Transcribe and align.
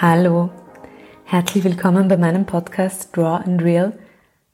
Hallo, 0.00 0.50
herzlich 1.24 1.64
willkommen 1.64 2.06
bei 2.06 2.16
meinem 2.16 2.46
Podcast 2.46 3.16
Draw 3.16 3.42
and 3.44 3.60
Real, 3.60 3.98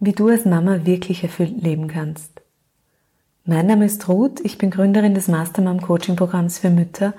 wie 0.01 0.13
du 0.13 0.29
als 0.29 0.47
Mama 0.47 0.87
wirklich 0.87 1.23
erfüllt 1.23 1.63
leben 1.63 1.87
kannst. 1.87 2.41
Mein 3.45 3.67
Name 3.67 3.85
ist 3.85 4.09
Ruth, 4.09 4.41
ich 4.41 4.57
bin 4.57 4.71
Gründerin 4.71 5.13
des 5.13 5.29
Mastermom 5.29 5.83
Coaching 5.83 6.17
Programms 6.17 6.61
für 6.61 6.71
Mütter 6.71 7.13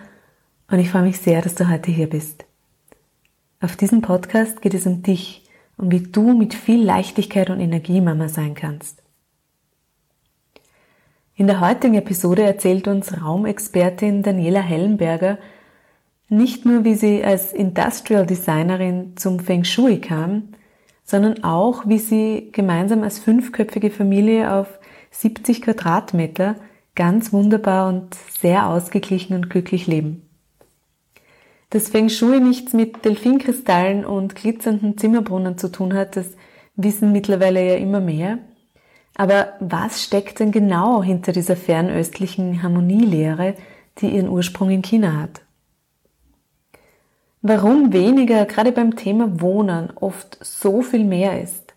und 0.72 0.80
ich 0.80 0.90
freue 0.90 1.04
mich 1.04 1.20
sehr, 1.20 1.44
dass 1.44 1.54
du 1.54 1.70
heute 1.70 1.92
hier 1.92 2.10
bist. 2.10 2.46
Auf 3.62 3.76
diesem 3.76 4.02
Podcast 4.02 4.60
geht 4.64 4.74
es 4.74 4.88
um 4.88 5.04
dich 5.04 5.44
und 5.78 5.92
wie 5.92 6.02
du 6.02 6.34
mit 6.34 6.56
viel 6.56 6.84
Leichtigkeit 6.84 7.52
und 7.52 7.60
Energie 7.60 8.02
Mama 8.02 8.28
sein 8.28 8.56
kannst. 8.56 9.04
In 11.36 11.46
der 11.46 11.60
heutigen 11.60 11.94
Episode 11.94 12.42
erzählt 12.42 12.88
uns 12.88 13.22
Raumexpertin 13.22 14.24
Daniela 14.24 14.62
Hellenberger 14.62 15.38
nicht 16.30 16.66
nur, 16.66 16.84
wie 16.84 16.96
sie 16.96 17.24
als 17.24 17.54
Industrial 17.54 18.26
Designerin 18.26 19.16
zum 19.16 19.40
Feng 19.40 19.64
Shui 19.64 20.00
kam, 20.00 20.50
sondern 21.04 21.44
auch, 21.44 21.88
wie 21.88 22.00
sie 22.00 22.50
gemeinsam 22.52 23.04
als 23.04 23.20
fünfköpfige 23.20 23.92
Familie 23.92 24.52
auf 24.54 24.80
70 25.12 25.62
Quadratmeter 25.62 26.56
ganz 26.96 27.32
wunderbar 27.32 27.90
und 27.90 28.16
sehr 28.16 28.68
ausgeglichen 28.68 29.36
und 29.36 29.50
glücklich 29.50 29.86
leben. 29.86 30.28
Dass 31.70 31.90
Feng 31.90 32.10
Shui 32.10 32.40
nichts 32.40 32.74
mit 32.74 33.06
Delfinkristallen 33.06 34.06
und 34.06 34.36
glitzernden 34.36 34.98
Zimmerbrunnen 34.98 35.58
zu 35.58 35.72
tun 35.72 35.94
hat, 35.94 36.16
das 36.16 36.32
wissen 36.76 37.12
mittlerweile 37.12 37.66
ja 37.66 37.76
immer 37.76 38.00
mehr. 38.00 38.40
Aber 39.16 39.54
was 39.60 40.04
steckt 40.04 40.40
denn 40.40 40.52
genau 40.52 41.04
hinter 41.04 41.32
dieser 41.32 41.56
fernöstlichen 41.56 42.64
Harmonielehre, 42.64 43.56
die 44.00 44.10
ihren 44.10 44.30
Ursprung 44.30 44.70
in 44.70 44.82
China 44.82 45.22
hat? 45.22 45.45
Warum 47.48 47.94
weniger 47.94 48.46
gerade 48.46 48.72
beim 48.72 48.96
Thema 48.96 49.40
Wohnen 49.40 49.92
oft 49.98 50.44
so 50.44 50.82
viel 50.82 51.04
mehr 51.04 51.44
ist. 51.44 51.76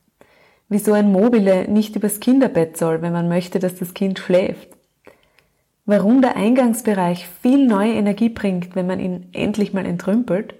Wieso 0.70 0.94
ein 0.94 1.12
Mobile 1.12 1.68
nicht 1.68 1.94
übers 1.94 2.20
Kinderbett 2.20 2.78
soll, 2.78 3.02
wenn 3.02 3.12
man 3.12 3.28
möchte, 3.28 3.58
dass 3.58 3.74
das 3.74 3.92
Kind 3.92 4.18
schläft. 4.18 4.70
Warum 5.84 6.22
der 6.22 6.36
Eingangsbereich 6.36 7.28
viel 7.42 7.66
neue 7.66 7.92
Energie 7.92 8.30
bringt, 8.30 8.76
wenn 8.76 8.86
man 8.86 8.98
ihn 8.98 9.28
endlich 9.34 9.74
mal 9.74 9.84
entrümpelt. 9.84 10.54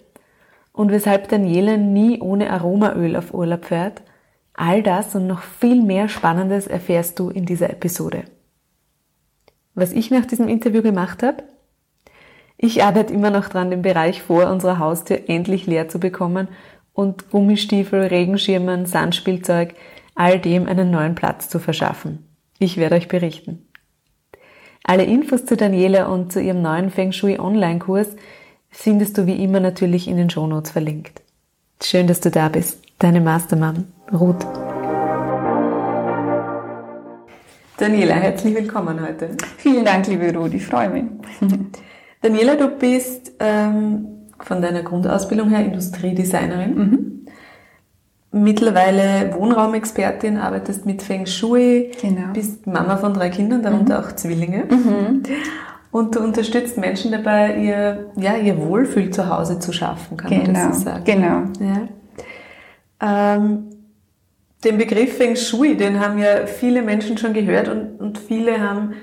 Und 0.72 0.90
weshalb 0.90 1.30
Daniela 1.30 1.78
nie 1.78 2.20
ohne 2.20 2.50
Aromaöl 2.50 3.16
auf 3.16 3.32
Urlaub 3.32 3.64
fährt. 3.64 4.02
All 4.52 4.82
das 4.82 5.14
und 5.14 5.26
noch 5.26 5.40
viel 5.40 5.80
mehr 5.80 6.10
Spannendes 6.10 6.66
erfährst 6.66 7.18
du 7.18 7.30
in 7.30 7.46
dieser 7.46 7.70
Episode. 7.70 8.24
Was 9.74 9.92
ich 9.92 10.10
nach 10.10 10.26
diesem 10.26 10.48
Interview 10.48 10.82
gemacht 10.82 11.22
habe? 11.22 11.44
Ich 12.60 12.82
arbeite 12.82 13.14
immer 13.14 13.30
noch 13.30 13.48
dran, 13.48 13.70
den 13.70 13.82
Bereich 13.82 14.20
vor 14.20 14.50
unserer 14.50 14.80
Haustür 14.80 15.28
endlich 15.28 15.66
leer 15.66 15.88
zu 15.88 16.00
bekommen 16.00 16.48
und 16.92 17.30
Gummistiefel, 17.30 18.00
Regenschirmen, 18.00 18.84
Sandspielzeug, 18.84 19.74
all 20.16 20.40
dem 20.40 20.66
einen 20.66 20.90
neuen 20.90 21.14
Platz 21.14 21.48
zu 21.48 21.60
verschaffen. 21.60 22.26
Ich 22.58 22.76
werde 22.76 22.96
euch 22.96 23.06
berichten. 23.06 23.68
Alle 24.82 25.04
Infos 25.04 25.46
zu 25.46 25.56
Daniela 25.56 26.06
und 26.06 26.32
zu 26.32 26.42
ihrem 26.42 26.60
neuen 26.60 26.90
Feng 26.90 27.12
Shui 27.12 27.38
Online-Kurs 27.38 28.08
findest 28.70 29.16
du 29.16 29.26
wie 29.26 29.40
immer 29.42 29.60
natürlich 29.60 30.08
in 30.08 30.16
den 30.16 30.28
Shownotes 30.28 30.72
verlinkt. 30.72 31.22
Schön, 31.80 32.08
dass 32.08 32.18
du 32.20 32.32
da 32.32 32.48
bist. 32.48 32.82
Deine 32.98 33.20
Mastermann, 33.20 33.92
Ruth. 34.12 34.44
Daniela, 37.76 38.14
herzlich 38.14 38.56
willkommen 38.56 39.00
heute. 39.00 39.36
Vielen 39.58 39.84
Dank, 39.84 40.08
liebe 40.08 40.34
Ruth, 40.34 40.54
ich 40.54 40.66
freue 40.66 40.90
mich. 40.90 41.04
Daniela, 42.22 42.56
du 42.56 42.68
bist 42.68 43.32
ähm, 43.38 44.06
von 44.40 44.62
deiner 44.62 44.82
Grundausbildung 44.82 45.50
her 45.50 45.64
Industriedesignerin. 45.64 46.74
Mhm. 46.74 47.26
Mittlerweile 48.30 49.34
Wohnraumexpertin, 49.34 50.36
arbeitest 50.36 50.84
mit 50.84 51.02
Feng 51.02 51.24
Shui, 51.26 51.92
genau. 52.00 52.32
bist 52.34 52.66
Mama 52.66 52.98
von 52.98 53.14
drei 53.14 53.30
Kindern, 53.30 53.62
darunter 53.62 54.00
mhm. 54.00 54.04
auch 54.04 54.12
Zwillinge. 54.12 54.64
Mhm. 54.64 55.22
Und 55.90 56.14
du 56.14 56.20
unterstützt 56.20 56.76
Menschen 56.76 57.12
dabei, 57.12 57.56
ihr, 57.56 58.10
ja, 58.16 58.36
ihr 58.36 58.58
Wohlfühl 58.58 59.10
zu 59.10 59.34
Hause 59.34 59.58
zu 59.58 59.72
schaffen, 59.72 60.18
kann 60.18 60.30
genau. 60.30 60.44
man 60.44 60.54
das 60.54 60.78
so 60.78 60.84
sagen. 60.84 61.04
Genau. 61.04 61.42
Ja. 61.60 61.88
Ähm, 63.36 63.64
den 64.64 64.76
Begriff 64.76 65.16
Feng 65.16 65.36
Shui, 65.36 65.76
den 65.76 66.00
haben 66.00 66.18
ja 66.18 66.46
viele 66.46 66.82
Menschen 66.82 67.16
schon 67.16 67.32
gehört 67.32 67.68
und, 67.68 67.98
und 67.98 68.18
viele 68.18 68.60
haben 68.60 68.94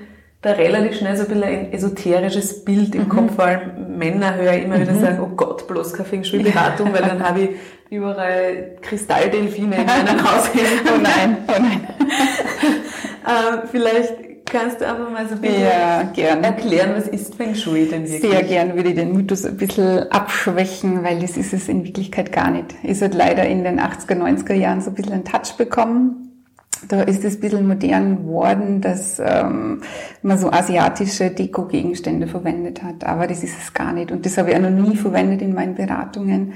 da 0.46 0.52
relativ 0.52 0.98
schnell 0.98 1.16
so 1.16 1.24
ein 1.24 1.28
bisschen 1.28 1.44
ein 1.44 1.72
esoterisches 1.72 2.64
Bild 2.64 2.94
im 2.94 3.04
mhm. 3.04 3.08
Kopf, 3.08 3.34
vor 3.34 3.44
allem 3.44 3.98
Männer 3.98 4.36
höre 4.36 4.54
ich 4.54 4.64
immer 4.64 4.80
wieder 4.80 4.92
mhm. 4.92 5.00
sagen, 5.00 5.18
oh 5.20 5.34
Gott, 5.36 5.66
bloß 5.66 5.92
keine 5.92 6.08
Feng 6.08 6.24
Shui-Beratung, 6.24 6.92
weil 6.92 7.02
dann 7.02 7.26
habe 7.26 7.40
ich 7.40 7.50
überall 7.90 8.76
Kristalldelfine 8.80 9.76
in 9.76 9.86
meinem 9.86 10.24
Haus 10.24 10.50
Oh 10.54 11.00
nein, 11.02 11.38
oh 11.48 11.60
nein. 11.60 11.86
äh, 13.64 13.66
vielleicht 13.70 14.14
kannst 14.44 14.80
du 14.80 14.86
einfach 14.86 15.10
mal 15.10 15.26
so 15.28 15.34
ein 15.34 15.40
bisschen 15.40 15.62
ja, 15.62 16.34
erklären, 16.40 16.92
was 16.94 17.08
ist 17.08 17.34
Feng 17.34 17.54
Shui 17.56 17.86
denn 17.86 18.08
wirklich? 18.08 18.30
Sehr 18.30 18.42
gern 18.44 18.76
würde 18.76 18.90
ich 18.90 18.94
den 18.94 19.12
Mythos 19.12 19.44
ein 19.44 19.56
bisschen 19.56 20.10
abschwächen, 20.12 21.02
weil 21.02 21.18
das 21.18 21.36
ist 21.36 21.52
es 21.52 21.68
in 21.68 21.84
Wirklichkeit 21.84 22.30
gar 22.30 22.52
nicht. 22.52 22.66
Es 22.84 23.02
hat 23.02 23.14
leider 23.14 23.44
in 23.44 23.64
den 23.64 23.80
80er, 23.80 24.14
90er 24.14 24.54
Jahren 24.54 24.80
so 24.80 24.90
ein 24.90 24.94
bisschen 24.94 25.12
einen 25.12 25.24
Touch 25.24 25.56
bekommen 25.58 26.25
da 26.88 27.02
ist 27.02 27.24
es 27.24 27.36
ein 27.36 27.40
bisschen 27.40 27.66
modern 27.66 28.16
geworden, 28.18 28.80
dass 28.80 29.18
ähm, 29.18 29.82
man 30.22 30.38
so 30.38 30.50
asiatische 30.50 31.30
Deko-Gegenstände 31.30 32.26
verwendet 32.26 32.82
hat. 32.82 33.04
Aber 33.04 33.26
das 33.26 33.42
ist 33.42 33.58
es 33.58 33.74
gar 33.74 33.92
nicht. 33.92 34.12
Und 34.12 34.26
das 34.26 34.38
habe 34.38 34.50
ich 34.50 34.56
auch 34.56 34.60
noch 34.60 34.70
nie 34.70 34.96
verwendet 34.96 35.42
in 35.42 35.54
meinen 35.54 35.74
Beratungen. 35.74 36.54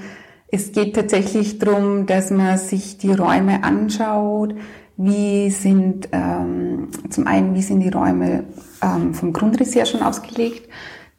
Es 0.49 0.73
geht 0.73 0.97
tatsächlich 0.97 1.59
darum, 1.59 2.07
dass 2.07 2.31
man 2.31 2.59
sich 2.59 2.99
die 2.99 3.13
Räume 3.13 3.63
anschaut. 3.63 4.55
Wie 4.97 5.51
sind 5.51 6.09
ähm, 6.13 6.89
zum 7.09 7.27
einen, 7.27 7.55
wie 7.55 7.63
sind 7.63 7.81
die 7.81 7.89
Räume 7.89 8.45
ähm, 8.83 9.15
vom 9.15 9.33
Grundriss 9.33 9.75
her 9.75 9.87
schon 9.87 10.03
ausgelegt? 10.03 10.69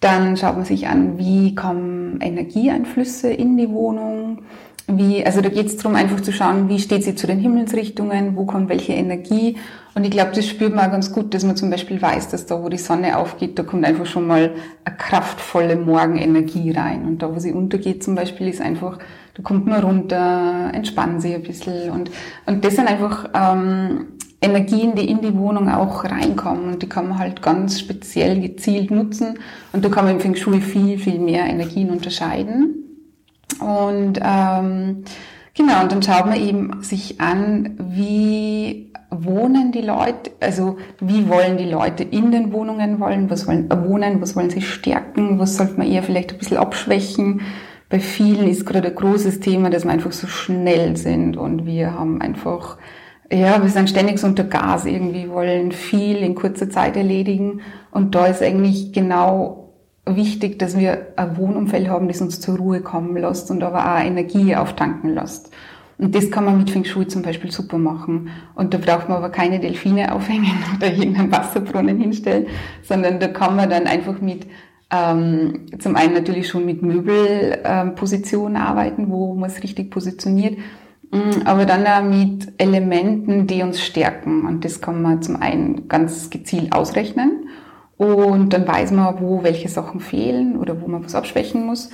Dann 0.01 0.35
schaut 0.35 0.56
man 0.56 0.66
sich 0.66 0.88
an, 0.88 1.17
wie 1.17 1.56
kommen 1.56 2.19
Energieeinflüsse 2.22 3.31
in 3.31 3.56
die 3.56 3.69
Wohnung 3.69 4.44
wie, 4.97 5.25
also 5.25 5.41
da 5.41 5.50
geht 5.50 5.68
es 5.68 5.78
darum, 5.78 5.96
einfach 5.96 6.22
zu 6.22 6.31
schauen, 6.31 6.69
wie 6.69 6.79
steht 6.79 7.03
sie 7.03 7.16
zu 7.16 7.28
den 7.28 7.40
Himmelsrichtungen, 7.40 8.35
wo 8.35 8.46
kommt 8.46 8.69
welche 8.69 8.94
Energie. 8.94 9.57
Und 9.94 10.06
ich 10.06 10.12
glaube, 10.12 10.31
das 10.34 10.47
spürt 10.47 10.74
man 10.74 10.85
auch 10.85 10.91
ganz 10.91 11.12
gut, 11.12 11.34
dass 11.34 11.44
man 11.44 11.56
zum 11.56 11.69
Beispiel 11.69 12.02
weiß, 12.02 12.29
dass 12.29 12.46
da, 12.46 12.63
wo 12.63 12.69
die 12.69 12.78
Sonne 12.78 13.18
aufgeht, 13.18 13.59
da 13.59 13.63
kommt 13.63 13.85
einfach 13.85 14.06
schon 14.06 14.28
mal 14.28 14.52
eine 14.85 14.97
kraftvolle 14.97 15.75
Morgenenergie 15.75 16.72
rein. 16.72 17.06
Und 17.06 17.22
da, 17.22 17.34
wo 17.34 17.40
sie 17.40 17.52
untergeht 17.52 18.03
zum 18.03 18.16
Beispiel, 18.16 18.47
ist 18.47 18.62
einfach, 18.62 19.00
da 19.34 19.44
kommt 19.44 19.68
man 19.68 19.81
runter, 19.81 20.72
entspannen 20.74 21.19
sie 21.19 21.35
ein 21.35 21.44
bisschen. 21.44 21.91
Und, 21.91 22.09
und 22.46 22.63
das 22.63 22.75
sind 22.75 22.88
einfach 22.88 23.29
ähm, 23.34 24.08
Energien, 24.40 24.96
die 24.96 25.09
in 25.09 25.22
die 25.22 25.35
Wohnung 25.35 25.69
auch 25.69 26.06
reinkommen. 26.06 26.73
Und 26.73 26.81
die 26.81 26.90
kann 26.90 27.09
man 27.09 27.19
halt 27.19 27.41
ganz 27.41 27.79
speziell 27.79 28.40
gezielt 28.40 28.91
nutzen. 28.91 29.40
Und 29.73 29.84
da 29.84 29.90
kann 29.90 30.06
man 30.06 30.16
im 30.16 30.19
Feng 30.19 30.35
Shui 30.35 30.62
viel, 30.62 30.97
viel 30.97 31.19
mehr 31.19 31.46
Energien 31.46 31.90
unterscheiden. 31.90 32.91
Und 33.59 34.19
ähm, 34.23 35.03
genau, 35.53 35.81
und 35.81 35.91
dann 35.91 36.03
schaut 36.03 36.25
man 36.25 36.35
eben 36.35 36.81
sich 36.84 37.19
an, 37.19 37.78
wie 37.79 38.91
wohnen 39.12 39.73
die 39.73 39.81
Leute, 39.81 40.31
also 40.39 40.78
wie 41.00 41.28
wollen 41.28 41.57
die 41.57 41.69
Leute 41.69 42.03
in 42.03 42.31
den 42.31 42.53
Wohnungen 42.53 43.00
wollen, 43.00 43.29
was 43.29 43.45
wollen 43.45 43.69
äh, 43.69 43.84
wohnen, 43.84 44.22
was 44.22 44.35
wollen 44.35 44.50
sie 44.50 44.61
stärken, 44.61 45.38
was 45.38 45.57
sollte 45.57 45.78
man 45.78 45.91
eher 45.91 46.01
vielleicht 46.01 46.31
ein 46.31 46.38
bisschen 46.38 46.57
abschwächen. 46.57 47.41
Bei 47.90 48.00
vielen 48.00 48.47
ist 48.47 48.66
gerade 48.66 48.88
ein 48.88 48.95
großes 48.95 49.41
Thema, 49.41 49.69
dass 49.69 49.84
wir 49.84 49.91
einfach 49.91 50.13
so 50.13 50.28
schnell 50.28 50.95
sind 50.95 51.35
und 51.35 51.66
wir 51.66 51.94
haben 51.94 52.22
einfach, 52.22 52.78
ja, 53.29 53.61
wir 53.61 53.69
sind 53.69 53.90
ständig 53.90 54.17
so 54.17 54.28
unter 54.28 54.45
Gas 54.45 54.85
irgendwie, 54.85 55.29
wollen 55.29 55.73
viel 55.73 56.17
in 56.17 56.34
kurzer 56.34 56.69
Zeit 56.69 56.95
erledigen 56.95 57.59
und 57.91 58.16
da 58.16 58.28
ist 58.28 58.41
eigentlich 58.41 58.93
genau 58.93 59.60
wichtig, 60.16 60.59
dass 60.59 60.78
wir 60.78 61.08
ein 61.16 61.37
Wohnumfeld 61.37 61.90
haben, 61.90 62.08
das 62.08 62.22
uns 62.22 62.40
zur 62.40 62.58
Ruhe 62.58 62.81
kommen 62.81 63.16
lässt 63.17 63.52
und 63.52 63.63
aber 63.63 63.96
auch 63.96 64.03
Energie 64.03 64.55
auftanken 64.55 65.13
lässt. 65.13 65.52
Und 65.97 66.16
das 66.16 66.31
kann 66.31 66.46
man 66.46 66.58
mit 66.58 66.72
Feng 66.72 66.84
Shui 66.84 67.08
zum 67.08 67.22
Beispiel 67.22 67.52
super 67.52 67.78
machen. 67.78 68.29
Und 68.55 68.73
da 68.73 68.79
braucht 68.79 69.08
man 69.08 69.19
aber 69.19 69.29
keine 69.29 69.59
Delfine 69.59 70.13
aufhängen 70.13 70.58
oder 70.78 70.91
irgendeinen 70.91 71.31
Wasserbrunnen 71.31 71.99
hinstellen, 71.99 72.47
sondern 72.81 73.19
da 73.19 73.28
kann 73.28 73.55
man 73.55 73.69
dann 73.69 73.85
einfach 73.85 74.19
mit 74.19 74.47
ähm, 74.91 75.67
zum 75.79 75.96
einen 75.96 76.13
natürlich 76.13 76.49
schon 76.49 76.66
mit 76.66 76.81
Möbelpositionen 76.81 78.55
ähm, 78.55 78.61
arbeiten, 78.61 79.09
wo 79.09 79.35
man 79.35 79.49
es 79.49 79.63
richtig 79.63 79.90
positioniert, 79.90 80.58
mm, 81.11 81.46
aber 81.46 81.66
dann 81.66 81.85
auch 81.85 82.03
mit 82.03 82.52
Elementen, 82.58 83.47
die 83.47 83.61
uns 83.61 83.81
stärken. 83.81 84.46
Und 84.46 84.66
das 84.66 84.81
kann 84.81 85.02
man 85.02 85.22
zum 85.22 85.37
einen 85.37 85.87
ganz 85.87 86.29
gezielt 86.29 86.73
ausrechnen 86.73 87.47
und 88.01 88.51
dann 88.51 88.67
weiß 88.67 88.91
man, 88.91 89.19
wo 89.19 89.43
welche 89.43 89.69
Sachen 89.69 89.99
fehlen 89.99 90.57
oder 90.57 90.81
wo 90.81 90.87
man 90.87 91.05
was 91.05 91.13
abschwächen 91.13 91.65
muss. 91.65 91.91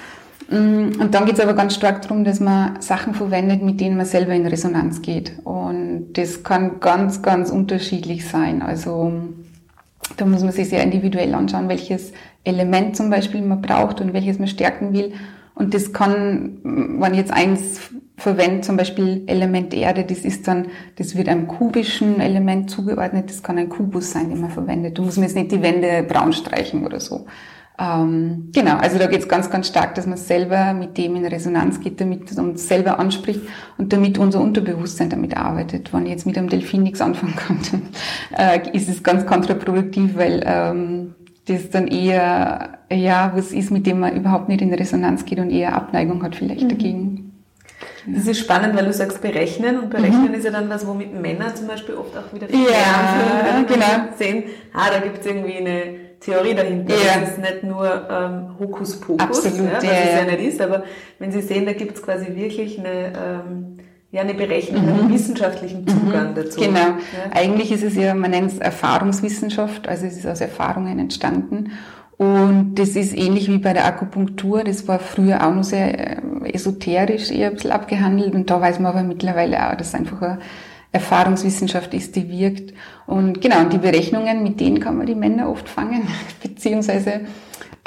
Mm, 0.49 1.01
und 1.01 1.13
dann 1.13 1.25
geht 1.25 1.35
es 1.35 1.41
aber 1.41 1.53
ganz 1.53 1.75
stark 1.75 2.01
darum, 2.01 2.23
dass 2.23 2.39
man 2.39 2.81
Sachen 2.81 3.13
verwendet, 3.13 3.61
mit 3.61 3.81
denen 3.81 3.97
man 3.97 4.05
selber 4.05 4.33
in 4.33 4.47
Resonanz 4.47 5.01
geht. 5.01 5.33
Und 5.43 6.13
das 6.13 6.43
kann 6.43 6.79
ganz, 6.79 7.21
ganz 7.21 7.51
unterschiedlich 7.51 8.25
sein. 8.25 8.61
Also 8.61 9.11
da 10.15 10.25
muss 10.25 10.43
man 10.43 10.53
sich 10.53 10.69
sehr 10.69 10.81
individuell 10.81 11.35
anschauen, 11.35 11.67
welches 11.67 12.13
Element 12.45 12.95
zum 12.95 13.09
Beispiel 13.09 13.41
man 13.41 13.61
braucht 13.61 13.99
und 13.99 14.13
welches 14.13 14.39
man 14.39 14.47
stärken 14.47 14.93
will. 14.93 15.11
Und 15.57 15.73
das 15.73 15.91
kann, 15.91 16.59
wenn 16.63 17.13
jetzt 17.15 17.31
eins 17.31 17.79
verwendet, 18.15 18.65
zum 18.65 18.77
Beispiel 18.77 19.23
Element 19.27 19.73
Erde, 19.73 20.03
das 20.03 20.19
ist 20.19 20.47
dann, 20.47 20.67
das 20.97 21.15
wird 21.15 21.29
einem 21.29 21.47
kubischen 21.47 22.19
Element 22.19 22.69
zugeordnet, 22.69 23.29
das 23.29 23.43
kann 23.43 23.57
ein 23.57 23.69
Kubus 23.69 24.11
sein, 24.11 24.29
den 24.29 24.41
man 24.41 24.51
verwendet. 24.51 24.97
Du 24.97 25.03
musst 25.03 25.17
mir 25.17 25.25
jetzt 25.25 25.35
nicht 25.35 25.51
die 25.51 25.61
Wände 25.61 26.03
braun 26.07 26.33
streichen 26.33 26.85
oder 26.85 26.99
so. 26.99 27.25
Ähm, 27.79 28.49
genau, 28.53 28.77
also 28.77 28.97
da 28.97 29.05
geht 29.05 29.21
es 29.21 29.27
ganz, 29.27 29.51
ganz 29.51 29.67
stark, 29.67 29.93
dass 29.93 30.07
man 30.07 30.17
selber 30.17 30.73
mit 30.73 30.97
dem 30.97 31.15
in 31.15 31.25
Resonanz 31.25 31.79
geht, 31.79 32.01
damit 32.01 32.31
es 32.31 32.39
uns 32.39 32.67
selber 32.67 32.99
anspricht 32.99 33.41
und 33.77 33.93
damit 33.93 34.17
unser 34.17 34.41
Unterbewusstsein 34.41 35.11
damit 35.11 35.37
arbeitet. 35.37 35.93
Wenn 35.93 36.05
ich 36.05 36.11
jetzt 36.11 36.25
mit 36.25 36.37
einem 36.39 36.49
Delfin 36.49 36.81
nichts 36.81 37.01
anfangen 37.01 37.35
kann, 37.35 37.59
dann 37.71 37.81
äh, 38.37 38.75
ist 38.75 38.89
es 38.89 39.03
ganz 39.03 39.27
kontraproduktiv, 39.27 40.17
weil 40.17 40.43
ähm, 40.45 41.13
das 41.47 41.69
dann 41.69 41.87
eher, 41.87 42.79
ja, 42.91 43.31
was 43.35 43.51
ist, 43.51 43.71
mit 43.71 43.87
dem 43.87 43.99
man 43.99 44.15
überhaupt 44.15 44.49
nicht 44.49 44.61
in 44.61 44.73
Resonanz 44.73 45.25
geht 45.25 45.39
und 45.39 45.49
eher 45.49 45.75
Abneigung 45.75 46.23
hat 46.23 46.35
vielleicht 46.35 46.63
mhm. 46.63 46.69
dagegen. 46.69 47.27
Das 48.07 48.25
ist 48.25 48.39
spannend, 48.39 48.75
weil 48.75 48.85
du 48.85 48.93
sagst 48.93 49.21
berechnen 49.21 49.79
und 49.79 49.89
berechnen 49.89 50.29
mhm. 50.29 50.33
ist 50.33 50.45
ja 50.45 50.51
dann 50.51 50.69
was, 50.69 50.87
womit 50.87 51.13
Männer 51.13 51.53
zum 51.53 51.67
Beispiel 51.67 51.95
oft 51.95 52.17
auch 52.17 52.33
wieder 52.33 52.49
ja, 52.49 53.63
genau. 53.67 54.15
sehen, 54.17 54.43
ah, 54.73 54.89
da 54.91 54.99
gibt 54.99 55.19
es 55.19 55.25
irgendwie 55.25 55.57
eine 55.57 56.07
Theorie 56.19 56.55
dahinter. 56.55 56.95
Ja. 56.95 57.19
Das 57.19 57.31
ist 57.31 57.39
nicht 57.39 57.63
nur 57.63 58.07
ähm, 58.09 58.59
Hokuspokus, 58.59 59.45
Absolut, 59.45 59.71
ja, 59.71 59.77
was 59.77 59.83
ja, 59.83 59.91
es 59.91 60.13
ja 60.13 60.25
nicht 60.25 60.53
ist, 60.53 60.61
aber 60.61 60.83
wenn 61.19 61.31
Sie 61.31 61.41
sehen, 61.41 61.65
da 61.65 61.73
gibt 61.73 61.97
es 61.97 62.01
quasi 62.01 62.33
wirklich 62.33 62.79
eine, 62.79 63.13
ähm, 63.13 63.76
ja, 64.17 64.23
eine 64.23 64.33
Berechnung, 64.33 64.83
mhm. 64.83 64.99
einen 64.99 65.13
wissenschaftlichen. 65.13 65.87
Zugang 65.87 66.31
mhm. 66.31 66.35
dazu. 66.35 66.59
Genau. 66.59 66.79
Ja. 66.79 66.97
Eigentlich 67.31 67.71
ist 67.71 67.83
es 67.83 67.95
ja, 67.95 68.15
man 68.15 68.31
nennt 68.31 68.51
es 68.51 68.57
Erfahrungswissenschaft, 68.57 69.87
also 69.87 70.07
es 70.07 70.17
ist 70.17 70.25
aus 70.25 70.41
Erfahrungen 70.41 70.97
entstanden. 70.97 71.71
Und 72.17 72.73
das 72.75 72.95
ist 72.95 73.15
ähnlich 73.15 73.47
wie 73.47 73.59
bei 73.59 73.73
der 73.73 73.85
Akupunktur. 73.85 74.63
Das 74.63 74.87
war 74.87 74.97
früher 74.97 75.45
auch 75.45 75.53
noch 75.53 75.63
sehr 75.63 76.17
äh, 76.17 76.51
esoterisch 76.51 77.29
eher 77.29 77.49
ein 77.49 77.53
bisschen 77.53 77.71
abgehandelt. 77.71 78.33
Und 78.33 78.49
da 78.49 78.59
weiß 78.59 78.79
man 78.79 78.91
aber 78.91 79.03
mittlerweile 79.03 79.69
auch, 79.69 79.75
dass 79.75 79.89
es 79.89 79.93
einfach 79.93 80.19
eine 80.23 80.39
Erfahrungswissenschaft 80.91 81.93
ist, 81.93 82.15
die 82.15 82.27
wirkt. 82.27 82.73
Und 83.05 83.39
genau, 83.39 83.59
und 83.59 83.71
die 83.71 83.77
Berechnungen, 83.77 84.41
mit 84.41 84.59
denen 84.59 84.79
kann 84.79 84.97
man 84.97 85.05
die 85.05 85.13
Männer 85.13 85.47
oft 85.47 85.69
fangen. 85.69 86.07
Beziehungsweise 86.41 87.21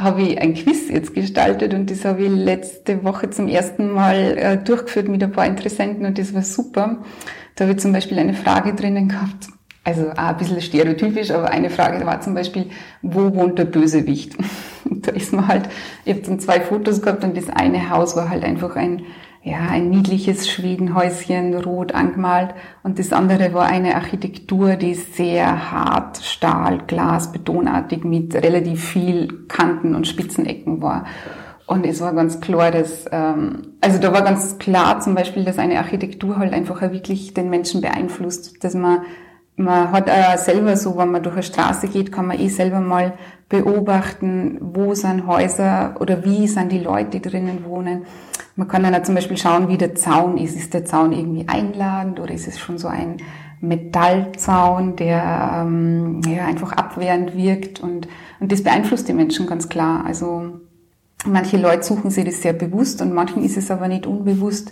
habe 0.03 0.23
ich 0.23 0.41
ein 0.41 0.55
Quiz 0.55 0.89
jetzt 0.89 1.15
gestaltet 1.15 1.75
und 1.75 1.91
das 1.91 2.05
habe 2.05 2.25
ich 2.25 2.31
letzte 2.31 3.05
Woche 3.05 3.31
zum 3.31 3.49
ersten 3.49 3.93
Mal 3.93 4.39
äh, 4.39 4.57
durchgeführt 4.57 5.09
mit 5.09 5.23
ein 5.23 5.33
paar 5.33 5.47
Interessenten 5.47 6.07
und 6.07 6.19
das 6.19 6.35
war 6.35 6.43
super. 6.43 6.99
Da 7.55 7.65
habe 7.65 7.75
ich 7.75 7.81
zum 7.81 7.93
Beispiel 7.93 8.19
eine 8.19 8.35
Frage 8.35 8.75
drinnen 8.75 9.09
gehabt, 9.09 9.49
also 9.85 10.11
auch 10.11 10.17
ein 10.17 10.37
bisschen 10.37 10.61
stereotypisch, 10.61 11.31
aber 11.31 11.51
eine 11.51 11.71
Frage 11.71 12.05
war 12.07 12.21
zum 12.21 12.35
Beispiel, 12.35 12.71
wo 13.03 13.35
wohnt 13.35 13.59
der 13.59 13.65
Bösewicht? 13.65 14.37
da 14.85 15.13
ist 15.13 15.33
man 15.33 15.49
halt, 15.49 15.69
ich 16.05 16.15
habe 16.15 16.23
dann 16.23 16.41
zwei 16.41 16.61
Fotos 16.61 17.03
gehabt 17.03 17.25
und 17.25 17.37
das 17.37 17.49
eine 17.49 17.91
Haus 17.91 18.17
war 18.17 18.29
halt 18.29 18.45
einfach 18.45 18.77
ein, 18.77 19.03
ja, 19.43 19.61
ein 19.71 19.89
niedliches 19.89 20.51
Schwedenhäuschen, 20.51 21.55
rot 21.55 21.93
angemalt 21.95 22.55
und 22.83 22.99
das 22.99 23.13
andere 23.13 23.55
war 23.55 23.67
eine 23.67 23.95
Architektur, 23.95 24.77
die 24.77 24.95
sehr 24.95 25.71
hart, 25.71 26.19
Stahl, 26.19 26.83
Glas, 26.87 27.33
betonartig 27.33 28.05
mit 28.05 28.35
relativ 28.35 28.85
viel 28.85 29.47
Kanten 29.49 29.95
und 29.95 30.07
Spitzenecken 30.07 30.83
war. 30.83 31.07
Und 31.67 31.87
es 31.87 32.01
war 32.01 32.13
ganz 32.13 32.41
klar, 32.41 32.71
dass, 32.71 33.07
ähm, 33.13 33.77
also 33.81 33.99
da 33.99 34.13
war 34.13 34.23
ganz 34.23 34.59
klar 34.59 35.01
zum 35.01 35.15
Beispiel, 35.15 35.45
dass 35.45 35.59
eine 35.59 35.79
Architektur 35.79 36.37
halt 36.37 36.53
einfach 36.53 36.83
wirklich 36.83 37.33
den 37.33 37.49
Menschen 37.49 37.81
beeinflusst, 37.81 38.63
dass 38.63 38.75
man 38.75 39.03
man 39.61 39.93
hat 39.93 40.09
auch 40.09 40.39
selber 40.39 40.77
so, 40.77 40.97
wenn 40.97 41.11
man 41.11 41.23
durch 41.23 41.35
eine 41.35 41.43
Straße 41.43 41.89
geht, 41.89 42.11
kann 42.11 42.27
man 42.27 42.41
eh 42.41 42.49
selber 42.49 42.81
mal 42.81 43.13
beobachten, 43.51 44.57
wo 44.61 44.95
sind 44.95 45.27
Häuser 45.27 45.97
oder 46.01 46.25
wie 46.25 46.49
sind 46.49 46.73
die 46.73 46.79
Leute, 46.79 47.11
die 47.11 47.23
drinnen 47.23 47.65
wohnen. 47.67 48.07
Man 48.57 48.69
kann 48.69 48.83
dann 48.83 48.95
auch 48.95 49.03
zum 49.03 49.15
Beispiel 49.15 49.37
schauen, 49.37 49.69
wie 49.69 49.79
der 49.79 49.95
Zaun 49.95 50.37
ist. 50.37 50.57
Ist 50.57 50.75
der 50.75 50.85
Zaun 50.85 51.13
irgendwie 51.13 51.49
einladend 51.49 52.21
oder 52.21 52.35
ist 52.35 52.49
es 52.49 52.59
schon 52.59 52.79
so 52.79 52.89
ein 52.89 53.19
Metallzaun, 53.61 54.97
der 54.97 55.63
ähm, 55.63 56.23
ja, 56.27 56.47
einfach 56.47 56.73
abwehrend 56.73 57.37
wirkt 57.37 57.81
und, 57.81 58.09
und 58.41 58.53
das 58.53 58.63
beeinflusst 58.63 59.09
die 59.09 59.13
Menschen 59.13 59.47
ganz 59.47 59.69
klar. 59.69 60.05
Also 60.07 60.61
manche 61.27 61.59
Leute 61.59 61.83
suchen 61.83 62.11
sich 62.11 62.25
das 62.25 62.43
sehr 62.43 62.55
bewusst 62.55 63.03
und 63.03 63.13
manchen 63.13 63.45
ist 63.45 63.59
es 63.59 63.71
aber 63.71 63.89
nicht 63.89 64.07
unbewusst, 64.07 64.71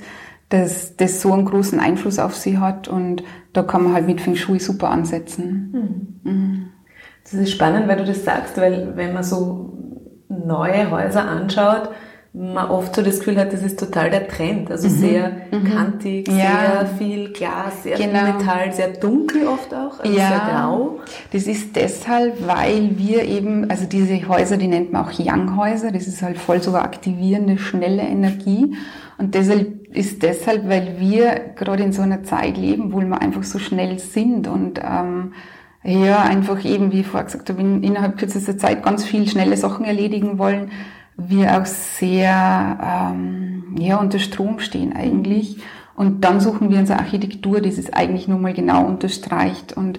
dass 0.49 0.97
das 0.97 1.21
so 1.21 1.33
einen 1.33 1.45
großen 1.45 1.79
Einfluss 1.79 2.19
auf 2.19 2.35
sie 2.35 2.59
hat 2.59 2.89
und 2.89 3.23
da 3.53 3.63
kann 3.63 3.85
man 3.85 3.93
halt 3.93 4.07
mit 4.07 4.21
Feng 4.21 4.37
Shui 4.37 4.59
super 4.59 4.91
ansetzen. 4.91 6.21
Mhm. 6.25 6.31
Mhm. 6.31 6.67
Das 7.25 7.35
ist 7.35 7.51
spannend, 7.51 7.89
weil 7.89 7.99
du 7.99 8.07
das 8.07 8.25
sagst, 8.25 8.57
weil 8.57 8.97
wenn 8.97 9.13
man 9.13 9.23
so 9.23 9.77
neue 10.31 10.91
Häuser 10.91 11.29
anschaut, 11.29 11.91
man 12.39 12.71
oft 12.71 12.95
so 12.95 13.03
das 13.03 13.19
Gefühl 13.19 13.37
hat, 13.37 13.53
das 13.53 13.63
ist 13.63 13.81
total 13.81 14.11
der 14.11 14.29
Trend. 14.29 14.71
Also 14.71 14.89
mhm. 14.89 14.93
sehr 14.93 15.33
mhm. 15.51 15.65
kantig, 15.65 16.29
ja. 16.29 16.35
sehr 16.35 16.87
viel 16.97 17.33
Glas, 17.33 17.83
sehr 17.83 17.97
genau. 17.97 18.25
viel 18.25 18.35
Metall, 18.35 18.73
sehr 18.73 18.89
dunkel 18.91 19.49
oft 19.49 19.75
auch, 19.75 19.99
also 19.99 20.13
ja. 20.13 20.29
sehr 20.29 20.39
grau. 20.39 21.01
Das 21.33 21.49
ist 21.49 21.75
deshalb, 21.75 22.47
weil 22.47 22.97
wir 22.97 23.25
eben, 23.25 23.69
also 23.69 23.87
diese 23.87 24.29
Häuser, 24.29 24.57
die 24.57 24.69
nennt 24.69 24.93
man 24.93 25.05
auch 25.05 25.11
Yang-Häuser, 25.11 25.91
das 25.91 26.07
ist 26.07 26.23
halt 26.23 26.39
voll 26.39 26.63
so 26.63 26.77
aktivierende, 26.77 27.59
schnelle 27.59 28.03
Energie. 28.03 28.77
Und 29.19 29.35
deshalb 29.35 29.89
ist 29.89 30.23
deshalb, 30.23 30.69
weil 30.69 31.01
wir 31.01 31.53
gerade 31.57 31.83
in 31.83 31.93
so 31.93 32.03
einer 32.03 32.23
Zeit 32.23 32.57
leben, 32.57 32.93
wo 32.93 33.01
wir 33.01 33.21
einfach 33.21 33.43
so 33.43 33.59
schnell 33.59 33.99
sind 33.99 34.47
und 34.47 34.81
ähm, 34.81 35.33
ja, 35.83 36.23
einfach 36.23 36.65
eben, 36.65 36.93
wie 36.93 37.01
ich 37.01 37.07
vorher 37.07 37.25
gesagt 37.25 37.49
habe, 37.51 37.61
in, 37.61 37.83
innerhalb 37.83 38.17
kürzester 38.17 38.59
Zeit 38.59 38.85
ganz 38.85 39.05
viel 39.05 39.27
schnelle 39.29 39.57
Sachen 39.57 39.85
erledigen 39.85 40.39
wollen, 40.39 40.71
wir 41.19 41.61
auch 41.61 41.67
sehr 41.67 43.13
ähm, 43.13 43.77
ja, 43.79 43.99
unter 43.99 44.19
Strom 44.19 44.61
stehen 44.61 44.95
eigentlich. 44.95 45.59
Und 45.97 46.25
dann 46.25 46.41
suchen 46.41 46.71
wir 46.71 46.79
unsere 46.79 47.01
Architektur, 47.01 47.61
die 47.61 47.71
es 47.71 47.93
eigentlich 47.93 48.29
nur 48.29 48.39
mal 48.39 48.55
genau 48.55 48.87
unterstreicht. 48.87 49.73
Und 49.73 49.99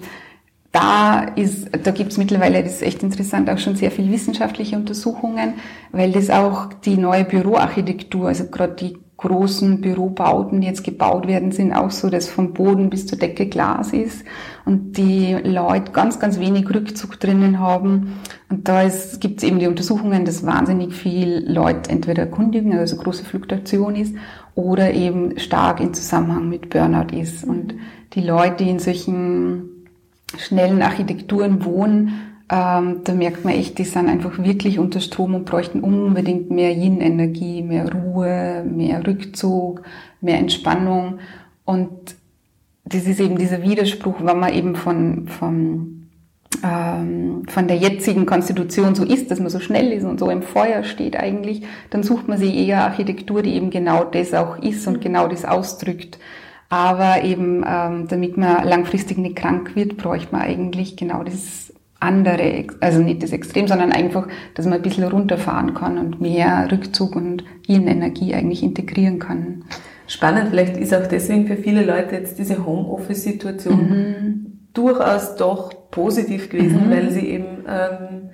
da 0.72 1.20
ist, 1.20 1.68
da 1.84 1.90
gibt's 1.90 2.16
mittlerweile, 2.16 2.62
das 2.62 2.76
ist 2.76 2.82
echt 2.82 3.02
interessant, 3.02 3.50
auch 3.50 3.58
schon 3.58 3.76
sehr 3.76 3.90
viel 3.90 4.10
wissenschaftliche 4.10 4.76
Untersuchungen, 4.76 5.54
weil 5.92 6.12
das 6.12 6.30
auch 6.30 6.72
die 6.72 6.96
neue 6.96 7.24
Büroarchitektur, 7.24 8.28
also 8.28 8.46
gerade 8.46 8.74
die 8.74 8.96
großen 9.20 9.82
Bürobauten, 9.82 10.60
die 10.60 10.66
jetzt 10.66 10.82
gebaut 10.82 11.26
werden, 11.26 11.52
sind 11.52 11.72
auch 11.72 11.90
so, 11.90 12.08
dass 12.08 12.28
vom 12.28 12.54
Boden 12.54 12.88
bis 12.88 13.06
zur 13.06 13.18
Decke 13.18 13.46
Glas 13.46 13.92
ist 13.92 14.24
und 14.64 14.96
die 14.96 15.34
Leute 15.44 15.92
ganz, 15.92 16.18
ganz 16.18 16.40
wenig 16.40 16.68
Rückzug 16.68 17.20
drinnen 17.20 17.58
haben. 17.58 18.14
Und 18.48 18.66
da 18.66 18.88
gibt 19.20 19.42
es 19.42 19.48
eben 19.48 19.58
die 19.58 19.66
Untersuchungen, 19.66 20.24
dass 20.24 20.46
wahnsinnig 20.46 20.94
viel 20.94 21.44
Leute 21.46 21.90
entweder 21.90 22.26
kundigen, 22.26 22.72
also 22.72 22.96
große 22.96 23.24
Fluktuation 23.24 23.94
ist, 23.94 24.14
oder 24.54 24.92
eben 24.92 25.38
stark 25.38 25.80
in 25.80 25.92
Zusammenhang 25.92 26.48
mit 26.48 26.70
Burnout 26.70 27.14
ist. 27.14 27.44
Und 27.44 27.74
die 28.14 28.22
Leute, 28.22 28.64
die 28.64 28.70
in 28.70 28.78
solchen 28.78 29.86
schnellen 30.38 30.80
Architekturen 30.80 31.64
wohnen, 31.64 32.29
ähm, 32.50 33.02
da 33.04 33.14
merkt 33.14 33.44
man 33.44 33.54
echt, 33.54 33.78
die 33.78 33.84
sind 33.84 34.08
einfach 34.08 34.36
wirklich 34.38 34.80
unter 34.80 34.98
Strom 34.98 35.36
und 35.36 35.44
bräuchten 35.44 35.82
unbedingt 35.82 36.50
mehr 36.50 36.72
Yin-Energie, 36.72 37.62
mehr 37.62 37.92
Ruhe, 37.92 38.64
mehr 38.68 39.06
Rückzug, 39.06 39.82
mehr 40.20 40.38
Entspannung. 40.38 41.20
Und 41.64 42.16
das 42.84 43.04
ist 43.04 43.20
eben 43.20 43.38
dieser 43.38 43.62
Widerspruch, 43.62 44.16
wenn 44.24 44.40
man 44.40 44.52
eben 44.52 44.74
von, 44.74 45.28
von, 45.28 46.08
ähm, 46.64 47.44
von 47.46 47.68
der 47.68 47.76
jetzigen 47.76 48.26
Konstitution 48.26 48.96
so 48.96 49.04
ist, 49.04 49.30
dass 49.30 49.38
man 49.38 49.50
so 49.50 49.60
schnell 49.60 49.92
ist 49.92 50.04
und 50.04 50.18
so 50.18 50.28
im 50.28 50.42
Feuer 50.42 50.82
steht 50.82 51.16
eigentlich, 51.16 51.62
dann 51.90 52.02
sucht 52.02 52.26
man 52.26 52.38
sich 52.38 52.52
eher 52.52 52.82
Architektur, 52.82 53.42
die 53.42 53.54
eben 53.54 53.70
genau 53.70 54.02
das 54.02 54.34
auch 54.34 54.58
ist 54.58 54.88
und 54.88 55.00
genau 55.00 55.28
das 55.28 55.44
ausdrückt. 55.44 56.18
Aber 56.68 57.22
eben, 57.22 57.64
ähm, 57.64 58.08
damit 58.08 58.36
man 58.36 58.66
langfristig 58.66 59.18
nicht 59.18 59.36
krank 59.36 59.76
wird, 59.76 59.96
bräuchte 59.96 60.32
man 60.32 60.42
eigentlich 60.42 60.96
genau 60.96 61.22
das 61.22 61.72
andere, 62.00 62.66
also 62.80 63.00
nicht 63.00 63.22
das 63.22 63.32
Extrem, 63.32 63.68
sondern 63.68 63.92
einfach, 63.92 64.26
dass 64.54 64.64
man 64.64 64.74
ein 64.74 64.82
bisschen 64.82 65.04
runterfahren 65.04 65.74
kann 65.74 65.98
und 65.98 66.20
mehr 66.20 66.68
Rückzug 66.72 67.14
und 67.14 67.44
Yin-Energie 67.68 68.34
eigentlich 68.34 68.62
integrieren 68.62 69.18
kann. 69.18 69.64
Spannend, 70.06 70.48
vielleicht 70.50 70.76
ist 70.76 70.94
auch 70.94 71.06
deswegen 71.06 71.46
für 71.46 71.56
viele 71.56 71.84
Leute 71.84 72.16
jetzt 72.16 72.38
diese 72.38 72.66
Homeoffice-Situation 72.66 73.88
mhm. 73.88 74.60
durchaus 74.72 75.36
doch 75.36 75.90
positiv 75.90 76.48
gewesen, 76.48 76.88
mhm. 76.88 76.90
weil 76.90 77.10
sie 77.10 77.28
eben 77.28 77.64
ähm, 77.68 78.30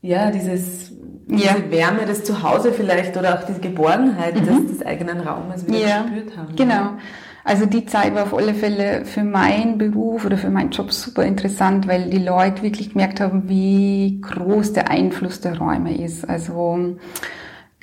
ja 0.00 0.30
dieses 0.30 0.92
diese 1.26 1.44
ja. 1.44 1.70
Wärme 1.70 2.06
des 2.06 2.24
Zuhause 2.24 2.72
vielleicht 2.72 3.16
oder 3.16 3.38
auch 3.38 3.44
diese 3.44 3.60
Geborgenheit 3.60 4.34
mhm. 4.34 4.66
des, 4.66 4.78
des 4.78 4.86
eigenen 4.86 5.20
Raumes 5.20 5.66
wieder 5.66 5.78
ja. 5.78 6.02
gespürt 6.02 6.36
haben. 6.36 6.56
Genau. 6.56 6.90
Also 7.44 7.66
die 7.66 7.86
Zeit 7.86 8.14
war 8.14 8.22
auf 8.24 8.34
alle 8.34 8.54
Fälle 8.54 9.04
für 9.04 9.24
meinen 9.24 9.78
Beruf 9.78 10.24
oder 10.24 10.38
für 10.38 10.50
meinen 10.50 10.70
Job 10.70 10.92
super 10.92 11.24
interessant, 11.24 11.88
weil 11.88 12.08
die 12.10 12.18
Leute 12.18 12.62
wirklich 12.62 12.90
gemerkt 12.92 13.20
haben, 13.20 13.48
wie 13.48 14.20
groß 14.20 14.72
der 14.74 14.90
Einfluss 14.90 15.40
der 15.40 15.58
Räume 15.58 15.96
ist. 15.96 16.28
Also 16.28 16.96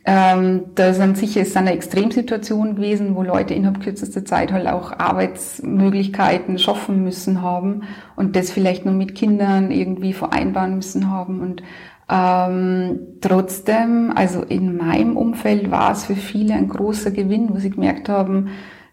Ähm, 0.05 0.71
da 0.75 0.93
sind 0.93 1.17
sicher, 1.17 1.41
ist 1.41 1.57
eine 1.57 1.73
Extremsituation 1.73 2.75
gewesen, 2.75 3.15
wo 3.15 3.21
Leute 3.21 3.53
innerhalb 3.53 3.81
kürzester 3.83 4.23
Zeit 4.25 4.51
halt 4.51 4.65
auch 4.67 4.97
Arbeitsmöglichkeiten 4.97 6.57
schaffen 6.57 7.03
müssen 7.03 7.41
haben 7.41 7.83
und 8.15 8.35
das 8.35 8.49
vielleicht 8.49 8.85
nur 8.85 8.93
mit 8.95 9.13
Kindern 9.13 9.71
irgendwie 9.71 10.13
vereinbaren 10.13 10.75
müssen 10.75 11.11
haben 11.11 11.41
und 11.41 11.63
ähm, 12.09 12.99
trotzdem, 13.21 14.11
also 14.15 14.41
in 14.41 14.77
meinem 14.77 15.15
Umfeld 15.17 15.69
war 15.69 15.91
es 15.91 16.05
für 16.05 16.15
viele 16.15 16.55
ein 16.55 16.69
großer 16.69 17.11
Gewinn, 17.11 17.49
wo 17.53 17.59
sie 17.59 17.69
gemerkt 17.69 18.09
haben, 18.09 18.49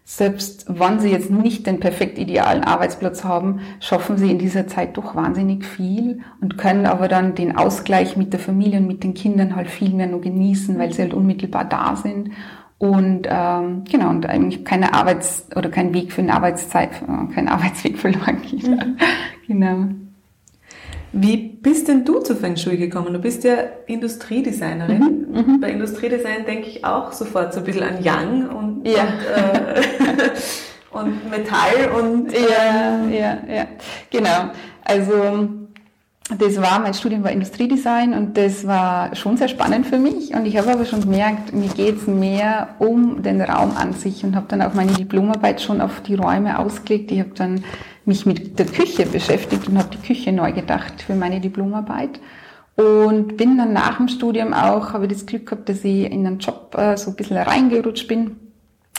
selbst 0.09 0.65
wenn 0.69 1.01
sie 1.01 1.09
jetzt 1.11 1.29
nicht 1.29 1.67
den 1.67 1.81
perfekt 1.81 2.17
idealen 2.17 2.63
Arbeitsplatz 2.63 3.25
haben, 3.25 3.59
schaffen 3.81 4.17
sie 4.17 4.31
in 4.31 4.39
dieser 4.39 4.65
Zeit 4.65 4.95
doch 4.95 5.15
wahnsinnig 5.15 5.65
viel 5.65 6.21
und 6.39 6.57
können 6.57 6.85
aber 6.85 7.09
dann 7.09 7.35
den 7.35 7.57
Ausgleich 7.57 8.15
mit 8.15 8.31
der 8.31 8.39
Familie 8.39 8.79
und 8.79 8.87
mit 8.87 9.03
den 9.03 9.15
Kindern 9.15 9.57
halt 9.57 9.69
viel 9.69 9.89
mehr 9.89 10.07
nur 10.07 10.21
genießen, 10.21 10.79
weil 10.79 10.93
sie 10.93 11.01
halt 11.01 11.13
unmittelbar 11.13 11.65
da 11.65 11.97
sind 11.97 12.29
und 12.77 13.27
ähm, 13.29 13.83
genau 13.83 14.09
und 14.11 14.25
eigentlich 14.25 14.63
keine 14.63 14.93
Arbeits- 14.93 15.45
oder 15.57 15.67
kein 15.67 15.93
Weg 15.93 16.13
für 16.13 16.21
eine 16.21 16.35
Arbeitszeit, 16.35 17.01
äh, 17.01 17.33
kein 17.33 17.49
Arbeitsweg 17.49 17.97
verloren 17.97 18.41
geht. 18.43 18.65
Mhm. 18.65 18.97
genau. 19.45 20.06
Wie 21.19 21.37
bist 21.37 21.87
denn 21.87 22.05
du 22.05 22.19
zu 22.19 22.35
Feng 22.35 22.55
Shui 22.55 22.77
gekommen? 22.77 23.11
Du 23.11 23.19
bist 23.19 23.43
ja 23.43 23.55
Industriedesignerin. 23.87 25.25
Mhm, 25.31 25.53
mhm. 25.53 25.59
Bei 25.59 25.71
Industriedesign 25.71 26.45
denke 26.45 26.67
ich 26.67 26.85
auch 26.85 27.11
sofort 27.11 27.53
so 27.53 27.59
ein 27.59 27.65
bisschen 27.65 27.83
an 27.83 28.03
Yang 28.03 28.49
und, 28.49 28.87
ja. 28.87 29.01
und, 29.01 30.19
äh, 30.19 30.29
und 30.91 31.29
Metall 31.31 31.91
und... 31.99 32.31
Ja, 32.31 33.03
ja, 33.09 33.37
ja, 33.51 33.67
genau. 34.11 34.51
Also 34.83 35.49
das 36.37 36.61
war, 36.61 36.79
mein 36.79 36.93
Studium 36.93 37.23
war 37.23 37.31
Industriedesign 37.31 38.13
und 38.13 38.37
das 38.37 38.67
war 38.67 39.15
schon 39.15 39.37
sehr 39.37 39.47
spannend 39.47 39.87
für 39.87 39.97
mich. 39.97 40.35
Und 40.35 40.45
ich 40.45 40.55
habe 40.57 40.71
aber 40.71 40.85
schon 40.85 41.01
gemerkt, 41.01 41.51
mir 41.51 41.69
geht 41.69 41.97
es 41.97 42.05
mehr 42.05 42.75
um 42.77 43.23
den 43.23 43.41
Raum 43.41 43.71
an 43.75 43.93
sich 43.93 44.23
und 44.23 44.35
habe 44.35 44.45
dann 44.49 44.61
auch 44.61 44.75
meine 44.75 44.91
Diplomarbeit 44.91 45.61
schon 45.61 45.81
auf 45.81 46.01
die 46.01 46.15
Räume 46.15 46.59
ausgelegt. 46.59 47.11
Ich 47.11 47.19
habe 47.19 47.31
dann 47.33 47.63
mich 48.07 48.25
mit 48.25 48.57
der 48.57 48.65
Küche 48.65 49.05
beschäftigt 49.05 49.67
und 49.67 49.77
habe 49.77 49.95
die 49.95 50.05
Küche 50.05 50.31
neu 50.31 50.51
gedacht 50.53 51.01
für 51.01 51.15
meine 51.15 51.39
Diplomarbeit. 51.39 52.19
Und 52.75 53.37
bin 53.37 53.57
dann 53.57 53.73
nach 53.73 53.97
dem 53.97 54.07
Studium 54.07 54.53
auch, 54.53 54.93
habe 54.93 55.07
das 55.07 55.25
Glück 55.25 55.47
gehabt, 55.47 55.67
dass 55.67 55.83
ich 55.83 56.05
in 56.05 56.25
einen 56.25 56.39
Job 56.39 56.75
äh, 56.77 56.95
so 56.95 57.09
ein 57.09 57.15
bisschen 57.15 57.37
reingerutscht 57.37 58.07
bin. 58.07 58.37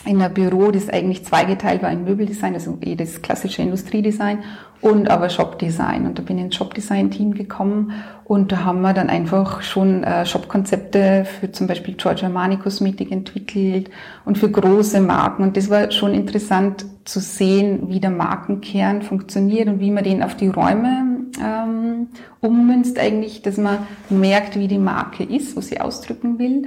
In 0.04 0.20
ein 0.20 0.34
Büro, 0.34 0.70
das 0.70 0.88
eigentlich 0.88 1.24
zweigeteilt 1.24 1.82
war, 1.82 1.88
ein 1.88 2.04
Möbeldesign, 2.04 2.54
also 2.54 2.78
eh 2.80 2.96
das 2.96 3.22
klassische 3.22 3.62
Industriedesign 3.62 4.42
und 4.80 5.10
aber 5.10 5.28
Shopdesign. 5.28 6.06
Und 6.06 6.18
da 6.18 6.22
bin 6.22 6.38
ich 6.38 6.44
ins 6.44 6.56
Shopdesign-Team 6.56 7.34
gekommen 7.34 7.92
und 8.24 8.52
da 8.52 8.64
haben 8.64 8.80
wir 8.82 8.92
dann 8.92 9.08
einfach 9.08 9.62
schon 9.62 10.04
äh, 10.04 10.26
Shopkonzepte 10.26 11.24
für 11.24 11.50
zum 11.50 11.66
Beispiel 11.66 11.94
Giorgio 11.94 12.26
Armani 12.26 12.58
Kosmetik 12.58 13.10
entwickelt 13.10 13.90
und 14.24 14.38
für 14.38 14.50
große 14.50 15.00
Marken. 15.00 15.42
Und 15.42 15.56
das 15.56 15.70
war 15.70 15.90
schon 15.90 16.14
interessant 16.14 16.84
zu 17.04 17.20
sehen, 17.20 17.88
wie 17.88 18.00
der 18.00 18.10
Markenkern 18.10 19.02
funktioniert 19.02 19.68
und 19.68 19.80
wie 19.80 19.90
man 19.90 20.04
den 20.04 20.22
auf 20.22 20.36
die 20.36 20.48
Räume 20.48 21.18
ähm, 21.42 22.08
ummünzt 22.40 22.98
eigentlich, 22.98 23.42
dass 23.42 23.56
man 23.56 23.78
merkt, 24.10 24.58
wie 24.58 24.68
die 24.68 24.78
Marke 24.78 25.24
ist, 25.24 25.56
was 25.56 25.68
sie 25.68 25.80
ausdrücken 25.80 26.38
will. 26.38 26.66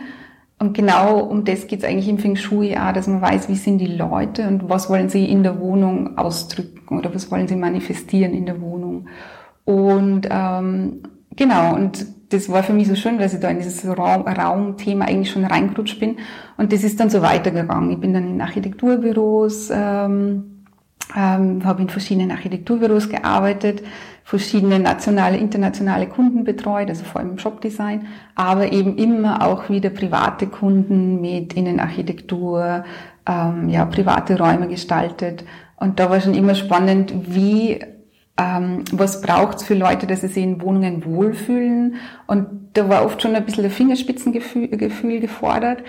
Und 0.61 0.75
genau 0.75 1.21
um 1.21 1.43
das 1.43 1.65
geht 1.65 1.79
es 1.79 1.85
eigentlich 1.85 2.07
im 2.07 2.19
Feng 2.19 2.35
Shui 2.35 2.77
auch, 2.77 2.93
dass 2.93 3.07
man 3.07 3.19
weiß, 3.19 3.49
wie 3.49 3.55
sind 3.55 3.79
die 3.79 3.87
Leute 3.87 4.47
und 4.47 4.69
was 4.69 4.91
wollen 4.91 5.09
sie 5.09 5.25
in 5.25 5.41
der 5.41 5.59
Wohnung 5.59 6.19
ausdrücken 6.19 6.99
oder 6.99 7.15
was 7.15 7.31
wollen 7.31 7.47
sie 7.47 7.55
manifestieren 7.55 8.31
in 8.31 8.45
der 8.45 8.61
Wohnung. 8.61 9.07
Und 9.65 10.27
ähm, 10.29 11.01
genau, 11.35 11.73
und 11.73 12.05
das 12.29 12.47
war 12.47 12.61
für 12.61 12.73
mich 12.73 12.87
so 12.87 12.93
schön, 12.93 13.17
weil 13.17 13.25
ich 13.25 13.39
da 13.39 13.49
in 13.49 13.57
dieses 13.57 13.83
Raum, 13.87 14.21
Raumthema 14.21 15.05
eigentlich 15.05 15.31
schon 15.31 15.45
reingerutscht 15.45 15.99
bin. 15.99 16.17
Und 16.57 16.71
das 16.71 16.83
ist 16.83 16.99
dann 16.99 17.09
so 17.09 17.23
weitergegangen. 17.23 17.89
Ich 17.89 17.99
bin 17.99 18.13
dann 18.13 18.27
in 18.27 18.39
Architekturbüros, 18.39 19.71
ähm, 19.73 20.65
ähm, 21.17 21.65
habe 21.65 21.81
in 21.81 21.89
verschiedenen 21.89 22.29
Architekturbüros 22.29 23.09
gearbeitet, 23.09 23.81
verschiedene 24.31 24.79
nationale, 24.79 25.35
internationale 25.35 26.07
Kunden 26.07 26.45
betreut, 26.45 26.88
also 26.88 27.03
vor 27.03 27.19
allem 27.19 27.31
im 27.31 27.38
Shopdesign, 27.38 28.07
aber 28.33 28.71
eben 28.71 28.95
immer 28.95 29.45
auch 29.45 29.69
wieder 29.69 29.89
private 29.89 30.47
Kunden 30.47 31.19
mit 31.19 31.53
Innenarchitektur, 31.53 32.85
ähm, 33.27 33.67
ja, 33.67 33.83
private 33.83 34.38
Räume 34.38 34.69
gestaltet. 34.69 35.43
Und 35.75 36.00
da 36.00 36.09
war 36.09 36.21
schon 36.21 36.33
immer 36.33 36.55
spannend, 36.55 37.13
wie, 37.35 37.81
ähm, 38.38 38.85
was 38.93 39.19
braucht's 39.19 39.65
für 39.65 39.75
Leute, 39.75 40.07
dass 40.07 40.21
sie 40.21 40.29
sich 40.29 40.43
in 40.43 40.61
Wohnungen 40.61 41.03
wohlfühlen. 41.03 41.95
Und 42.25 42.47
da 42.71 42.88
war 42.88 43.03
oft 43.03 43.21
schon 43.21 43.35
ein 43.35 43.43
bisschen 43.43 43.63
der 43.63 43.71
Fingerspitzengefühl 43.71 44.69
Gefühl 44.69 45.19
gefordert. 45.19 45.83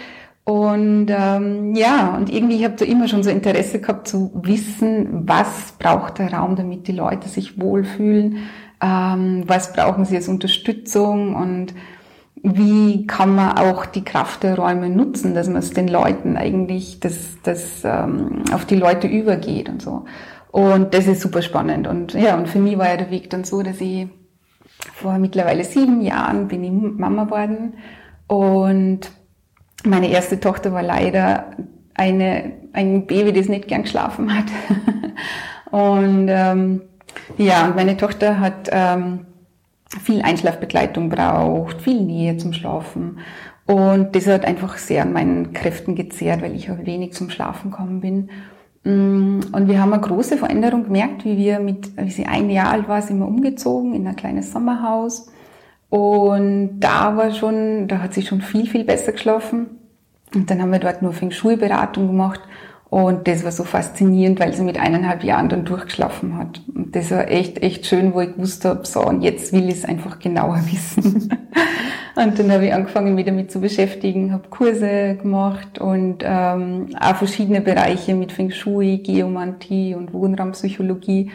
Und 0.44 1.06
ähm, 1.08 1.74
ja, 1.76 2.16
und 2.16 2.32
irgendwie 2.32 2.56
ich 2.56 2.64
habe 2.64 2.74
da 2.76 2.84
immer 2.84 3.06
schon 3.06 3.22
so 3.22 3.30
Interesse 3.30 3.80
gehabt 3.80 4.08
zu 4.08 4.32
wissen, 4.34 5.28
was 5.28 5.74
braucht 5.78 6.18
der 6.18 6.32
Raum, 6.32 6.56
damit 6.56 6.88
die 6.88 6.92
Leute 6.92 7.28
sich 7.28 7.60
wohlfühlen, 7.60 8.38
ähm, 8.82 9.44
was 9.46 9.72
brauchen 9.72 10.04
sie 10.04 10.16
als 10.16 10.28
Unterstützung 10.28 11.36
und 11.36 11.74
wie 12.42 13.06
kann 13.06 13.36
man 13.36 13.56
auch 13.56 13.86
die 13.86 14.02
Kraft 14.02 14.42
der 14.42 14.56
Räume 14.56 14.90
nutzen, 14.90 15.32
dass 15.34 15.46
man 15.46 15.58
es 15.58 15.70
den 15.70 15.86
Leuten 15.86 16.36
eigentlich, 16.36 16.98
dass 16.98 17.40
das 17.44 17.84
ähm, 17.84 18.42
auf 18.52 18.64
die 18.64 18.74
Leute 18.74 19.06
übergeht 19.06 19.68
und 19.68 19.80
so. 19.80 20.06
Und 20.50 20.92
das 20.92 21.06
ist 21.06 21.20
super 21.20 21.40
spannend. 21.40 21.86
Und 21.86 22.14
ja, 22.14 22.36
und 22.36 22.48
für 22.48 22.58
mich 22.58 22.76
war 22.76 22.88
ja 22.88 22.96
der 22.96 23.12
Weg 23.12 23.30
dann 23.30 23.44
so, 23.44 23.62
dass 23.62 23.80
ich 23.80 24.08
vor 24.92 25.18
mittlerweile 25.18 25.62
sieben 25.62 26.00
Jahren 26.00 26.48
bin 26.48 26.64
ich 26.64 26.72
Mama 26.72 27.24
geworden 27.24 27.74
und 28.26 29.08
meine 29.84 30.10
erste 30.10 30.40
Tochter 30.40 30.72
war 30.72 30.82
leider 30.82 31.46
eine, 31.94 32.52
ein 32.72 33.06
Baby, 33.06 33.32
das 33.32 33.48
nicht 33.48 33.68
gern 33.68 33.82
geschlafen 33.82 34.36
hat. 34.36 34.46
und 35.70 36.26
ähm, 36.28 36.82
ja, 37.38 37.66
und 37.66 37.76
meine 37.76 37.96
Tochter 37.96 38.40
hat 38.40 38.68
ähm, 38.70 39.26
viel 40.00 40.22
Einschlafbegleitung 40.22 41.08
braucht, 41.08 41.82
viel 41.82 42.00
Nähe 42.00 42.36
zum 42.36 42.52
Schlafen. 42.52 43.18
Und 43.66 44.16
das 44.16 44.26
hat 44.26 44.44
einfach 44.44 44.76
sehr 44.78 45.02
an 45.02 45.12
meinen 45.12 45.52
Kräften 45.52 45.94
gezehrt, 45.94 46.42
weil 46.42 46.54
ich 46.54 46.70
auch 46.70 46.84
wenig 46.84 47.12
zum 47.12 47.30
Schlafen 47.30 47.70
gekommen 47.70 48.00
bin. 48.00 48.30
Mm, 48.84 49.40
und 49.52 49.68
wir 49.68 49.80
haben 49.80 49.92
eine 49.92 50.02
große 50.02 50.36
Veränderung 50.36 50.84
gemerkt, 50.84 51.24
wie 51.24 51.36
wir 51.36 51.60
mit, 51.60 51.96
wie 51.96 52.10
sie 52.10 52.26
ein 52.26 52.50
Jahr 52.50 52.70
alt 52.70 52.88
war, 52.88 53.00
sind 53.02 53.18
wir 53.18 53.28
umgezogen 53.28 53.94
in 53.94 54.06
ein 54.06 54.16
kleines 54.16 54.52
Sommerhaus. 54.52 55.30
Und 55.92 56.80
da 56.80 57.18
war 57.18 57.34
schon, 57.34 57.86
da 57.86 57.98
hat 57.98 58.14
sie 58.14 58.22
schon 58.22 58.40
viel, 58.40 58.66
viel 58.66 58.82
besser 58.82 59.12
geschlafen. 59.12 59.66
Und 60.34 60.48
dann 60.48 60.62
haben 60.62 60.72
wir 60.72 60.78
dort 60.78 61.02
nur 61.02 61.12
Feng 61.12 61.30
Shui-Beratung 61.30 62.06
gemacht. 62.06 62.40
Und 62.88 63.28
das 63.28 63.44
war 63.44 63.52
so 63.52 63.62
faszinierend, 63.62 64.40
weil 64.40 64.54
sie 64.54 64.62
mit 64.62 64.80
eineinhalb 64.80 65.22
Jahren 65.22 65.50
dann 65.50 65.66
durchgeschlafen 65.66 66.38
hat. 66.38 66.62
Und 66.74 66.96
das 66.96 67.10
war 67.10 67.30
echt, 67.30 67.62
echt 67.62 67.84
schön, 67.84 68.14
wo 68.14 68.22
ich 68.22 68.32
gewusst 68.32 68.64
habe, 68.64 68.86
so, 68.86 69.04
und 69.06 69.20
jetzt 69.20 69.52
will 69.52 69.68
ich 69.68 69.74
es 69.74 69.84
einfach 69.84 70.18
genauer 70.18 70.62
wissen. 70.72 71.28
und 72.16 72.38
dann 72.38 72.50
habe 72.50 72.64
ich 72.64 72.72
angefangen, 72.72 73.14
mich 73.14 73.26
damit 73.26 73.52
zu 73.52 73.60
beschäftigen, 73.60 74.32
habe 74.32 74.48
Kurse 74.48 75.18
gemacht 75.20 75.78
und 75.78 76.22
ähm, 76.22 76.86
auch 76.98 77.16
verschiedene 77.16 77.60
Bereiche 77.60 78.14
mit 78.14 78.32
Feng 78.32 78.50
Shui, 78.50 78.96
Geomantie 78.96 79.94
und 79.94 80.14
Wohnraumpsychologie. 80.14 81.30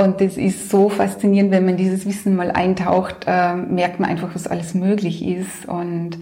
Und 0.00 0.20
das 0.20 0.36
ist 0.36 0.70
so 0.70 0.90
faszinierend, 0.90 1.50
wenn 1.50 1.64
man 1.64 1.76
dieses 1.76 2.06
Wissen 2.06 2.36
mal 2.36 2.52
eintaucht, 2.52 3.24
äh, 3.26 3.56
merkt 3.56 3.98
man 3.98 4.08
einfach, 4.08 4.32
was 4.32 4.46
alles 4.46 4.72
möglich 4.72 5.26
ist. 5.26 5.66
Und 5.66 6.18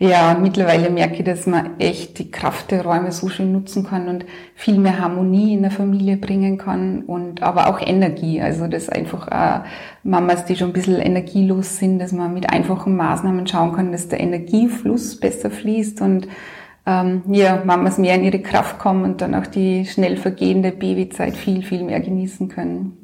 ja, 0.00 0.36
mittlerweile 0.42 0.90
merke 0.90 1.18
ich, 1.18 1.24
dass 1.24 1.46
man 1.46 1.78
echt 1.78 2.18
die 2.18 2.32
Kraft 2.32 2.72
der 2.72 2.82
Räume 2.84 3.12
so 3.12 3.28
schön 3.28 3.52
nutzen 3.52 3.86
kann 3.86 4.08
und 4.08 4.24
viel 4.56 4.76
mehr 4.76 4.98
Harmonie 4.98 5.54
in 5.54 5.62
der 5.62 5.70
Familie 5.70 6.16
bringen 6.16 6.58
kann 6.58 7.02
und 7.02 7.44
aber 7.44 7.68
auch 7.68 7.80
Energie. 7.80 8.40
Also, 8.40 8.66
dass 8.66 8.88
einfach 8.88 9.28
äh, 9.28 9.60
Mamas, 10.02 10.44
die 10.46 10.56
schon 10.56 10.70
ein 10.70 10.72
bisschen 10.72 11.00
energielos 11.00 11.78
sind, 11.78 12.00
dass 12.00 12.10
man 12.10 12.34
mit 12.34 12.50
einfachen 12.50 12.96
Maßnahmen 12.96 13.46
schauen 13.46 13.72
kann, 13.72 13.92
dass 13.92 14.08
der 14.08 14.18
Energiefluss 14.18 15.20
besser 15.20 15.52
fließt 15.52 16.00
und 16.00 16.26
ähm, 16.86 17.22
ja, 17.28 17.62
Mamas 17.64 17.98
mehr 17.98 18.16
in 18.16 18.24
ihre 18.24 18.40
Kraft 18.40 18.80
kommen 18.80 19.04
und 19.04 19.20
dann 19.20 19.36
auch 19.36 19.46
die 19.46 19.86
schnell 19.86 20.16
vergehende 20.16 20.72
Babyzeit 20.72 21.36
viel, 21.36 21.62
viel 21.62 21.84
mehr 21.84 22.00
genießen 22.00 22.48
können. 22.48 22.98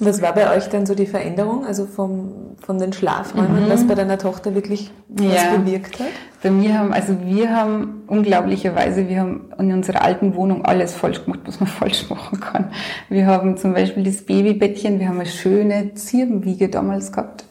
Was 0.00 0.20
war 0.20 0.34
bei 0.34 0.56
euch 0.56 0.68
dann 0.68 0.86
so 0.86 0.96
die 0.96 1.06
Veränderung, 1.06 1.64
also 1.64 1.86
vom, 1.86 2.56
von 2.60 2.78
den 2.78 2.92
Schlafräumen, 2.92 3.66
mhm. 3.66 3.70
was 3.70 3.86
bei 3.86 3.94
deiner 3.94 4.18
Tochter 4.18 4.54
wirklich 4.54 4.90
was 5.08 5.26
ja. 5.26 5.56
bewirkt 5.56 6.00
hat? 6.00 6.08
Bei 6.42 6.50
mir 6.50 6.76
haben, 6.76 6.92
also 6.92 7.16
wir 7.24 7.54
haben 7.54 8.02
unglaublicherweise, 8.08 9.08
wir 9.08 9.20
haben 9.20 9.52
in 9.56 9.72
unserer 9.72 10.02
alten 10.02 10.34
Wohnung 10.34 10.64
alles 10.64 10.94
falsch 10.94 11.24
gemacht, 11.24 11.40
was 11.44 11.60
man 11.60 11.68
falsch 11.68 12.10
machen 12.10 12.40
kann. 12.40 12.72
Wir 13.08 13.26
haben 13.26 13.56
zum 13.56 13.72
Beispiel 13.72 14.02
das 14.02 14.22
Babybettchen, 14.22 14.98
wir 14.98 15.08
haben 15.08 15.20
eine 15.20 15.28
schöne 15.28 15.94
Zirbenwiege 15.94 16.68
damals 16.68 17.12
gehabt. 17.12 17.44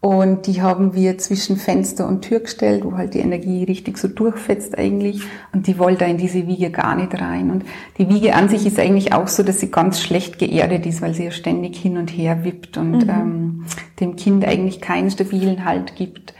Und 0.00 0.46
die 0.46 0.62
haben 0.62 0.94
wir 0.94 1.18
zwischen 1.18 1.56
Fenster 1.56 2.08
und 2.08 2.22
Tür 2.22 2.40
gestellt, 2.40 2.84
wo 2.84 2.96
halt 2.96 3.12
die 3.12 3.18
Energie 3.18 3.64
richtig 3.64 3.98
so 3.98 4.08
durchfetzt 4.08 4.78
eigentlich. 4.78 5.20
Und 5.52 5.66
die 5.66 5.78
wollte 5.78 6.06
in 6.06 6.16
diese 6.16 6.46
Wiege 6.46 6.70
gar 6.70 6.94
nicht 6.94 7.20
rein. 7.20 7.50
Und 7.50 7.64
die 7.98 8.08
Wiege 8.08 8.34
an 8.34 8.48
sich 8.48 8.66
ist 8.66 8.78
eigentlich 8.78 9.12
auch 9.12 9.28
so, 9.28 9.42
dass 9.42 9.60
sie 9.60 9.70
ganz 9.70 10.00
schlecht 10.00 10.38
geerdet 10.38 10.86
ist, 10.86 11.02
weil 11.02 11.12
sie 11.12 11.24
ja 11.24 11.30
ständig 11.30 11.76
hin 11.76 11.98
und 11.98 12.08
her 12.08 12.44
wippt 12.44 12.78
und 12.78 13.04
mhm. 13.04 13.10
ähm, 13.10 13.64
dem 14.00 14.16
Kind 14.16 14.46
eigentlich 14.46 14.80
keinen 14.80 15.10
stabilen 15.10 15.66
Halt 15.66 15.96
gibt. 15.96 16.32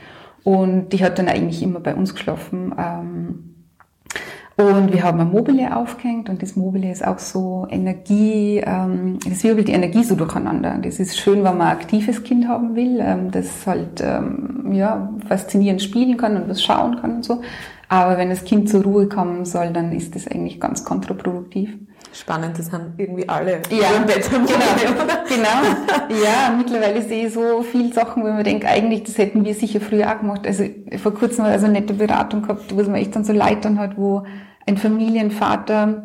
Und 0.43 0.89
die 0.89 1.03
hat 1.03 1.19
dann 1.19 1.27
eigentlich 1.27 1.61
immer 1.61 1.81
bei 1.81 1.93
uns 1.93 2.15
geschlafen. 2.15 2.73
Ähm, 2.75 3.50
und 4.65 4.93
wir 4.93 5.03
haben 5.03 5.19
ein 5.19 5.31
Mobile 5.31 5.75
aufgehängt 5.75 6.29
und 6.29 6.41
das 6.41 6.55
Mobile 6.55 6.91
ist 6.91 7.05
auch 7.05 7.19
so 7.19 7.67
Energie, 7.69 8.61
ähm, 8.65 9.19
das 9.27 9.43
wirbelt 9.43 9.67
die 9.67 9.73
Energie 9.73 10.03
so 10.03 10.15
durcheinander. 10.15 10.77
Das 10.81 10.99
ist 10.99 11.17
schön, 11.17 11.43
wenn 11.43 11.57
man 11.57 11.67
ein 11.67 11.77
aktives 11.77 12.23
Kind 12.23 12.47
haben 12.47 12.75
will, 12.75 12.99
ähm, 13.01 13.31
das 13.31 13.65
halt 13.65 14.01
ähm, 14.01 14.71
ja, 14.73 15.13
faszinierend 15.27 15.81
spielen 15.81 16.17
kann 16.17 16.35
und 16.35 16.49
was 16.49 16.63
schauen 16.63 16.97
kann 17.01 17.15
und 17.17 17.25
so. 17.25 17.41
Aber 17.89 18.17
wenn 18.17 18.29
das 18.29 18.45
Kind 18.45 18.69
zur 18.69 18.83
Ruhe 18.83 19.07
kommen 19.09 19.43
soll, 19.43 19.71
dann 19.73 19.91
ist 19.91 20.15
das 20.15 20.27
eigentlich 20.27 20.59
ganz 20.59 20.85
kontraproduktiv. 20.85 21.77
Spannend, 22.13 22.59
das 22.59 22.71
haben 22.71 22.93
irgendwie 22.97 23.27
alle 23.29 23.61
ja, 23.69 23.87
Bett 24.05 24.29
genau, 24.29 24.45
genau. 25.27 26.17
Ja, 26.23 26.53
mittlerweile 26.57 27.01
sehe 27.01 27.27
ich 27.27 27.33
so 27.33 27.63
viele 27.63 27.93
Sachen, 27.93 28.23
wo 28.23 28.27
man 28.27 28.43
denkt, 28.43 28.65
eigentlich, 28.65 29.03
das 29.03 29.17
hätten 29.17 29.45
wir 29.45 29.53
sicher 29.53 29.79
früher 29.79 30.11
auch 30.11 30.19
gemacht. 30.19 30.45
Also 30.45 30.65
vor 31.01 31.13
kurzem 31.13 31.45
war 31.45 31.51
also 31.51 31.67
eine 31.67 31.79
nette 31.79 31.93
Beratung 31.93 32.41
gehabt, 32.41 32.75
wo 32.75 32.81
es 32.81 32.87
mir 32.87 32.97
echt 32.97 33.15
dann 33.15 33.23
so 33.23 33.31
leid 33.31 33.65
hat, 33.65 33.97
wo 33.97 34.23
ein 34.65 34.77
Familienvater, 34.77 36.03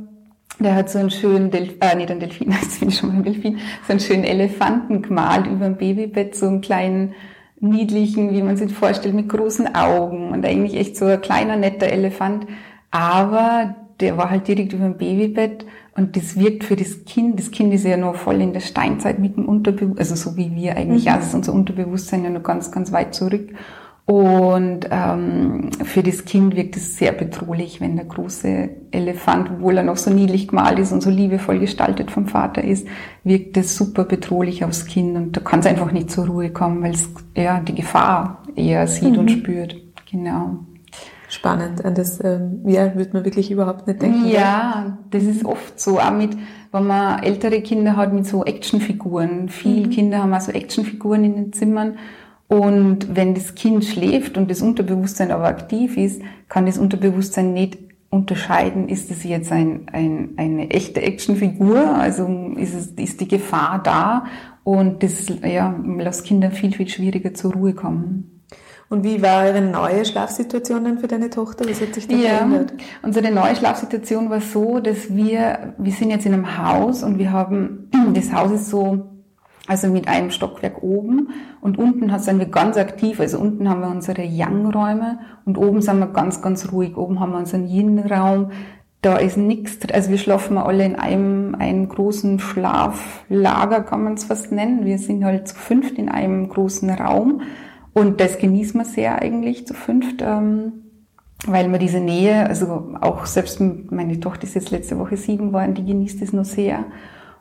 der 0.58 0.74
hat 0.74 0.88
so 0.88 0.98
einen 0.98 1.10
schönen 1.10 1.50
Delfin, 1.50 1.80
äh, 1.80 1.96
nicht 1.96 2.10
einen 2.10 2.20
Delfin, 2.20 2.50
jetzt 2.62 2.80
bin 2.80 2.88
ich 2.88 2.98
schon 2.98 3.10
mal 3.10 3.16
ein 3.16 3.24
Delfin, 3.24 3.58
so 3.86 3.92
einen 3.92 4.00
schönen 4.00 4.24
Elefanten 4.24 5.02
gemalt 5.02 5.46
über 5.46 5.66
dem 5.66 5.76
Babybett, 5.76 6.34
so 6.34 6.46
einen 6.46 6.60
kleinen, 6.60 7.14
niedlichen, 7.60 8.32
wie 8.32 8.42
man 8.42 8.56
sich 8.56 8.72
vorstellt, 8.72 9.14
mit 9.14 9.28
großen 9.28 9.74
Augen 9.74 10.30
und 10.30 10.44
eigentlich 10.44 10.74
echt 10.74 10.96
so 10.96 11.06
ein 11.06 11.20
kleiner, 11.20 11.56
netter 11.56 11.86
Elefant. 11.86 12.46
Aber 12.90 13.76
der 14.00 14.16
war 14.18 14.30
halt 14.30 14.46
direkt 14.48 14.72
über 14.72 14.84
dem 14.84 14.98
Babybett 14.98 15.64
und 15.96 16.16
das 16.16 16.38
wirkt 16.38 16.64
für 16.64 16.76
das 16.76 17.04
Kind, 17.06 17.38
das 17.38 17.50
Kind 17.50 17.72
ist 17.72 17.84
ja 17.84 17.96
noch 17.96 18.16
voll 18.16 18.40
in 18.40 18.52
der 18.52 18.60
Steinzeit 18.60 19.18
mit 19.18 19.36
dem 19.36 19.46
Unterbewusstsein, 19.46 19.98
also 19.98 20.30
so 20.30 20.36
wie 20.36 20.54
wir 20.54 20.76
eigentlich, 20.76 21.06
mhm. 21.06 21.12
also 21.12 21.36
unser 21.36 21.52
Unterbewusstsein 21.54 22.24
ja 22.24 22.30
noch 22.30 22.42
ganz, 22.42 22.70
ganz 22.70 22.92
weit 22.92 23.14
zurück. 23.14 23.50
Und 24.06 24.86
ähm, 24.88 25.72
für 25.82 26.04
das 26.04 26.24
Kind 26.24 26.54
wirkt 26.54 26.76
es 26.76 26.96
sehr 26.96 27.10
bedrohlich, 27.10 27.80
wenn 27.80 27.96
der 27.96 28.04
große 28.04 28.68
Elefant, 28.92 29.50
obwohl 29.50 29.78
er 29.78 29.82
noch 29.82 29.96
so 29.96 30.10
niedlich 30.12 30.46
gemalt 30.46 30.78
ist 30.78 30.92
und 30.92 31.02
so 31.02 31.10
liebevoll 31.10 31.58
gestaltet 31.58 32.12
vom 32.12 32.28
Vater 32.28 32.62
ist, 32.62 32.86
wirkt 33.24 33.56
es 33.56 33.76
super 33.76 34.04
bedrohlich 34.04 34.64
aufs 34.64 34.86
Kind 34.86 35.16
und 35.16 35.36
da 35.36 35.40
kann 35.40 35.58
es 35.58 35.66
einfach 35.66 35.90
nicht 35.90 36.12
zur 36.12 36.28
Ruhe 36.28 36.50
kommen, 36.50 36.84
weil 36.84 36.94
es 36.94 37.08
ja 37.36 37.58
die 37.58 37.74
Gefahr 37.74 38.44
eher 38.54 38.86
sieht 38.86 39.14
mhm. 39.14 39.18
und 39.18 39.30
spürt. 39.32 39.76
Genau. 40.08 40.58
Spannend. 41.28 41.84
An 41.84 41.96
das 41.96 42.22
ähm, 42.22 42.60
ja, 42.64 42.94
würde 42.94 43.10
man 43.12 43.24
wirklich 43.24 43.50
überhaupt 43.50 43.88
nicht 43.88 44.00
denken. 44.00 44.28
Ja, 44.28 44.98
das 45.10 45.24
ist 45.24 45.44
oft 45.44 45.80
so. 45.80 45.98
Auch 45.98 46.12
mit, 46.12 46.36
wenn 46.70 46.86
man 46.86 47.24
ältere 47.24 47.60
Kinder 47.60 47.96
hat 47.96 48.12
mit 48.12 48.24
so 48.26 48.44
Actionfiguren. 48.44 49.48
Viele 49.48 49.88
mhm. 49.88 49.90
Kinder 49.90 50.22
haben 50.22 50.32
auch 50.32 50.40
so 50.40 50.52
Actionfiguren 50.52 51.24
in 51.24 51.34
den 51.34 51.52
Zimmern. 51.52 51.98
Und 52.48 53.16
wenn 53.16 53.34
das 53.34 53.54
Kind 53.54 53.84
schläft 53.84 54.36
und 54.36 54.50
das 54.50 54.62
Unterbewusstsein 54.62 55.32
aber 55.32 55.46
aktiv 55.46 55.96
ist, 55.96 56.22
kann 56.48 56.66
das 56.66 56.78
Unterbewusstsein 56.78 57.52
nicht 57.52 57.78
unterscheiden, 58.10 58.88
ist 58.88 59.10
es 59.10 59.24
jetzt 59.24 59.50
ein, 59.50 59.86
ein, 59.92 60.34
eine 60.36 60.70
echte 60.70 61.02
Actionfigur, 61.02 61.78
also 61.78 62.52
ist, 62.56 62.74
es, 62.74 62.86
ist 62.86 63.20
die 63.20 63.28
Gefahr 63.28 63.80
da 63.82 64.26
und 64.62 65.02
das 65.02 65.26
ja, 65.44 65.74
lässt 65.84 66.24
Kinder 66.24 66.50
viel, 66.50 66.72
viel 66.72 66.88
schwieriger 66.88 67.34
zur 67.34 67.52
Ruhe 67.52 67.74
kommen. 67.74 68.42
Und 68.88 69.02
wie 69.02 69.20
war 69.20 69.44
eure 69.44 69.60
neue 69.60 70.04
Schlafsituation 70.04 70.84
dann 70.84 70.98
für 71.00 71.08
deine 71.08 71.28
Tochter? 71.28 71.68
Was 71.68 71.80
hat 71.80 71.94
sich 71.94 72.06
da 72.06 72.14
ja, 72.14 72.28
verändert? 72.36 72.74
Unsere 73.02 73.32
neue 73.32 73.56
Schlafsituation 73.56 74.30
war 74.30 74.40
so, 74.40 74.78
dass 74.78 75.14
wir, 75.14 75.74
wir 75.76 75.92
sind 75.92 76.10
jetzt 76.10 76.24
in 76.24 76.32
einem 76.32 76.56
Haus 76.56 77.02
und 77.02 77.18
wir 77.18 77.32
haben, 77.32 77.90
das 78.14 78.32
Haus 78.32 78.52
ist 78.52 78.70
so 78.70 79.15
also 79.66 79.88
mit 79.88 80.08
einem 80.08 80.30
Stockwerk 80.30 80.82
oben 80.82 81.30
und 81.60 81.78
unten 81.78 82.16
sind 82.18 82.38
wir 82.38 82.46
ganz 82.46 82.76
aktiv. 82.76 83.20
Also 83.20 83.38
unten 83.38 83.68
haben 83.68 83.80
wir 83.80 83.88
unsere 83.88 84.22
Yang-Räume 84.22 85.18
und 85.44 85.58
oben 85.58 85.82
sind 85.82 85.98
wir 85.98 86.06
ganz, 86.06 86.40
ganz 86.42 86.72
ruhig. 86.72 86.96
Oben 86.96 87.20
haben 87.20 87.32
wir 87.32 87.38
unseren 87.38 87.66
Yin-Raum. 87.66 88.52
Da 89.02 89.16
ist 89.16 89.36
nichts, 89.36 89.78
also 89.92 90.10
wir 90.10 90.18
schlafen 90.18 90.58
alle 90.58 90.84
in 90.84 90.96
einem, 90.96 91.54
einem 91.54 91.88
großen 91.88 92.38
Schlaflager, 92.38 93.82
kann 93.82 94.02
man 94.02 94.14
es 94.14 94.24
fast 94.24 94.52
nennen. 94.52 94.84
Wir 94.84 94.98
sind 94.98 95.24
halt 95.24 95.48
zu 95.48 95.54
fünft 95.54 95.98
in 95.98 96.08
einem 96.08 96.48
großen 96.48 96.90
Raum 96.90 97.42
und 97.92 98.20
das 98.20 98.38
genießen 98.38 98.80
wir 98.80 98.84
sehr 98.84 99.22
eigentlich 99.22 99.66
zu 99.66 99.74
fünft, 99.74 100.22
ähm, 100.22 100.72
weil 101.46 101.70
wir 101.70 101.78
diese 101.78 102.00
Nähe, 102.00 102.46
also 102.46 102.94
auch 103.00 103.26
selbst 103.26 103.60
meine 103.60 104.18
Tochter 104.18 104.44
ist 104.44 104.54
jetzt 104.54 104.70
letzte 104.70 104.98
Woche 104.98 105.16
sieben 105.16 105.48
geworden, 105.48 105.74
die 105.74 105.84
genießt 105.84 106.22
es 106.22 106.32
nur 106.32 106.44
sehr. 106.44 106.84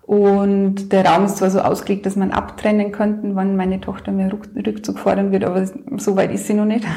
Und 0.05 0.91
der 0.91 1.03
Raum 1.03 1.25
ist 1.25 1.37
zwar 1.37 1.49
so 1.49 1.59
ausgelegt, 1.61 2.05
dass 2.05 2.15
man 2.15 2.29
abtrennen 2.29 2.91
könnten, 2.91 3.35
wann 3.35 3.55
meine 3.55 3.81
Tochter 3.81 4.11
mehr 4.11 4.31
Rückzug 4.31 4.99
fordern 4.99 5.31
wird, 5.31 5.43
aber 5.43 5.65
so 5.97 6.15
weit 6.15 6.31
ist 6.31 6.45
sie 6.45 6.53
noch 6.53 6.65
nicht. 6.65 6.85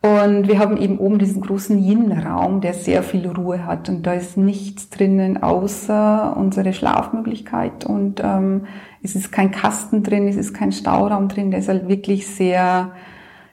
Und 0.00 0.46
wir 0.46 0.60
haben 0.60 0.76
eben 0.76 0.98
oben 0.98 1.18
diesen 1.18 1.42
großen 1.42 1.76
Yin-Raum, 1.76 2.60
der 2.60 2.72
sehr 2.72 3.02
viel 3.02 3.26
Ruhe 3.28 3.66
hat. 3.66 3.88
Und 3.88 4.06
da 4.06 4.14
ist 4.14 4.36
nichts 4.36 4.90
drinnen 4.90 5.42
außer 5.42 6.36
unsere 6.36 6.72
Schlafmöglichkeit. 6.72 7.84
Und 7.84 8.22
ähm, 8.24 8.66
es 9.02 9.16
ist 9.16 9.32
kein 9.32 9.50
Kasten 9.50 10.04
drin, 10.04 10.28
es 10.28 10.36
ist 10.36 10.54
kein 10.54 10.70
Stauraum 10.70 11.28
drin. 11.28 11.50
Der 11.50 11.60
ist 11.60 11.68
halt 11.68 11.88
wirklich 11.88 12.28
sehr, 12.28 12.92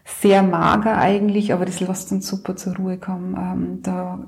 sehr 0.06 0.44
mager 0.44 0.98
eigentlich, 0.98 1.52
aber 1.52 1.66
das 1.66 1.80
lässt 1.80 2.12
uns 2.12 2.28
super 2.28 2.56
zur 2.56 2.76
Ruhe 2.76 2.98
kommen. 3.00 3.36
Ähm, 3.36 3.80
da 3.82 4.20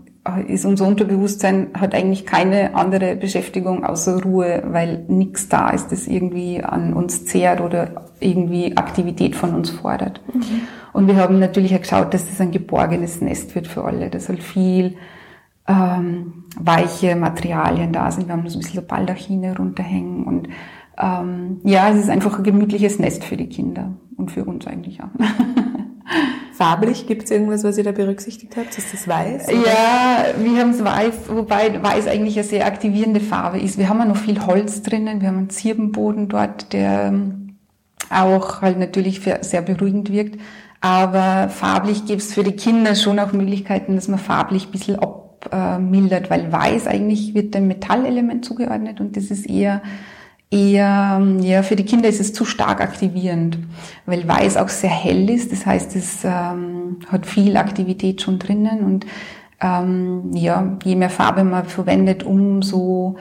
ist 0.47 0.65
unser 0.65 0.87
Unterbewusstsein 0.87 1.67
hat 1.73 1.93
eigentlich 1.93 2.25
keine 2.25 2.75
andere 2.75 3.15
Beschäftigung 3.15 3.83
außer 3.85 4.21
Ruhe, 4.23 4.63
weil 4.67 5.05
nichts 5.07 5.49
da 5.49 5.69
ist, 5.69 5.91
das 5.91 6.07
irgendwie 6.07 6.63
an 6.63 6.93
uns 6.93 7.25
zehrt 7.25 7.61
oder 7.61 8.05
irgendwie 8.19 8.75
Aktivität 8.77 9.35
von 9.35 9.53
uns 9.53 9.69
fordert. 9.69 10.21
Mhm. 10.33 10.61
Und 10.93 11.07
wir 11.07 11.17
haben 11.17 11.39
natürlich 11.39 11.75
auch 11.75 11.81
geschaut, 11.81 12.13
dass 12.13 12.27
das 12.27 12.41
ein 12.41 12.51
geborgenes 12.51 13.21
Nest 13.21 13.53
wird 13.55 13.67
für 13.67 13.83
alle, 13.83 14.09
dass 14.09 14.29
halt 14.29 14.41
viel 14.41 14.95
ähm, 15.67 16.45
weiche 16.57 17.15
Materialien 17.15 17.91
da 17.91 18.09
sind. 18.11 18.27
Wir 18.27 18.33
haben 18.33 18.47
so 18.49 18.57
ein 18.57 18.61
bisschen 18.61 18.81
so 18.81 18.87
Baldachine 18.87 19.55
runterhängen 19.57 20.25
und 20.25 20.49
ähm, 20.99 21.61
ja, 21.63 21.89
es 21.89 21.97
ist 21.97 22.09
einfach 22.09 22.37
ein 22.37 22.43
gemütliches 22.43 22.99
Nest 22.99 23.23
für 23.23 23.37
die 23.37 23.49
Kinder 23.49 23.93
und 24.15 24.31
für 24.31 24.45
uns 24.45 24.65
eigentlich 24.65 25.01
auch. 25.03 25.09
Farblich, 26.57 27.05
gibt 27.05 27.25
es 27.25 27.31
irgendwas, 27.31 27.63
was 27.63 27.77
ihr 27.77 27.83
da 27.83 27.91
berücksichtigt 27.91 28.57
habt? 28.57 28.75
Ist 28.75 28.91
das 28.91 29.07
weiß? 29.07 29.47
Oder? 29.47 29.57
Ja, 29.57 30.25
wir 30.39 30.59
haben 30.59 30.71
es 30.71 30.83
weiß, 30.83 31.13
wobei 31.27 31.83
weiß 31.83 32.07
eigentlich 32.07 32.35
eine 32.35 32.47
sehr 32.47 32.65
aktivierende 32.65 33.19
Farbe 33.19 33.59
ist. 33.59 33.77
Wir 33.77 33.89
haben 33.89 33.99
ja 33.99 34.05
noch 34.05 34.17
viel 34.17 34.43
Holz 34.43 34.81
drinnen, 34.81 35.21
wir 35.21 35.27
haben 35.27 35.37
einen 35.37 35.49
Zirbenboden 35.51 36.29
dort, 36.29 36.73
der 36.73 37.09
ähm, 37.09 37.57
auch 38.09 38.63
halt 38.63 38.79
natürlich 38.79 39.21
sehr 39.41 39.61
beruhigend 39.61 40.11
wirkt. 40.11 40.41
Aber 40.81 41.49
farblich 41.49 42.05
gibt 42.07 42.23
es 42.23 42.33
für 42.33 42.43
die 42.43 42.55
Kinder 42.55 42.95
schon 42.95 43.19
auch 43.19 43.33
Möglichkeiten, 43.33 43.95
dass 43.95 44.07
man 44.07 44.17
farblich 44.17 44.65
ein 44.65 44.71
bisschen 44.71 44.97
abmildert, 44.97 46.31
weil 46.31 46.51
weiß 46.51 46.87
eigentlich 46.87 47.35
wird 47.35 47.53
dem 47.53 47.67
Metallelement 47.67 48.43
zugeordnet 48.43 48.99
und 48.99 49.15
das 49.15 49.25
ist 49.25 49.47
eher 49.47 49.83
eher, 50.49 51.21
ja, 51.39 51.63
für 51.63 51.75
die 51.75 51.85
Kinder 51.85 52.07
ist 52.07 52.21
es 52.21 52.33
zu 52.33 52.45
stark 52.45 52.81
aktivierend, 52.81 53.59
weil 54.05 54.27
Weiß 54.27 54.57
auch 54.57 54.69
sehr 54.69 54.89
hell 54.89 55.29
ist. 55.29 55.51
Das 55.51 55.65
heißt, 55.65 55.95
es 55.95 56.19
ähm, 56.23 56.99
hat 57.09 57.25
viel 57.25 57.57
Aktivität 57.57 58.21
schon 58.21 58.39
drinnen 58.39 58.83
und 58.83 59.05
ähm, 59.59 60.31
ja, 60.33 60.77
je 60.83 60.95
mehr 60.95 61.09
Farbe 61.09 61.43
man 61.43 61.65
verwendet, 61.65 62.23
umso 62.23 63.17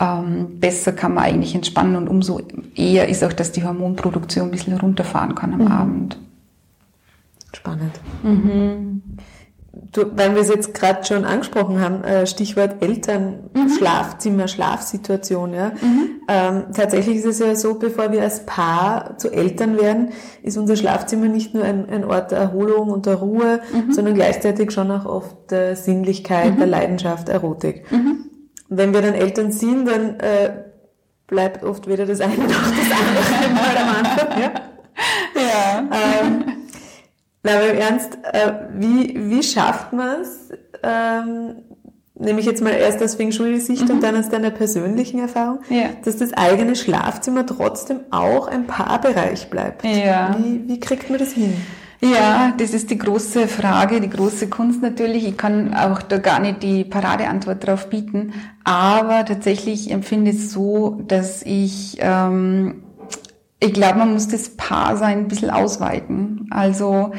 ähm, 0.00 0.58
besser 0.58 0.92
kann 0.92 1.14
man 1.14 1.24
eigentlich 1.24 1.54
entspannen 1.54 1.96
und 1.96 2.08
umso 2.08 2.40
eher 2.74 3.08
ist 3.08 3.22
auch, 3.22 3.32
dass 3.32 3.52
die 3.52 3.64
Hormonproduktion 3.64 4.46
ein 4.46 4.50
bisschen 4.50 4.76
runterfahren 4.78 5.34
kann 5.34 5.52
am 5.54 5.60
mhm. 5.60 5.72
Abend. 5.72 6.18
Spannend. 7.52 7.92
Mhm 8.22 9.02
du, 9.92 10.16
weil 10.16 10.34
wir 10.34 10.42
es 10.42 10.48
jetzt 10.48 10.74
gerade 10.74 11.04
schon 11.04 11.24
angesprochen 11.24 11.80
haben, 11.80 12.04
äh, 12.04 12.26
Stichwort 12.26 12.82
Eltern, 12.82 13.50
mhm. 13.54 13.70
Schlafzimmer, 13.76 14.48
Schlafsituation, 14.48 15.54
ja. 15.54 15.72
Mhm. 15.80 16.15
Ähm, 16.28 16.64
tatsächlich 16.74 17.18
ist 17.18 17.24
es 17.26 17.38
ja 17.38 17.54
so, 17.54 17.74
bevor 17.74 18.10
wir 18.10 18.22
als 18.22 18.44
Paar 18.46 19.16
zu 19.16 19.30
Eltern 19.30 19.78
werden, 19.78 20.10
ist 20.42 20.56
unser 20.56 20.74
Schlafzimmer 20.76 21.26
nicht 21.26 21.54
nur 21.54 21.64
ein, 21.64 21.88
ein 21.88 22.04
Ort 22.04 22.32
der 22.32 22.38
Erholung 22.38 22.90
und 22.90 23.06
der 23.06 23.16
Ruhe, 23.16 23.60
mhm. 23.72 23.92
sondern 23.92 24.14
gleichzeitig 24.14 24.72
schon 24.72 24.90
auch 24.90 25.04
oft 25.04 25.50
der 25.50 25.76
Sinnlichkeit, 25.76 26.54
mhm. 26.54 26.58
der 26.58 26.66
Leidenschaft, 26.66 27.28
Erotik. 27.28 27.90
Mhm. 27.92 28.24
Wenn 28.68 28.92
wir 28.92 29.02
dann 29.02 29.14
Eltern 29.14 29.52
sind, 29.52 29.86
dann 29.86 30.18
äh, 30.18 30.64
bleibt 31.28 31.62
oft 31.62 31.86
weder 31.86 32.06
das 32.06 32.20
eine 32.20 32.34
noch 32.34 32.48
das 32.48 32.54
andere 32.54 33.54
mal 33.54 33.76
am 33.76 33.88
Anfang, 33.96 34.40
ja. 34.40 34.52
Ja. 35.34 35.78
Ähm, 35.80 36.44
na, 37.42 37.52
aber 37.52 37.68
im 37.68 37.78
Ernst, 37.78 38.18
äh, 38.32 38.52
wie, 38.74 39.30
wie 39.30 39.42
schafft 39.42 39.92
man 39.92 40.22
es, 40.22 40.48
ähm, 40.82 41.62
nehme 42.18 42.40
ich 42.40 42.46
jetzt 42.46 42.62
mal 42.62 42.70
erst 42.70 43.02
aus 43.02 43.14
Feng 43.14 43.32
Shui-Sicht 43.32 43.88
mhm. 43.88 43.96
und 43.96 44.02
dann 44.02 44.16
aus 44.16 44.28
deiner 44.28 44.50
persönlichen 44.50 45.20
Erfahrung, 45.20 45.60
ja. 45.68 45.90
dass 46.04 46.16
das 46.16 46.32
eigene 46.32 46.76
Schlafzimmer 46.76 47.46
trotzdem 47.46 48.00
auch 48.10 48.48
ein 48.48 48.66
Paarbereich 48.66 49.50
bleibt. 49.50 49.84
Ja. 49.84 50.36
Wie, 50.38 50.66
wie 50.66 50.80
kriegt 50.80 51.10
man 51.10 51.18
das 51.18 51.32
hin? 51.32 51.54
Ja, 52.00 52.52
das 52.58 52.74
ist 52.74 52.90
die 52.90 52.98
große 52.98 53.48
Frage, 53.48 54.00
die 54.00 54.10
große 54.10 54.48
Kunst 54.48 54.82
natürlich. 54.82 55.26
Ich 55.26 55.36
kann 55.36 55.74
auch 55.74 56.02
da 56.02 56.18
gar 56.18 56.40
nicht 56.40 56.62
die 56.62 56.84
Paradeantwort 56.84 57.66
drauf 57.66 57.88
bieten, 57.88 58.34
aber 58.64 59.24
tatsächlich 59.24 59.90
empfinde 59.90 60.30
ich 60.30 60.36
es 60.36 60.52
so, 60.52 61.00
dass 61.06 61.42
ich 61.42 61.96
ähm, 62.00 62.82
ich 63.60 63.72
glaube, 63.72 63.98
man 63.98 64.12
muss 64.12 64.28
das 64.28 64.50
Paarsein 64.50 65.20
ein 65.20 65.28
bisschen 65.28 65.50
ausweiten. 65.50 66.46
Also 66.50 67.12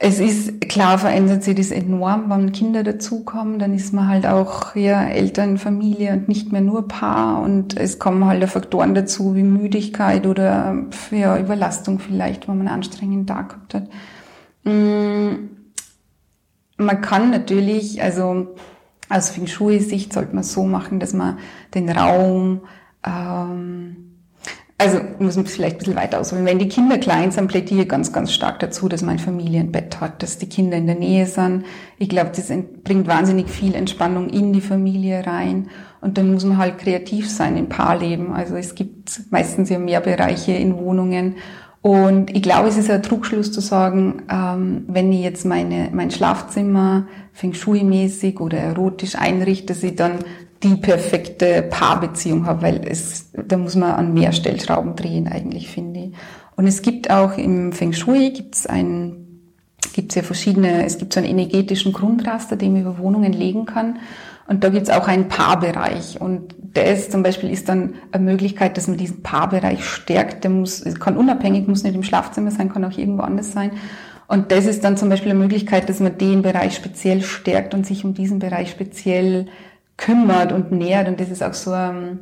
es 0.00 0.20
ist 0.20 0.60
klar, 0.68 0.98
verändert 0.98 1.42
sich 1.42 1.56
das 1.56 1.72
enorm, 1.72 2.30
wenn 2.30 2.52
Kinder 2.52 2.84
dazukommen, 2.84 3.58
dann 3.58 3.74
ist 3.74 3.92
man 3.92 4.06
halt 4.06 4.26
auch 4.26 4.76
ja, 4.76 5.04
Eltern, 5.04 5.58
Familie 5.58 6.12
und 6.12 6.28
nicht 6.28 6.52
mehr 6.52 6.60
nur 6.60 6.86
Paar 6.86 7.42
und 7.42 7.76
es 7.76 7.98
kommen 7.98 8.24
halt 8.24 8.48
Faktoren 8.48 8.94
dazu 8.94 9.34
wie 9.34 9.42
Müdigkeit 9.42 10.26
oder 10.26 10.76
ja, 11.10 11.36
Überlastung 11.38 11.98
vielleicht, 11.98 12.46
wenn 12.46 12.58
man 12.58 12.68
einen 12.68 12.76
anstrengenden 12.76 13.26
Tag 13.26 13.48
gehabt 13.48 13.74
hat. 13.74 13.88
Mm, 14.62 15.48
man 16.76 17.00
kann 17.00 17.30
natürlich, 17.30 18.00
also 18.00 18.54
aus 19.08 19.30
Feng 19.30 19.48
Shui-Sicht 19.48 20.12
sollte 20.12 20.34
man 20.34 20.44
so 20.44 20.62
machen, 20.64 21.00
dass 21.00 21.12
man 21.12 21.38
den 21.74 21.88
Raum 21.88 22.60
ähm, 23.04 23.97
also 24.80 25.00
muss 25.18 25.34
man 25.34 25.46
vielleicht 25.46 25.74
ein 25.74 25.78
bisschen 25.78 25.96
weiter 25.96 26.20
ausholen. 26.20 26.46
Wenn 26.46 26.60
die 26.60 26.68
Kinder 26.68 26.98
klein 26.98 27.32
sind, 27.32 27.48
plädiere 27.48 27.82
ich 27.82 27.88
ganz, 27.88 28.12
ganz 28.12 28.32
stark 28.32 28.60
dazu, 28.60 28.88
dass 28.88 29.02
man 29.02 29.16
ein 29.16 29.18
Familienbett 29.18 30.00
hat, 30.00 30.22
dass 30.22 30.38
die 30.38 30.48
Kinder 30.48 30.76
in 30.76 30.86
der 30.86 30.94
Nähe 30.94 31.26
sind. 31.26 31.64
Ich 31.98 32.08
glaube, 32.08 32.30
das 32.34 32.52
bringt 32.84 33.08
wahnsinnig 33.08 33.50
viel 33.50 33.74
Entspannung 33.74 34.28
in 34.28 34.52
die 34.52 34.60
Familie 34.60 35.26
rein. 35.26 35.68
Und 36.00 36.16
dann 36.16 36.32
muss 36.32 36.44
man 36.44 36.58
halt 36.58 36.78
kreativ 36.78 37.28
sein 37.28 37.56
im 37.56 37.68
Paarleben. 37.68 38.32
Also 38.32 38.54
es 38.54 38.76
gibt 38.76 39.20
meistens 39.30 39.68
ja 39.68 39.80
mehr 39.80 40.00
Bereiche 40.00 40.52
in 40.52 40.76
Wohnungen. 40.76 41.34
Und 41.82 42.34
ich 42.36 42.42
glaube, 42.42 42.68
es 42.68 42.76
ist 42.76 42.90
ein 42.90 43.02
Trugschluss 43.02 43.50
zu 43.50 43.60
sagen, 43.60 44.22
ähm, 44.30 44.84
wenn 44.86 45.12
ich 45.12 45.22
jetzt 45.22 45.44
meine, 45.44 45.88
mein 45.92 46.12
Schlafzimmer 46.12 47.08
Feng 47.32 47.54
Shui-mäßig 47.54 48.40
oder 48.40 48.58
erotisch 48.58 49.16
einrichte, 49.16 49.66
dass 49.66 49.82
ich 49.82 49.96
dann 49.96 50.18
die 50.62 50.76
perfekte 50.76 51.62
Paarbeziehung 51.62 52.46
habe, 52.46 52.62
weil 52.62 52.80
es, 52.88 53.30
da 53.32 53.56
muss 53.56 53.76
man 53.76 53.92
an 53.92 54.14
mehr 54.14 54.32
Stellschrauben 54.32 54.96
drehen 54.96 55.28
eigentlich, 55.28 55.68
finde 55.68 56.00
ich. 56.00 56.12
Und 56.56 56.66
es 56.66 56.82
gibt 56.82 57.10
auch 57.10 57.38
im 57.38 57.72
Feng 57.72 57.92
Shui 57.92 58.30
gibt's 58.30 58.66
ein 58.66 59.24
gibt's 59.92 60.14
ja 60.14 60.22
verschiedene, 60.22 60.84
es 60.84 60.98
gibt 60.98 61.12
so 61.12 61.20
einen 61.20 61.28
energetischen 61.28 61.92
Grundraster, 61.92 62.56
den 62.56 62.72
man 62.72 62.82
über 62.82 62.98
Wohnungen 62.98 63.32
legen 63.32 63.66
kann. 63.66 63.98
Und 64.46 64.64
da 64.64 64.70
gibt's 64.70 64.90
auch 64.90 65.08
einen 65.08 65.28
Paarbereich. 65.28 66.20
Und 66.20 66.54
das 66.74 67.10
zum 67.10 67.22
Beispiel 67.22 67.50
ist 67.50 67.68
dann 67.68 67.94
eine 68.12 68.24
Möglichkeit, 68.24 68.76
dass 68.76 68.88
man 68.88 68.96
diesen 68.96 69.22
Paarbereich 69.22 69.84
stärkt. 69.84 70.44
Der 70.44 70.50
muss, 70.50 70.84
kann 71.00 71.16
unabhängig, 71.16 71.66
muss 71.68 71.82
nicht 71.82 71.94
im 71.94 72.02
Schlafzimmer 72.02 72.50
sein, 72.50 72.72
kann 72.72 72.84
auch 72.84 72.96
irgendwo 72.96 73.22
anders 73.22 73.52
sein. 73.52 73.72
Und 74.26 74.52
das 74.52 74.66
ist 74.66 74.84
dann 74.84 74.96
zum 74.96 75.08
Beispiel 75.08 75.32
eine 75.32 75.40
Möglichkeit, 75.40 75.88
dass 75.88 76.00
man 76.00 76.16
den 76.16 76.42
Bereich 76.42 76.74
speziell 76.74 77.22
stärkt 77.22 77.74
und 77.74 77.86
sich 77.86 78.04
um 78.04 78.14
diesen 78.14 78.38
Bereich 78.38 78.70
speziell 78.70 79.46
kümmert 79.98 80.52
und 80.52 80.72
nährt. 80.72 81.08
Und 81.08 81.20
das 81.20 81.28
ist 81.28 81.42
auch 81.42 81.52
so 81.52 81.72
eine 81.72 82.18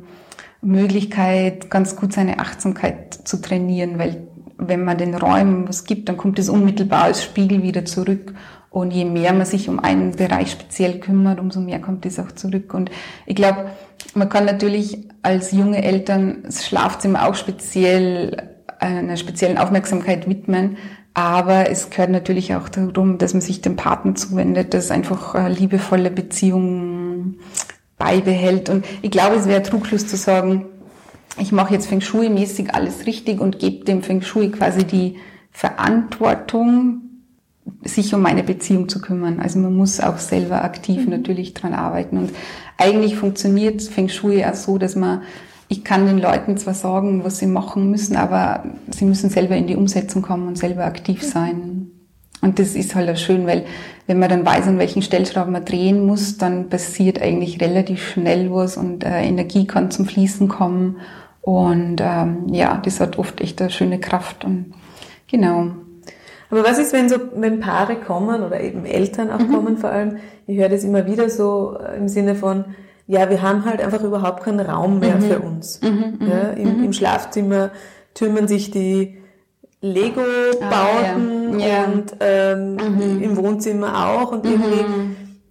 Möglichkeit, 0.61 1.69
ganz 1.69 1.95
gut 1.95 2.11
seine 2.11 2.39
Achtsamkeit 2.39 3.13
zu 3.13 3.41
trainieren, 3.41 3.97
weil 3.97 4.27
wenn 4.57 4.83
man 4.83 4.97
den 4.97 5.15
Räumen 5.15 5.69
was 5.69 5.85
gibt, 5.85 6.09
dann 6.09 6.17
kommt 6.17 6.39
es 6.39 6.49
unmittelbar 6.49 7.03
als 7.03 7.23
Spiegel 7.23 7.63
wieder 7.63 7.85
zurück. 7.85 8.33
Und 8.69 8.91
je 8.91 9.05
mehr 9.05 9.31
man 9.33 9.45
sich 9.45 9.69
um 9.69 9.79
einen 9.79 10.11
Bereich 10.11 10.51
speziell 10.51 10.99
kümmert, 10.99 11.39
umso 11.39 11.61
mehr 11.61 11.79
kommt 11.79 12.05
es 12.05 12.19
auch 12.19 12.31
zurück. 12.33 12.73
Und 12.73 12.91
ich 13.25 13.35
glaube, 13.35 13.71
man 14.13 14.29
kann 14.29 14.45
natürlich 14.45 15.07
als 15.21 15.51
junge 15.51 15.83
Eltern 15.83 16.39
das 16.43 16.65
Schlafzimmer 16.65 17.27
auch 17.27 17.35
speziell 17.35 18.55
einer 18.79 19.17
speziellen 19.17 19.57
Aufmerksamkeit 19.57 20.27
widmen, 20.27 20.77
aber 21.13 21.71
es 21.71 21.89
gehört 21.89 22.11
natürlich 22.11 22.53
auch 22.53 22.69
darum, 22.69 23.17
dass 23.17 23.33
man 23.33 23.41
sich 23.41 23.61
dem 23.61 23.75
Partner 23.75 24.13
zuwendet, 24.13 24.75
dass 24.75 24.91
einfach 24.91 25.49
liebevolle 25.49 26.11
Beziehung 26.11 27.37
beibehält. 27.97 28.69
Und 28.69 28.85
ich 29.01 29.11
glaube, 29.11 29.35
es 29.35 29.47
wäre 29.47 29.63
Trugschluss 29.63 30.07
zu 30.07 30.17
sagen, 30.17 30.65
ich 31.39 31.51
mache 31.51 31.73
jetzt 31.73 31.87
Feng 31.87 32.01
Shui-mäßig 32.01 32.73
alles 32.73 33.05
richtig 33.05 33.39
und 33.39 33.59
gebe 33.59 33.85
dem 33.85 34.01
Feng 34.01 34.21
Shui 34.21 34.49
quasi 34.49 34.85
die 34.85 35.17
Verantwortung, 35.51 37.01
sich 37.83 38.13
um 38.13 38.21
meine 38.21 38.43
Beziehung 38.43 38.89
zu 38.89 39.01
kümmern. 39.01 39.39
Also 39.39 39.59
man 39.59 39.75
muss 39.75 39.99
auch 39.99 40.17
selber 40.17 40.63
aktiv 40.63 41.05
mhm. 41.05 41.11
natürlich 41.11 41.53
dran 41.53 41.73
arbeiten. 41.73 42.17
Und 42.17 42.31
eigentlich 42.77 43.15
funktioniert 43.15 43.81
Feng 43.81 44.09
Shui 44.09 44.43
auch 44.45 44.55
so, 44.55 44.77
dass 44.77 44.95
man 44.95 45.21
ich 45.69 45.83
kann 45.83 46.05
den 46.05 46.17
Leuten 46.17 46.57
zwar 46.57 46.73
sagen, 46.73 47.23
was 47.23 47.39
sie 47.39 47.47
machen 47.47 47.91
müssen, 47.91 48.15
aber 48.15 48.63
sie 48.89 49.05
müssen 49.05 49.29
selber 49.29 49.55
in 49.55 49.67
die 49.67 49.75
Umsetzung 49.75 50.21
kommen 50.21 50.47
und 50.47 50.57
selber 50.57 50.85
aktiv 50.85 51.23
sein. 51.23 51.91
Und 52.41 52.59
das 52.59 52.75
ist 52.75 52.95
halt 52.95 53.09
auch 53.09 53.17
schön, 53.17 53.45
weil 53.45 53.65
wenn 54.07 54.19
man 54.19 54.29
dann 54.29 54.45
weiß, 54.45 54.67
an 54.67 54.79
welchen 54.79 55.01
Stellschrauben 55.01 55.51
man 55.51 55.65
drehen 55.65 56.05
muss, 56.05 56.37
dann 56.37 56.69
passiert 56.69 57.21
eigentlich 57.21 57.61
relativ 57.61 58.07
schnell 58.07 58.51
was 58.51 58.77
und 58.77 59.03
äh, 59.03 59.21
Energie 59.23 59.67
kann 59.67 59.91
zum 59.91 60.05
Fließen 60.05 60.47
kommen. 60.47 60.97
Und 61.41 61.97
ähm, 62.01 62.47
ja, 62.47 62.81
das 62.83 62.99
hat 62.99 63.19
oft 63.19 63.41
echt 63.41 63.61
eine 63.61 63.69
schöne 63.69 63.99
Kraft. 63.99 64.45
Und 64.45 64.73
genau. 65.29 65.71
Aber 66.49 66.63
was 66.63 66.79
ist, 66.79 66.93
wenn 66.93 67.09
so, 67.09 67.17
wenn 67.35 67.59
Paare 67.59 67.97
kommen 67.97 68.43
oder 68.43 68.61
eben 68.61 68.85
Eltern 68.85 69.29
auch 69.29 69.39
mhm. 69.39 69.51
kommen 69.51 69.77
vor 69.77 69.89
allem? 69.89 70.17
Ich 70.45 70.57
höre 70.57 70.69
das 70.69 70.85
immer 70.85 71.05
wieder 71.05 71.29
so 71.29 71.77
äh, 71.77 71.97
im 71.97 72.07
Sinne 72.07 72.35
von, 72.35 72.63
ja, 73.07 73.29
wir 73.29 73.41
haben 73.41 73.65
halt 73.65 73.81
einfach 73.81 74.03
überhaupt 74.03 74.43
keinen 74.43 74.61
Raum 74.61 74.99
mehr 74.99 75.15
mhm. 75.15 75.21
für 75.21 75.39
uns. 75.39 75.81
Mhm, 75.81 76.17
mhm 76.19 76.27
ja, 76.27 76.49
im, 76.51 76.77
mhm. 76.77 76.83
Im 76.85 76.93
Schlafzimmer 76.93 77.71
türmen 78.13 78.47
sich 78.47 78.71
die 78.71 79.17
Lego-Bauten 79.81 81.61
ah, 81.61 81.65
ja. 81.65 81.83
Und 81.85 82.15
ähm, 82.19 82.75
mhm. 82.75 83.21
im 83.21 83.37
Wohnzimmer 83.37 84.07
auch 84.07 84.31
und 84.31 84.45
irgendwie 84.45 84.83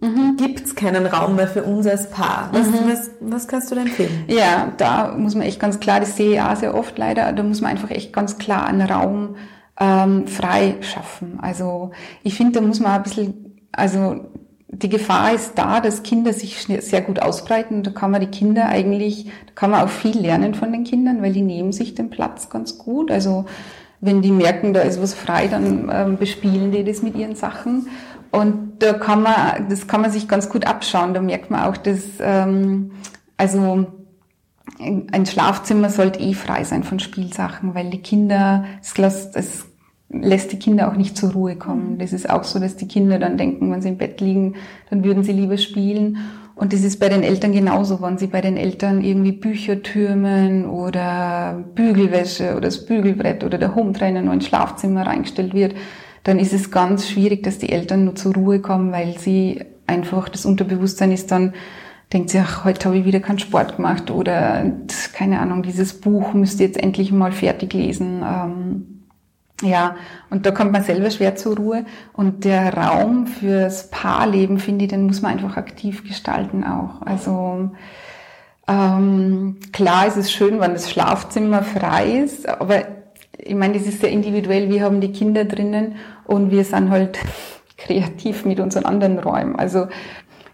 mhm. 0.00 0.36
gibt's 0.36 0.74
keinen 0.74 1.06
Raum 1.06 1.36
mehr 1.36 1.46
für 1.46 1.62
uns 1.62 1.86
als 1.86 2.10
Paar. 2.10 2.50
Was, 2.52 2.66
was, 2.88 3.10
was 3.20 3.48
kannst 3.48 3.70
du 3.70 3.76
da 3.76 3.82
empfehlen? 3.82 4.24
Ja, 4.26 4.72
da 4.76 5.14
muss 5.16 5.34
man 5.34 5.46
echt 5.46 5.60
ganz 5.60 5.78
klar, 5.78 6.00
das 6.00 6.16
sehe 6.16 6.34
ich 6.34 6.40
auch 6.40 6.56
sehr 6.56 6.74
oft 6.74 6.98
leider, 6.98 7.32
da 7.32 7.42
muss 7.42 7.60
man 7.60 7.70
einfach 7.70 7.90
echt 7.90 8.12
ganz 8.12 8.36
klar 8.38 8.66
einen 8.66 8.88
Raum 8.88 9.36
ähm, 9.78 10.26
frei 10.26 10.76
schaffen. 10.80 11.38
Also 11.40 11.92
ich 12.22 12.34
finde, 12.34 12.60
da 12.60 12.66
muss 12.66 12.80
man 12.80 12.92
ein 12.92 13.02
bisschen, 13.04 13.58
also 13.70 14.26
die 14.68 14.88
Gefahr 14.88 15.32
ist 15.32 15.52
da, 15.54 15.80
dass 15.80 16.02
Kinder 16.02 16.32
sich 16.32 16.66
sehr 16.80 17.00
gut 17.00 17.20
ausbreiten. 17.20 17.82
Da 17.82 17.92
kann 17.92 18.10
man 18.10 18.20
die 18.20 18.26
Kinder 18.26 18.66
eigentlich, 18.66 19.26
da 19.46 19.52
kann 19.54 19.70
man 19.70 19.84
auch 19.84 19.88
viel 19.88 20.18
lernen 20.18 20.54
von 20.54 20.72
den 20.72 20.84
Kindern, 20.84 21.22
weil 21.22 21.32
die 21.32 21.42
nehmen 21.42 21.72
sich 21.72 21.94
den 21.94 22.10
Platz 22.10 22.50
ganz 22.50 22.76
gut. 22.76 23.10
Also 23.10 23.46
wenn 24.06 24.22
die 24.22 24.32
merken, 24.32 24.72
da 24.72 24.80
ist 24.80 25.02
was 25.02 25.14
frei, 25.14 25.48
dann 25.48 25.90
ähm, 25.92 26.16
bespielen 26.16 26.72
die 26.72 26.84
das 26.84 27.02
mit 27.02 27.16
ihren 27.16 27.36
Sachen. 27.36 27.88
Und 28.30 28.78
da 28.78 28.92
kann 28.94 29.22
man, 29.22 29.68
das 29.68 29.86
kann 29.86 30.00
man 30.00 30.10
sich 30.10 30.28
ganz 30.28 30.48
gut 30.48 30.66
abschauen. 30.66 31.14
Da 31.14 31.20
merkt 31.20 31.50
man 31.50 31.64
auch, 31.64 31.76
dass 31.76 32.02
ähm, 32.20 32.92
also 33.36 33.86
ein 34.78 35.26
Schlafzimmer 35.26 35.90
sollte 35.90 36.20
eh 36.20 36.34
frei 36.34 36.64
sein 36.64 36.82
von 36.82 36.98
Spielsachen, 36.98 37.74
weil 37.74 37.90
die 37.90 38.02
Kinder, 38.02 38.64
es 38.82 38.98
lässt, 38.98 39.36
es 39.36 39.66
lässt 40.08 40.52
die 40.52 40.58
Kinder 40.58 40.88
auch 40.88 40.96
nicht 40.96 41.16
zur 41.16 41.32
Ruhe 41.32 41.56
kommen. 41.56 41.94
Mhm. 41.94 41.98
Das 41.98 42.12
ist 42.12 42.28
auch 42.28 42.44
so, 42.44 42.58
dass 42.58 42.76
die 42.76 42.88
Kinder 42.88 43.18
dann 43.18 43.38
denken, 43.38 43.70
wenn 43.70 43.82
sie 43.82 43.88
im 43.88 43.98
Bett 43.98 44.20
liegen, 44.20 44.54
dann 44.90 45.04
würden 45.04 45.24
sie 45.24 45.32
lieber 45.32 45.58
spielen. 45.58 46.18
Und 46.56 46.72
das 46.72 46.82
ist 46.82 46.98
bei 46.98 47.10
den 47.10 47.22
Eltern 47.22 47.52
genauso, 47.52 48.00
wenn 48.00 48.16
sie 48.16 48.28
bei 48.28 48.40
den 48.40 48.56
Eltern 48.56 49.04
irgendwie 49.04 49.32
Bücher 49.32 49.82
türmen 49.82 50.64
oder 50.64 51.62
Bügelwäsche 51.74 52.52
oder 52.52 52.62
das 52.62 52.86
Bügelbrett 52.86 53.44
oder 53.44 53.58
der 53.58 53.74
Hometrainer 53.74 54.22
nur 54.22 54.32
ins 54.32 54.46
Schlafzimmer 54.46 55.06
reingestellt 55.06 55.52
wird, 55.52 55.74
dann 56.24 56.38
ist 56.38 56.54
es 56.54 56.70
ganz 56.70 57.08
schwierig, 57.10 57.42
dass 57.42 57.58
die 57.58 57.68
Eltern 57.68 58.06
nur 58.06 58.14
zur 58.14 58.34
Ruhe 58.34 58.60
kommen, 58.60 58.90
weil 58.90 59.18
sie 59.18 59.64
einfach, 59.86 60.30
das 60.30 60.46
Unterbewusstsein 60.46 61.12
ist 61.12 61.30
dann, 61.30 61.52
denkt 62.14 62.30
sie, 62.30 62.38
ach, 62.38 62.64
heute 62.64 62.86
habe 62.86 62.96
ich 62.96 63.04
wieder 63.04 63.20
keinen 63.20 63.38
Sport 63.38 63.76
gemacht 63.76 64.10
oder 64.10 64.64
keine 65.12 65.40
Ahnung, 65.40 65.62
dieses 65.62 66.00
Buch 66.00 66.32
müsst 66.32 66.58
ihr 66.60 66.66
jetzt 66.68 66.82
endlich 66.82 67.12
mal 67.12 67.32
fertig 67.32 67.74
lesen. 67.74 68.22
Ähm, 68.24 68.95
ja, 69.62 69.96
und 70.28 70.44
da 70.44 70.50
kommt 70.50 70.72
man 70.72 70.82
selber 70.82 71.10
schwer 71.10 71.36
zur 71.36 71.56
Ruhe. 71.56 71.86
Und 72.12 72.44
der 72.44 72.74
Raum 72.74 73.26
fürs 73.26 73.90
Paarleben, 73.90 74.58
finde 74.58 74.84
ich, 74.84 74.90
den 74.90 75.06
muss 75.06 75.22
man 75.22 75.32
einfach 75.32 75.56
aktiv 75.56 76.06
gestalten 76.06 76.62
auch. 76.62 77.00
Also 77.02 77.70
ähm, 78.68 79.56
klar 79.72 80.06
ist 80.06 80.16
es 80.16 80.30
schön, 80.30 80.60
wenn 80.60 80.72
das 80.72 80.90
Schlafzimmer 80.90 81.62
frei 81.62 82.18
ist, 82.18 82.48
aber 82.48 82.82
ich 83.38 83.54
meine, 83.54 83.74
das 83.74 83.86
ist 83.86 84.00
sehr 84.00 84.10
individuell. 84.10 84.68
Wir 84.70 84.82
haben 84.82 85.00
die 85.00 85.12
Kinder 85.12 85.44
drinnen 85.44 85.96
und 86.24 86.50
wir 86.50 86.64
sind 86.64 86.90
halt 86.90 87.18
kreativ 87.78 88.44
mit 88.44 88.60
unseren 88.60 88.84
anderen 88.84 89.18
Räumen. 89.18 89.56
Also 89.56 89.86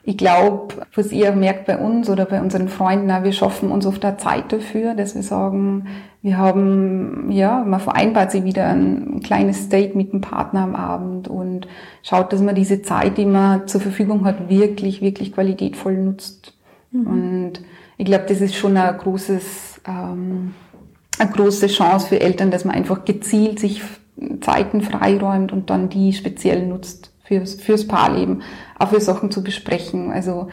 ich 0.04 0.16
glaube, 0.16 0.86
was 0.94 1.12
ihr 1.12 1.32
merkt 1.32 1.66
bei 1.66 1.78
uns 1.78 2.10
oder 2.10 2.24
bei 2.26 2.40
unseren 2.40 2.68
Freunden, 2.68 3.24
wir 3.24 3.32
schaffen 3.32 3.70
uns 3.70 3.86
oft 3.86 4.02
da 4.02 4.18
Zeit 4.18 4.52
dafür, 4.52 4.94
dass 4.94 5.14
wir 5.14 5.22
sagen, 5.22 5.86
wir 6.22 6.38
haben, 6.38 7.32
ja, 7.32 7.64
man 7.64 7.80
vereinbart 7.80 8.30
sich 8.30 8.44
wieder 8.44 8.68
ein 8.68 9.20
kleines 9.24 9.68
Date 9.68 9.96
mit 9.96 10.12
dem 10.12 10.20
Partner 10.20 10.60
am 10.60 10.76
Abend 10.76 11.26
und 11.26 11.66
schaut, 12.04 12.32
dass 12.32 12.40
man 12.40 12.54
diese 12.54 12.82
Zeit, 12.82 13.18
die 13.18 13.26
man 13.26 13.66
zur 13.66 13.80
Verfügung 13.80 14.24
hat, 14.24 14.48
wirklich, 14.48 15.02
wirklich 15.02 15.32
qualitätvoll 15.32 15.96
nutzt. 15.96 16.54
Mhm. 16.92 17.06
Und 17.06 17.52
ich 17.98 18.04
glaube, 18.04 18.26
das 18.28 18.40
ist 18.40 18.54
schon 18.54 18.76
ein 18.76 18.96
großes, 18.96 19.80
ähm, 19.86 20.54
eine 21.18 21.30
große 21.30 21.66
Chance 21.66 22.06
für 22.06 22.20
Eltern, 22.20 22.52
dass 22.52 22.64
man 22.64 22.76
einfach 22.76 23.04
gezielt 23.04 23.58
sich 23.58 23.82
Zeiten 24.40 24.80
freiräumt 24.80 25.50
und 25.52 25.70
dann 25.70 25.88
die 25.88 26.12
speziell 26.12 26.64
nutzt 26.64 27.12
fürs, 27.24 27.54
fürs 27.54 27.88
Paarleben, 27.88 28.42
auch 28.78 28.90
für 28.90 29.00
Sachen 29.00 29.32
zu 29.32 29.42
besprechen. 29.42 30.12
Also 30.12 30.48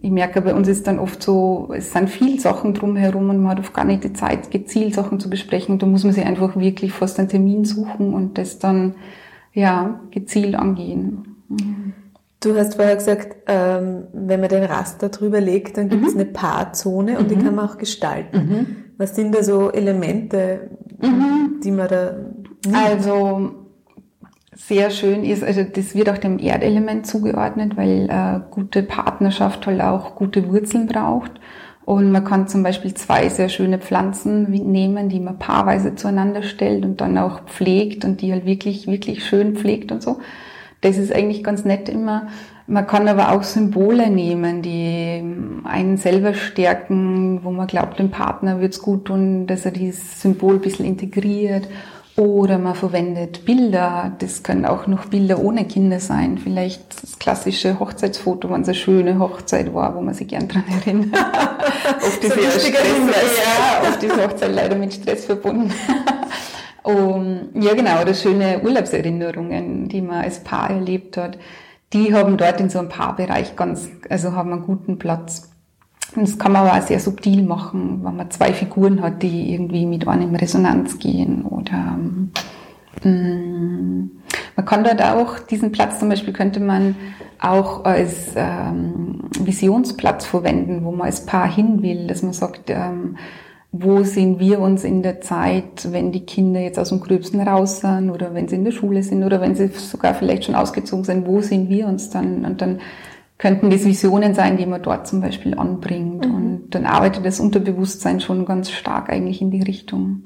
ich 0.00 0.10
merke, 0.10 0.40
bei 0.40 0.54
uns 0.54 0.68
ist 0.68 0.86
dann 0.86 0.98
oft 0.98 1.22
so, 1.22 1.70
es 1.76 1.92
sind 1.92 2.08
viel 2.08 2.40
Sachen 2.40 2.74
drumherum 2.74 3.30
und 3.30 3.42
man 3.42 3.52
hat 3.52 3.60
oft 3.60 3.74
gar 3.74 3.84
nicht 3.84 4.02
die 4.04 4.12
Zeit, 4.12 4.50
gezielt 4.50 4.94
Sachen 4.94 5.20
zu 5.20 5.28
besprechen. 5.28 5.78
Da 5.78 5.86
muss 5.86 6.04
man 6.04 6.12
sich 6.12 6.24
einfach 6.24 6.56
wirklich 6.56 6.92
fast 6.92 7.18
einen 7.18 7.28
Termin 7.28 7.64
suchen 7.64 8.14
und 8.14 8.38
das 8.38 8.58
dann, 8.58 8.94
ja, 9.52 10.00
gezielt 10.10 10.54
angehen. 10.54 11.36
Du 12.40 12.56
hast 12.56 12.74
vorher 12.74 12.96
gesagt, 12.96 13.36
ähm, 13.46 14.04
wenn 14.12 14.40
man 14.40 14.48
den 14.48 14.64
Raster 14.64 15.10
drüber 15.10 15.40
legt, 15.40 15.76
dann 15.76 15.88
gibt 15.88 16.06
es 16.06 16.14
mhm. 16.14 16.20
eine 16.20 16.30
Paarzone 16.30 17.18
und 17.18 17.26
mhm. 17.26 17.28
die 17.28 17.44
kann 17.44 17.54
man 17.54 17.68
auch 17.68 17.78
gestalten. 17.78 18.36
Mhm. 18.36 18.66
Was 18.98 19.14
sind 19.14 19.34
da 19.34 19.44
so 19.44 19.70
Elemente, 19.70 20.70
mhm. 21.00 21.60
die 21.62 21.70
man 21.70 21.88
da 21.88 22.16
nimmt? 22.66 22.76
Also 22.76 23.61
sehr 24.54 24.90
schön 24.90 25.24
ist, 25.24 25.42
also 25.42 25.62
das 25.62 25.94
wird 25.94 26.10
auch 26.10 26.18
dem 26.18 26.38
Erdelement 26.38 27.06
zugeordnet, 27.06 27.76
weil 27.76 28.08
äh, 28.10 28.40
gute 28.50 28.82
Partnerschaft 28.82 29.66
halt 29.66 29.80
auch 29.80 30.14
gute 30.14 30.48
Wurzeln 30.48 30.86
braucht. 30.86 31.32
Und 31.84 32.12
man 32.12 32.24
kann 32.24 32.46
zum 32.46 32.62
Beispiel 32.62 32.94
zwei 32.94 33.28
sehr 33.28 33.48
schöne 33.48 33.78
Pflanzen 33.78 34.50
nehmen, 34.50 35.08
die 35.08 35.18
man 35.18 35.38
paarweise 35.38 35.96
zueinander 35.96 36.42
stellt 36.42 36.84
und 36.84 37.00
dann 37.00 37.18
auch 37.18 37.44
pflegt 37.46 38.04
und 38.04 38.20
die 38.20 38.30
halt 38.32 38.46
wirklich, 38.46 38.86
wirklich 38.86 39.24
schön 39.24 39.56
pflegt 39.56 39.90
und 39.90 40.02
so. 40.02 40.20
Das 40.80 40.96
ist 40.96 41.12
eigentlich 41.12 41.42
ganz 41.42 41.64
nett 41.64 41.88
immer. 41.88 42.28
Man 42.68 42.86
kann 42.86 43.08
aber 43.08 43.32
auch 43.32 43.42
Symbole 43.42 44.10
nehmen, 44.10 44.62
die 44.62 45.24
einen 45.64 45.96
selber 45.96 46.34
stärken, 46.34 47.40
wo 47.42 47.50
man 47.50 47.66
glaubt, 47.66 47.98
dem 47.98 48.10
Partner 48.10 48.60
wird's 48.60 48.80
gut 48.80 49.06
tun, 49.06 49.46
dass 49.46 49.64
er 49.64 49.72
dieses 49.72 50.20
Symbol 50.20 50.54
ein 50.54 50.60
bisschen 50.60 50.86
integriert 50.86 51.66
oder 52.16 52.58
man 52.58 52.74
verwendet 52.74 53.46
Bilder, 53.46 54.12
das 54.18 54.42
können 54.42 54.66
auch 54.66 54.86
noch 54.86 55.06
Bilder 55.06 55.38
ohne 55.38 55.64
Kinder 55.64 55.98
sein. 55.98 56.36
Vielleicht 56.36 57.02
das 57.02 57.18
klassische 57.18 57.80
Hochzeitsfoto, 57.80 58.50
wenn 58.50 58.62
es 58.62 58.68
eine 58.68 58.74
schöne 58.74 59.18
Hochzeit 59.18 59.72
war, 59.72 59.94
wo 59.94 60.02
man 60.02 60.12
sich 60.12 60.28
gern 60.28 60.46
dran 60.46 60.64
erinnert. 60.68 61.14
auf 62.02 62.20
diese, 62.20 62.34
so 62.34 62.40
Stress, 62.40 63.38
ja, 63.38 63.88
auf 63.88 63.98
diese 63.98 64.22
Hochzeit 64.22 64.54
leider 64.54 64.76
mit 64.76 64.92
Stress 64.92 65.24
verbunden. 65.24 65.72
um, 66.82 67.48
ja 67.54 67.72
genau, 67.72 68.02
oder 68.02 68.12
schöne 68.12 68.60
Urlaubserinnerungen, 68.62 69.88
die 69.88 70.02
man 70.02 70.24
als 70.24 70.40
Paar 70.40 70.68
erlebt 70.68 71.16
hat. 71.16 71.38
Die 71.94 72.14
haben 72.14 72.36
dort 72.36 72.60
in 72.60 72.68
so 72.68 72.78
einem 72.78 72.90
Paarbereich 72.90 73.56
ganz, 73.56 73.88
also 74.10 74.32
haben 74.32 74.52
einen 74.52 74.64
guten 74.64 74.98
Platz. 74.98 75.51
Das 76.14 76.38
kann 76.38 76.52
man 76.52 76.66
aber 76.66 76.78
auch 76.78 76.86
sehr 76.86 77.00
subtil 77.00 77.42
machen, 77.42 78.00
wenn 78.02 78.16
man 78.16 78.30
zwei 78.30 78.52
Figuren 78.52 79.00
hat, 79.02 79.22
die 79.22 79.52
irgendwie 79.54 79.86
mit 79.86 80.06
einem 80.06 80.30
in 80.30 80.36
Resonanz 80.36 80.98
gehen 80.98 81.44
oder 81.44 81.98
ähm, 83.04 84.10
man 84.54 84.66
kann 84.66 84.84
dort 84.84 85.02
auch 85.02 85.38
diesen 85.38 85.72
Platz 85.72 85.98
zum 85.98 86.08
Beispiel 86.08 86.32
könnte 86.32 86.60
man 86.60 86.94
auch 87.40 87.84
als 87.84 88.32
ähm, 88.36 89.22
Visionsplatz 89.40 90.26
verwenden, 90.26 90.84
wo 90.84 90.92
man 90.92 91.06
als 91.06 91.26
Paar 91.26 91.50
hin 91.50 91.82
will, 91.82 92.06
dass 92.06 92.22
man 92.22 92.32
sagt, 92.32 92.70
ähm, 92.70 93.16
wo 93.72 94.02
sehen 94.02 94.38
wir 94.38 94.60
uns 94.60 94.84
in 94.84 95.02
der 95.02 95.22
Zeit, 95.22 95.90
wenn 95.90 96.12
die 96.12 96.26
Kinder 96.26 96.60
jetzt 96.60 96.78
aus 96.78 96.90
dem 96.90 97.00
Gröbsten 97.00 97.40
raus 97.40 97.80
sind 97.80 98.10
oder 98.10 98.34
wenn 98.34 98.46
sie 98.46 98.56
in 98.56 98.64
der 98.64 98.72
Schule 98.72 99.02
sind 99.02 99.24
oder 99.24 99.40
wenn 99.40 99.54
sie 99.54 99.68
sogar 99.68 100.14
vielleicht 100.14 100.44
schon 100.44 100.54
ausgezogen 100.54 101.04
sind, 101.04 101.26
wo 101.26 101.40
sehen 101.40 101.70
wir 101.70 101.86
uns 101.86 102.10
dann? 102.10 102.44
Und 102.44 102.60
dann 102.60 102.80
könnten 103.42 103.70
das 103.70 103.84
Visionen 103.84 104.34
sein, 104.34 104.56
die 104.56 104.66
man 104.66 104.82
dort 104.82 105.08
zum 105.08 105.20
Beispiel 105.20 105.58
anbringt. 105.58 106.28
Mhm. 106.28 106.34
Und 106.34 106.70
dann 106.70 106.86
arbeitet 106.86 107.26
das 107.26 107.40
Unterbewusstsein 107.40 108.20
schon 108.20 108.46
ganz 108.46 108.70
stark 108.70 109.10
eigentlich 109.10 109.42
in 109.42 109.50
die 109.50 109.62
Richtung. 109.62 110.22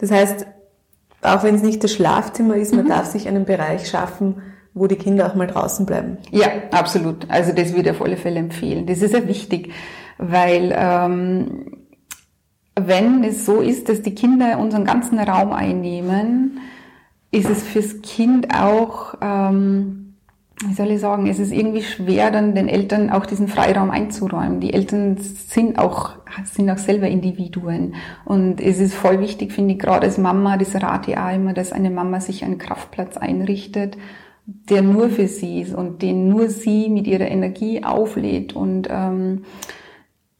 Das 0.00 0.10
heißt, 0.10 0.46
auch 1.22 1.44
wenn 1.44 1.54
es 1.54 1.62
nicht 1.62 1.84
das 1.84 1.92
Schlafzimmer 1.92 2.56
ist, 2.56 2.74
man 2.74 2.86
mhm. 2.86 2.88
darf 2.88 3.06
sich 3.06 3.28
einen 3.28 3.44
Bereich 3.44 3.88
schaffen, 3.88 4.42
wo 4.74 4.88
die 4.88 4.96
Kinder 4.96 5.28
auch 5.28 5.36
mal 5.36 5.46
draußen 5.46 5.86
bleiben. 5.86 6.16
Ja, 6.32 6.48
absolut. 6.72 7.30
Also 7.30 7.52
das 7.52 7.74
würde 7.74 7.90
ich 7.90 7.96
auf 7.96 8.02
alle 8.02 8.16
Fälle 8.16 8.40
empfehlen. 8.40 8.86
Das 8.86 9.02
ist 9.02 9.12
sehr 9.12 9.28
wichtig, 9.28 9.70
weil 10.18 10.74
ähm, 10.76 11.76
wenn 12.74 13.22
es 13.22 13.46
so 13.46 13.60
ist, 13.60 13.88
dass 13.88 14.02
die 14.02 14.16
Kinder 14.16 14.58
unseren 14.58 14.84
ganzen 14.84 15.20
Raum 15.20 15.52
einnehmen, 15.52 16.58
ist 17.30 17.48
es 17.48 17.62
fürs 17.62 18.02
Kind 18.02 18.52
auch 18.52 19.14
ähm, 19.20 20.01
wie 20.66 20.74
soll 20.74 20.90
ich 20.90 21.00
sagen, 21.00 21.26
es 21.26 21.38
ist 21.38 21.52
irgendwie 21.52 21.82
schwer, 21.82 22.30
dann 22.30 22.54
den 22.54 22.68
Eltern 22.68 23.10
auch 23.10 23.26
diesen 23.26 23.48
Freiraum 23.48 23.90
einzuräumen. 23.90 24.60
Die 24.60 24.72
Eltern 24.72 25.16
sind 25.18 25.78
auch, 25.78 26.12
sind 26.44 26.70
auch 26.70 26.78
selber 26.78 27.08
Individuen. 27.08 27.94
Und 28.24 28.60
es 28.60 28.78
ist 28.78 28.94
voll 28.94 29.20
wichtig, 29.20 29.52
finde 29.52 29.74
ich, 29.74 29.80
gerade 29.80 30.06
als 30.06 30.18
Mama, 30.18 30.56
das 30.56 30.74
rate 30.74 31.12
ich 31.12 31.18
auch 31.18 31.34
immer, 31.34 31.52
dass 31.52 31.72
eine 31.72 31.90
Mama 31.90 32.20
sich 32.20 32.44
einen 32.44 32.58
Kraftplatz 32.58 33.16
einrichtet, 33.16 33.96
der 34.46 34.82
nur 34.82 35.08
für 35.10 35.28
sie 35.28 35.60
ist 35.60 35.74
und 35.74 36.02
den 36.02 36.28
nur 36.28 36.48
sie 36.48 36.88
mit 36.88 37.06
ihrer 37.06 37.28
Energie 37.28 37.84
auflädt 37.84 38.54
und 38.54 38.88
ähm, 38.90 39.42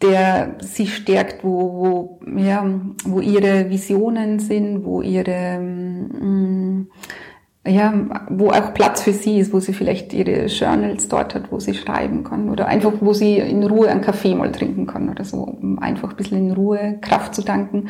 der 0.03 0.57
sie 0.59 0.89
stärkt, 0.89 1.45
wo, 1.45 2.19
wo, 2.25 2.39
ja, 2.39 2.69
wo 3.05 3.21
ihre 3.21 3.71
Visionen 3.71 4.41
sind, 4.41 4.85
wo 4.85 5.01
ihre 5.01 5.31
ähm, 5.31 6.89
ja, 7.67 7.95
wo 8.29 8.51
auch 8.51 8.75
Platz 8.75 9.03
für 9.03 9.13
sie 9.13 9.39
ist, 9.39 9.53
wo 9.53 9.61
sie 9.61 9.73
vielleicht 9.73 10.13
ihre 10.13 10.47
Journals 10.47 11.07
dort 11.07 11.35
hat, 11.35 11.53
wo 11.53 11.61
sie 11.61 11.75
schreiben 11.75 12.25
kann 12.25 12.51
oder 12.51 12.67
einfach, 12.67 12.93
wo 13.01 13.13
sie 13.13 13.39
in 13.39 13.63
Ruhe 13.63 13.89
einen 13.89 14.01
Kaffee 14.01 14.35
mal 14.35 14.51
trinken 14.51 14.87
kann 14.87 15.09
oder 15.09 15.25
so, 15.25 15.39
um 15.39 15.79
einfach 15.79 16.11
ein 16.11 16.17
bisschen 16.17 16.39
in 16.39 16.53
Ruhe 16.53 16.99
Kraft 17.01 17.35
zu 17.35 17.43
tanken. 17.43 17.89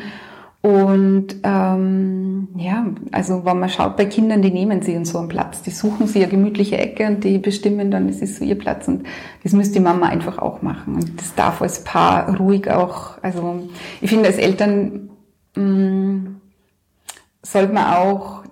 Und 0.61 1.35
ähm, 1.43 2.49
ja, 2.55 2.85
also 3.11 3.43
wenn 3.43 3.59
man 3.59 3.67
schaut 3.67 3.97
bei 3.97 4.05
Kindern, 4.05 4.41
die 4.41 4.51
nehmen 4.51 4.81
sie 4.81 4.93
in 4.93 5.03
so 5.03 5.17
einen 5.17 5.27
Platz, 5.27 5.61
die 5.63 5.71
suchen 5.71 6.07
sie 6.07 6.19
eine 6.19 6.31
gemütliche 6.31 6.77
Ecke 6.77 7.07
und 7.07 7.23
die 7.23 7.37
bestimmen 7.37 7.91
dann, 7.91 8.07
es 8.07 8.21
ist 8.21 8.37
so 8.37 8.45
ihr 8.45 8.57
Platz 8.57 8.87
und 8.87 9.05
das 9.43 9.51
müsste 9.51 9.73
die 9.73 9.79
Mama 9.81 10.05
einfach 10.05 10.37
auch 10.37 10.61
machen 10.61 10.95
und 10.95 11.19
das 11.19 11.35
darf 11.35 11.61
als 11.61 11.83
Paar 11.83 12.37
ruhig 12.37 12.71
auch, 12.71 13.21
also 13.21 13.67
ich 13.99 14.09
finde 14.09 14.27
als 14.27 14.37
Eltern 14.37 15.09
mh, 15.57 15.63
mm, 15.63 16.35
sollte 17.41 17.73
man 17.73 17.95
auch 17.95 18.42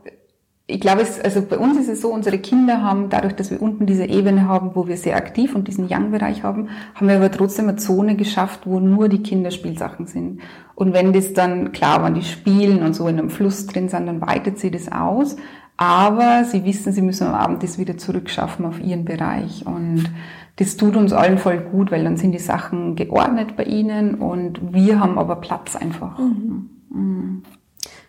ich 0.72 0.80
glaube, 0.80 1.02
es, 1.02 1.20
also 1.20 1.42
bei 1.42 1.58
uns 1.58 1.78
ist 1.78 1.90
es 1.90 2.02
so, 2.02 2.14
unsere 2.14 2.40
Kinder 2.40 2.82
haben, 2.82 3.10
dadurch, 3.10 3.34
dass 3.34 3.52
wir 3.52 3.62
unten 3.62 3.86
diese 3.86 4.06
Ebene 4.06 4.48
haben, 4.48 4.72
wo 4.74 4.88
wir 4.88 4.98
sehr 4.98 5.16
aktiv 5.16 5.54
und 5.56 5.68
diesen 5.68 5.88
Young-Bereich 5.90 6.44
haben, 6.44 6.70
haben 6.96 7.08
wir 7.08 7.18
aber 7.18 7.32
trotzdem 7.32 7.68
eine 7.68 7.78
Zone 7.78 8.16
geschafft, 8.16 8.62
wo 8.66 8.80
nur 8.80 9.10
die 9.10 9.22
Kinderspielsachen 9.22 10.08
sind. 10.08 10.42
Und 10.76 10.94
wenn 10.94 11.14
das 11.14 11.34
dann, 11.34 11.72
klar, 11.72 12.04
wenn 12.04 12.16
die 12.16 12.24
spielen 12.24 12.82
und 12.84 12.96
so 12.96 13.08
in 13.08 13.20
einem 13.20 13.30
Fluss 13.30 13.68
drin 13.68 13.90
sind, 13.90 14.08
dann 14.08 14.22
weitet 14.22 14.60
sie 14.60 14.72
das 14.72 14.92
aus. 14.92 15.36
Aber 15.78 16.44
sie 16.44 16.64
wissen, 16.64 16.94
sie 16.94 17.02
müssen 17.02 17.28
am 17.28 17.34
Abend 17.34 17.64
das 17.64 17.78
wieder 17.78 17.98
zurückschaffen 17.98 18.66
auf 18.66 18.80
ihren 18.80 19.04
Bereich. 19.04 19.66
Und 19.66 20.12
das 20.58 20.78
tut 20.78 20.96
uns 20.96 21.12
allen 21.12 21.38
voll 21.38 21.60
gut, 21.60 21.92
weil 21.92 22.04
dann 22.04 22.18
sind 22.18 22.34
die 22.34 22.40
Sachen 22.40 22.96
geordnet 22.96 23.58
bei 23.58 23.64
ihnen 23.64 24.16
und 24.16 24.74
wir 24.74 25.00
haben 25.00 25.18
aber 25.18 25.38
Platz 25.38 25.76
einfach. 25.76 26.20
Mhm. 26.20 26.70
Mhm. 26.90 27.44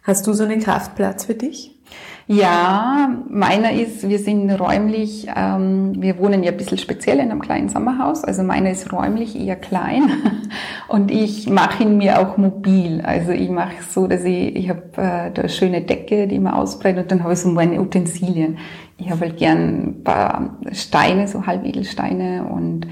Hast 0.03 0.27
du 0.27 0.33
so 0.33 0.45
einen 0.45 0.61
Kraftplatz 0.61 1.25
für 1.25 1.35
dich? 1.35 1.81
Ja, 2.29 3.11
meiner 3.29 3.73
ist, 3.73 4.09
wir 4.09 4.19
sind 4.19 4.49
räumlich, 4.51 5.27
ähm, 5.35 6.01
wir 6.01 6.19
wohnen 6.19 6.45
ja 6.45 6.53
ein 6.53 6.57
bisschen 6.57 6.79
speziell 6.79 7.19
in 7.19 7.31
einem 7.31 7.43
kleinen 7.43 7.69
Sommerhaus, 7.69 8.23
also 8.23 8.45
meiner 8.45 8.71
ist 8.71 8.93
räumlich 8.93 9.39
eher 9.39 9.57
klein 9.57 10.05
und 10.89 11.11
ich 11.11 11.51
mache 11.51 11.83
ihn 11.83 11.99
mir 11.99 12.21
auch 12.21 12.37
mobil. 12.37 13.01
Also 13.03 13.33
ich 13.33 13.51
mache 13.51 13.75
es 13.81 13.93
so, 13.93 14.07
dass 14.07 14.23
ich, 14.25 14.55
ich 14.55 14.69
habe 14.69 14.83
äh, 14.97 15.31
da 15.33 15.49
schöne 15.49 15.83
Decke, 15.83 16.29
die 16.29 16.39
man 16.39 16.55
ausbreitet 16.55 17.03
und 17.03 17.11
dann 17.11 17.23
habe 17.25 17.33
ich 17.33 17.41
so 17.41 17.49
meine 17.49 17.81
Utensilien. 17.81 18.59
Ich 18.99 19.11
habe 19.11 19.23
halt 19.23 19.37
gern 19.37 19.59
ein 19.59 20.05
paar 20.05 20.57
Steine, 20.73 21.27
so 21.27 21.45
Halbedelsteine 21.45 22.45
und 22.45 22.87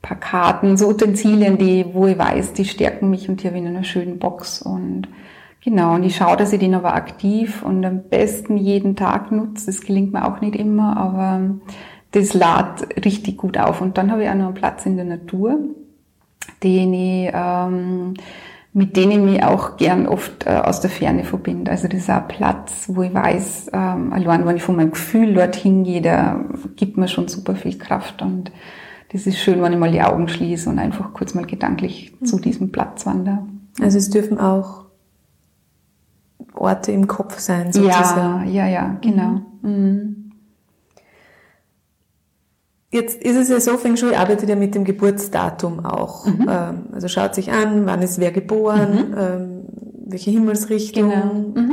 paar 0.00 0.18
Karten, 0.18 0.78
so 0.78 0.88
Utensilien, 0.88 1.58
die, 1.58 1.84
wo 1.92 2.06
ich 2.06 2.18
weiß, 2.18 2.54
die 2.54 2.64
stärken 2.64 3.10
mich 3.10 3.28
und 3.28 3.42
die 3.42 3.46
habe 3.46 3.58
ich 3.58 3.62
in 3.62 3.68
einer 3.68 3.84
schönen 3.84 4.18
Box 4.18 4.62
und 4.62 5.06
Genau, 5.62 5.94
und 5.94 6.04
ich 6.04 6.16
schaue, 6.16 6.38
dass 6.38 6.52
ich 6.52 6.58
den 6.58 6.74
aber 6.74 6.94
aktiv 6.94 7.62
und 7.62 7.84
am 7.84 8.04
besten 8.08 8.56
jeden 8.56 8.96
Tag 8.96 9.30
nutze. 9.30 9.66
Das 9.66 9.82
gelingt 9.82 10.12
mir 10.12 10.26
auch 10.26 10.40
nicht 10.40 10.56
immer, 10.56 10.96
aber 10.96 11.40
das 12.12 12.32
lädt 12.32 13.04
richtig 13.04 13.36
gut 13.36 13.58
auf. 13.58 13.80
Und 13.80 13.98
dann 13.98 14.10
habe 14.10 14.24
ich 14.24 14.30
auch 14.30 14.34
noch 14.34 14.46
einen 14.46 14.54
Platz 14.54 14.86
in 14.86 14.96
der 14.96 15.04
Natur, 15.04 15.58
den 16.62 16.94
ich, 16.94 17.30
ähm, 17.34 18.14
mit 18.72 18.96
denen 18.96 19.12
ich 19.12 19.18
mich 19.18 19.44
auch 19.44 19.76
gern 19.76 20.06
oft 20.06 20.46
äh, 20.46 20.50
aus 20.50 20.80
der 20.80 20.90
Ferne 20.90 21.24
verbinde. 21.24 21.70
Also 21.70 21.88
das 21.88 22.00
ist 22.00 22.10
auch 22.10 22.22
ein 22.22 22.28
Platz, 22.28 22.88
wo 22.88 23.02
ich 23.02 23.12
weiß, 23.12 23.70
ähm, 23.74 24.12
allein 24.14 24.46
wenn 24.46 24.56
ich 24.56 24.62
von 24.62 24.76
meinem 24.76 24.92
Gefühl 24.92 25.34
dorthin 25.34 25.84
gehe, 25.84 26.00
der 26.00 26.44
gibt 26.76 26.96
mir 26.96 27.08
schon 27.08 27.28
super 27.28 27.54
viel 27.54 27.76
Kraft 27.76 28.22
und 28.22 28.50
das 29.12 29.26
ist 29.26 29.38
schön, 29.38 29.60
wenn 29.60 29.72
ich 29.72 29.78
mal 29.78 29.90
die 29.90 30.02
Augen 30.02 30.28
schließe 30.28 30.70
und 30.70 30.78
einfach 30.78 31.12
kurz 31.12 31.34
mal 31.34 31.44
gedanklich 31.44 32.14
mhm. 32.20 32.26
zu 32.26 32.38
diesem 32.38 32.70
Platz 32.70 33.06
wandere. 33.06 33.44
Also 33.80 33.98
es 33.98 34.08
dürfen 34.08 34.38
auch 34.38 34.89
Orte 36.60 36.92
im 36.92 37.06
Kopf 37.06 37.38
sein, 37.38 37.72
sozusagen. 37.72 38.48
Ja, 38.50 38.66
ja, 38.66 38.68
ja, 38.68 38.98
genau. 39.00 39.40
Mhm. 39.62 40.32
Jetzt 42.92 43.22
ist 43.22 43.36
es 43.36 43.48
ja 43.48 43.60
so, 43.60 43.76
Feng 43.76 43.96
Shui 43.96 44.14
arbeitet 44.14 44.48
ja 44.48 44.56
mit 44.56 44.74
dem 44.74 44.84
Geburtsdatum 44.84 45.84
auch. 45.84 46.26
Mhm. 46.26 46.46
Ähm, 46.48 46.86
also 46.92 47.06
schaut 47.08 47.34
sich 47.34 47.52
an, 47.52 47.86
wann 47.86 48.02
ist 48.02 48.18
wer 48.18 48.32
geboren, 48.32 49.10
mhm. 49.10 49.16
Ähm, 49.16 49.62
welche 50.06 50.30
Himmelsrichtung. 50.30 51.10
Genau. 51.10 51.34
Mhm. 51.54 51.72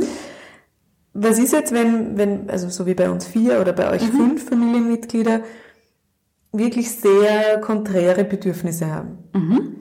Was 1.14 1.40
ist 1.40 1.52
jetzt, 1.52 1.72
wenn, 1.72 2.16
wenn, 2.16 2.48
also 2.48 2.68
so 2.68 2.86
wie 2.86 2.94
bei 2.94 3.10
uns 3.10 3.26
vier 3.26 3.60
oder 3.60 3.72
bei 3.72 3.90
euch 3.90 4.12
mhm. 4.12 4.16
fünf 4.16 4.48
Familienmitglieder, 4.48 5.40
wirklich 6.52 6.90
sehr 6.92 7.60
konträre 7.60 8.24
Bedürfnisse 8.24 8.92
haben. 8.92 9.18
Mhm. 9.34 9.74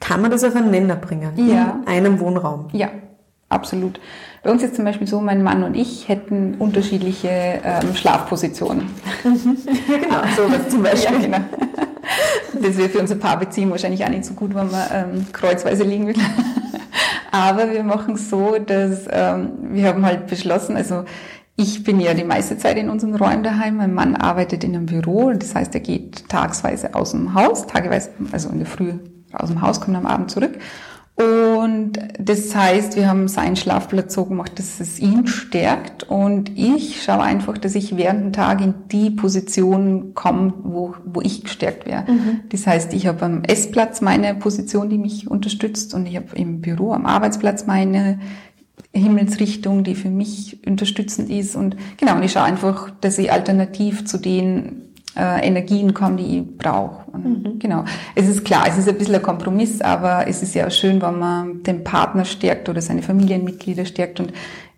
Kann 0.00 0.22
man 0.22 0.30
das 0.30 0.42
auf 0.42 0.56
einen 0.56 0.70
Nenner 0.70 0.96
bringen? 0.96 1.32
Ja. 1.36 1.80
In 1.82 1.88
einem 1.88 2.20
Wohnraum? 2.20 2.68
Ja, 2.72 2.88
absolut. 3.50 4.00
Bei 4.42 4.50
uns 4.50 4.62
ist 4.62 4.74
zum 4.74 4.86
Beispiel 4.86 5.06
so, 5.06 5.20
mein 5.20 5.42
Mann 5.42 5.62
und 5.62 5.74
ich 5.74 6.08
hätten 6.08 6.54
unterschiedliche 6.58 7.28
ähm, 7.62 7.94
Schlafpositionen. 7.94 8.90
genau, 9.22 10.22
sowas 10.34 10.68
zum 10.70 10.82
Beispiel. 10.82 11.12
Ja, 11.12 11.18
genau. 11.18 11.40
Das 12.62 12.78
wäre 12.78 12.88
für 12.88 13.00
unsere 13.00 13.18
Paarbeziehung 13.20 13.70
wahrscheinlich 13.70 14.02
auch 14.04 14.08
nicht 14.08 14.24
so 14.24 14.32
gut, 14.34 14.54
wenn 14.54 14.70
man 14.70 14.82
ähm, 14.92 15.26
kreuzweise 15.32 15.84
liegen 15.84 16.06
will. 16.06 16.16
Aber 17.30 17.70
wir 17.70 17.84
machen 17.84 18.14
es 18.14 18.30
so, 18.30 18.56
dass 18.58 19.06
ähm, 19.10 19.50
wir 19.72 19.86
haben 19.86 20.04
halt 20.04 20.26
beschlossen, 20.26 20.76
also 20.76 21.04
ich 21.56 21.84
bin 21.84 22.00
ja 22.00 22.14
die 22.14 22.24
meiste 22.24 22.56
Zeit 22.56 22.78
in 22.78 22.88
unseren 22.88 23.14
Räumen 23.14 23.42
daheim. 23.42 23.76
Mein 23.76 23.92
Mann 23.92 24.16
arbeitet 24.16 24.64
in 24.64 24.74
einem 24.74 24.86
Büro. 24.86 25.30
Das 25.32 25.54
heißt, 25.54 25.74
er 25.74 25.80
geht 25.80 26.28
tagsweise 26.28 26.94
aus 26.94 27.10
dem 27.10 27.34
Haus, 27.34 27.66
tageweise, 27.66 28.10
also 28.32 28.48
in 28.48 28.58
der 28.58 28.66
Früh 28.66 28.94
aus 29.32 29.50
dem 29.50 29.60
Haus, 29.60 29.80
kommt 29.80 29.96
am 29.96 30.06
Abend 30.06 30.30
zurück. 30.30 30.58
Und 31.20 31.98
das 32.18 32.54
heißt, 32.54 32.96
wir 32.96 33.06
haben 33.06 33.28
seinen 33.28 33.56
Schlafplatz 33.56 34.14
so 34.14 34.24
gemacht, 34.24 34.58
dass 34.58 34.80
es 34.80 34.98
ihn 34.98 35.26
stärkt. 35.26 36.04
Und 36.04 36.56
ich 36.56 37.02
schaue 37.02 37.20
einfach, 37.20 37.58
dass 37.58 37.74
ich 37.74 37.96
während 37.96 38.22
dem 38.22 38.32
Tag 38.32 38.62
in 38.62 38.74
die 38.90 39.10
Position 39.10 40.14
komme, 40.14 40.54
wo, 40.62 40.94
wo 41.04 41.20
ich 41.20 41.44
gestärkt 41.44 41.86
wäre. 41.86 42.10
Mhm. 42.10 42.40
Das 42.48 42.66
heißt, 42.66 42.94
ich 42.94 43.06
habe 43.06 43.24
am 43.26 43.44
Essplatz 43.44 44.00
meine 44.00 44.34
Position, 44.34 44.88
die 44.88 44.98
mich 44.98 45.30
unterstützt. 45.30 45.92
Und 45.92 46.06
ich 46.06 46.16
habe 46.16 46.34
im 46.36 46.62
Büro, 46.62 46.92
am 46.92 47.04
Arbeitsplatz 47.04 47.66
meine 47.66 48.18
Himmelsrichtung, 48.94 49.84
die 49.84 49.94
für 49.94 50.10
mich 50.10 50.66
unterstützend 50.66 51.28
ist. 51.28 51.54
Und 51.54 51.76
genau, 51.98 52.16
und 52.16 52.22
ich 52.22 52.32
schaue 52.32 52.44
einfach, 52.44 52.90
dass 53.02 53.18
ich 53.18 53.30
alternativ 53.30 54.06
zu 54.06 54.16
den 54.16 54.89
äh, 55.16 55.46
Energien 55.46 55.94
komme, 55.94 56.16
die 56.16 56.38
ich 56.38 56.58
brauche. 56.58 57.16
Mhm. 57.16 57.58
Genau. 57.58 57.84
Es 58.14 58.28
ist 58.28 58.44
klar, 58.44 58.64
es 58.68 58.78
ist 58.78 58.88
ein 58.88 58.96
bisschen 58.96 59.16
ein 59.16 59.22
Kompromiss, 59.22 59.80
aber 59.80 60.26
es 60.28 60.42
ist 60.42 60.54
ja 60.54 60.66
auch 60.66 60.70
schön, 60.70 61.02
wenn 61.02 61.18
man 61.18 61.62
den 61.62 61.84
Partner 61.84 62.24
stärkt 62.24 62.68
oder 62.68 62.80
seine 62.80 63.02
Familienmitglieder 63.02 63.84
stärkt 63.84 64.20
und 64.20 64.32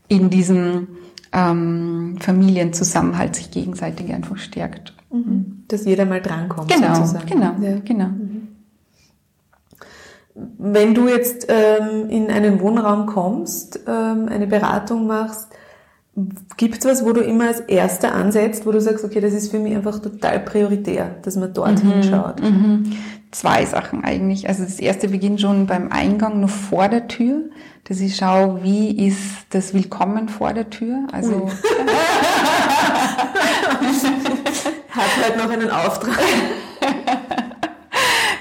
in 0.09 0.31
diesem 0.31 0.89
ähm, 1.33 2.19
Familienzusammenhalt 2.21 3.37
sich 3.37 3.51
gegenseitig 3.51 4.13
einfach 4.13 4.37
stärkt. 4.37 4.95
Mhm. 5.11 5.65
Dass 5.69 5.85
jeder 5.85 6.05
mal 6.05 6.21
drankommt. 6.21 6.71
Genau, 6.71 6.95
sozusagen. 6.95 7.27
genau, 7.27 7.55
ja. 7.61 7.79
genau. 7.85 8.07
Mhm. 8.07 8.49
Wenn 10.35 10.95
du 10.95 11.09
jetzt 11.09 11.47
ähm, 11.51 12.09
in 12.09 12.31
einen 12.31 12.61
Wohnraum 12.61 13.05
kommst, 13.07 13.81
ähm, 13.87 14.29
eine 14.31 14.47
Beratung 14.47 15.07
machst, 15.07 15.49
gibt 16.57 16.79
es 16.79 16.85
was, 16.85 17.05
wo 17.05 17.13
du 17.13 17.21
immer 17.21 17.49
als 17.49 17.61
Erster 17.61 18.15
ansetzt, 18.15 18.67
wo 18.67 18.73
du 18.73 18.81
sagst, 18.81 19.05
okay, 19.05 19.21
das 19.21 19.33
ist 19.33 19.51
für 19.51 19.59
mich 19.59 19.75
einfach 19.75 19.99
total 19.99 20.41
prioritär, 20.41 21.17
dass 21.23 21.37
man 21.37 21.55
dort 21.55 21.83
mhm. 21.83 21.93
hinschaut? 21.93 22.43
Mhm. 22.43 22.93
Zwei 23.31 23.65
Sachen 23.65 24.05
eigentlich. 24.05 24.49
Also 24.49 24.63
das 24.63 24.79
erste 24.79 25.09
beginnt 25.09 25.41
schon 25.41 25.67
beim 25.67 25.91
Eingang, 25.91 26.41
noch 26.41 26.51
vor 26.51 26.89
der 26.89 27.09
Tür, 27.09 27.45
dass 27.85 28.01
ich 28.01 28.17
schaue, 28.17 28.63
wie 28.63 29.07
ist 29.07 29.47
das 29.51 29.73
Willkommen 29.73 30.29
vor 30.29 30.53
der 30.53 30.69
Tür. 30.69 31.07
Also 31.13 31.49
hat 34.91 35.25
halt 35.25 35.39
noch 35.39 35.51
einen 35.51 35.71
Auftrag. 35.71 36.19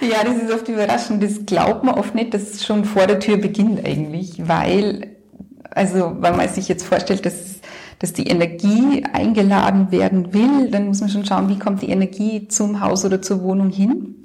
Ja, 0.02 0.24
das 0.24 0.36
ist 0.36 0.52
oft 0.52 0.68
überraschend. 0.68 1.22
Das 1.24 1.46
glaubt 1.46 1.84
man 1.84 1.94
oft 1.94 2.16
nicht, 2.16 2.34
dass 2.34 2.42
es 2.42 2.66
schon 2.66 2.86
vor 2.86 3.06
der 3.06 3.20
Tür 3.20 3.38
beginnt 3.38 3.86
eigentlich, 3.86 4.48
weil, 4.48 5.16
also, 5.70 6.16
wenn 6.20 6.36
man 6.36 6.50
sich 6.50 6.68
jetzt 6.68 6.84
vorstellt, 6.84 7.24
dass, 7.24 7.61
dass 8.02 8.14
die 8.14 8.26
Energie 8.26 9.04
eingeladen 9.14 9.92
werden 9.92 10.34
will, 10.34 10.72
dann 10.72 10.88
muss 10.88 11.02
man 11.02 11.10
schon 11.12 11.24
schauen, 11.24 11.50
wie 11.50 11.60
kommt 11.60 11.84
die 11.84 11.90
Energie 11.90 12.48
zum 12.48 12.82
Haus 12.82 13.06
oder 13.06 13.22
zur 13.22 13.44
Wohnung 13.44 13.70
hin 13.70 14.16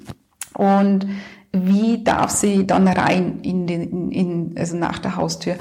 und 0.55 1.05
wie 1.51 2.03
darf 2.03 2.31
sie 2.31 2.65
dann 2.65 2.87
rein 2.87 3.39
in 3.43 3.67
den, 3.67 3.83
in, 3.83 4.11
in, 4.11 4.55
also 4.57 4.75
nach 4.75 4.97
der 4.97 5.15
Haustür. 5.15 5.57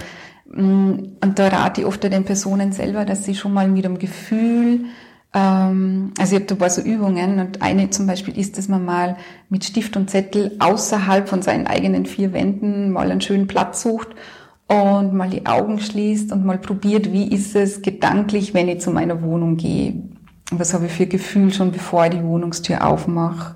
Und 0.46 1.18
da 1.20 1.48
rate 1.48 1.82
ich 1.82 1.86
oft 1.86 2.02
den 2.04 2.24
Personen 2.24 2.72
selber, 2.72 3.04
dass 3.04 3.24
sie 3.24 3.34
schon 3.34 3.52
mal 3.52 3.68
mit 3.68 3.84
dem 3.84 3.98
Gefühl 3.98 4.86
ähm, 5.34 6.14
also 6.18 6.34
ich 6.34 6.40
habe 6.40 6.46
da 6.46 6.54
ein 6.54 6.58
paar 6.58 6.70
so 6.70 6.80
Übungen 6.80 7.38
und 7.38 7.60
eine 7.60 7.90
zum 7.90 8.06
Beispiel 8.06 8.38
ist, 8.38 8.56
dass 8.56 8.68
man 8.68 8.84
mal 8.84 9.16
mit 9.50 9.64
Stift 9.64 9.94
und 9.96 10.08
Zettel 10.08 10.56
außerhalb 10.58 11.28
von 11.28 11.42
seinen 11.42 11.66
eigenen 11.66 12.06
vier 12.06 12.32
Wänden 12.32 12.90
mal 12.90 13.10
einen 13.10 13.20
schönen 13.20 13.46
Platz 13.46 13.82
sucht 13.82 14.08
und 14.68 15.14
mal 15.14 15.30
die 15.30 15.46
Augen 15.46 15.78
schließt 15.78 16.32
und 16.32 16.44
mal 16.44 16.58
probiert, 16.58 17.12
wie 17.12 17.28
ist 17.28 17.54
es 17.54 17.82
gedanklich, 17.82 18.54
wenn 18.54 18.68
ich 18.68 18.80
zu 18.80 18.90
meiner 18.90 19.22
Wohnung 19.22 19.56
gehe. 19.56 20.02
Was 20.50 20.74
habe 20.74 20.86
ich 20.86 20.92
für 20.92 21.06
Gefühl 21.06 21.52
schon, 21.52 21.72
bevor 21.72 22.04
ich 22.06 22.12
die 22.12 22.22
Wohnungstür 22.22 22.86
aufmache? 22.86 23.54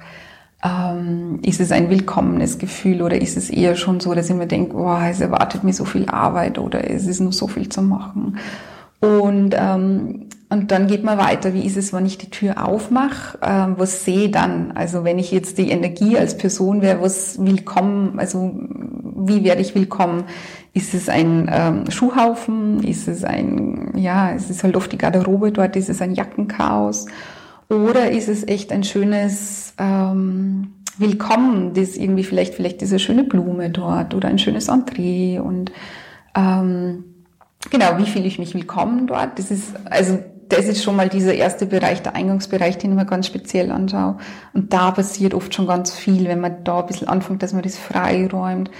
Ähm, 0.63 1.41
ist 1.43 1.61
es 1.61 1.73
ein 1.73 1.89
willkommenes 1.89 2.59
Gefühl 2.59 3.03
oder 3.03 3.21
ist 3.21 3.37
es 3.37 3.49
eher 3.49 3.77
schon 3.77 3.99
so, 4.01 4.15
dass 4.15 4.29
ich 4.29 4.37
mir 4.37 4.47
denke, 4.47 4.77
oh, 4.77 4.99
es 5.09 5.21
erwartet 5.21 5.65
mir 5.65 5.73
so 5.73 5.85
viel 5.85 6.09
Arbeit 6.09 6.59
oder 6.59 6.89
es 6.89 7.07
ist 7.07 7.21
nur 7.21 7.33
so 7.33 7.49
viel 7.49 7.69
zu 7.69 7.83
machen? 7.83 8.39
Und 9.01 9.55
ähm, 9.57 10.27
und 10.53 10.73
dann 10.73 10.89
geht 10.89 11.05
man 11.05 11.17
weiter. 11.17 11.55
Wie 11.55 11.65
ist 11.65 11.77
es, 11.77 11.93
wenn 11.93 12.05
ich 12.05 12.19
die 12.19 12.29
Tür 12.29 12.67
aufmache? 12.67 13.39
Ähm, 13.41 13.75
was 13.79 14.05
sehe 14.05 14.31
dann? 14.31 14.73
Also 14.73 15.05
wenn 15.05 15.21
ich 15.21 15.31
jetzt 15.31 15.59
die 15.59 15.71
Energie 15.71 16.19
als 16.19 16.37
Person 16.37 16.83
wäre, 16.83 17.01
was 17.01 17.39
willkommen, 17.39 18.19
also 18.19 18.53
wie 19.17 19.45
werde 19.45 19.63
ich 19.63 19.77
willkommen? 19.77 20.25
Ist 20.73 20.95
es 20.95 21.09
ein 21.09 21.51
ähm, 21.53 21.91
Schuhhaufen? 21.91 22.83
Ist 22.85 23.09
es 23.09 23.25
ein, 23.25 23.93
ja, 23.97 24.33
es 24.33 24.51
ist 24.51 24.63
halt 24.63 24.77
oft 24.77 24.93
die 24.93 24.99
Garderobe 24.99 25.51
dort, 25.51 25.77
ist 25.77 25.91
es 25.91 26.01
ein 26.01 26.15
Jackenchaos? 26.15 27.07
Oder 27.69 28.11
ist 28.11 28.29
es 28.29 28.47
echt 28.47 28.73
ein 28.73 28.85
schönes 28.85 29.75
ähm, 29.79 30.75
Willkommen, 30.99 31.73
das 31.73 31.97
irgendwie 31.97 32.25
vielleicht, 32.25 32.55
vielleicht 32.55 32.83
diese 32.83 32.99
schöne 32.99 33.25
Blume 33.25 33.71
dort 33.71 34.15
oder 34.15 34.29
ein 34.29 34.39
schönes 34.39 34.69
Entree 34.69 35.39
und 35.39 35.73
ähm, 36.35 37.05
genau, 37.71 37.97
wie 37.97 38.05
fühle 38.05 38.27
ich 38.27 38.39
mich 38.39 38.55
willkommen 38.55 39.07
dort? 39.07 39.39
Das 39.39 39.51
ist, 39.51 39.73
also 39.87 40.19
das 40.51 40.67
ist 40.67 40.83
schon 40.83 40.97
mal 40.97 41.09
dieser 41.09 41.33
erste 41.33 41.65
Bereich, 41.65 42.03
der 42.03 42.17
Eingangsbereich, 42.17 42.77
den 42.77 42.91
ich 42.91 42.97
mir 42.97 43.07
ganz 43.07 43.27
speziell 43.27 43.71
anschaue. 43.71 44.19
Und 44.53 44.73
da 44.73 44.91
passiert 44.91 45.33
oft 45.33 45.55
schon 45.55 45.67
ganz 45.67 45.95
viel, 45.95 46.27
wenn 46.27 46.41
man 46.41 46.65
da 46.65 46.81
ein 46.81 46.87
bisschen 46.87 47.09
anfängt, 47.09 47.43
dass 47.43 47.53
man 47.53 47.63
das 47.63 47.79
freiräumt. 47.79 48.71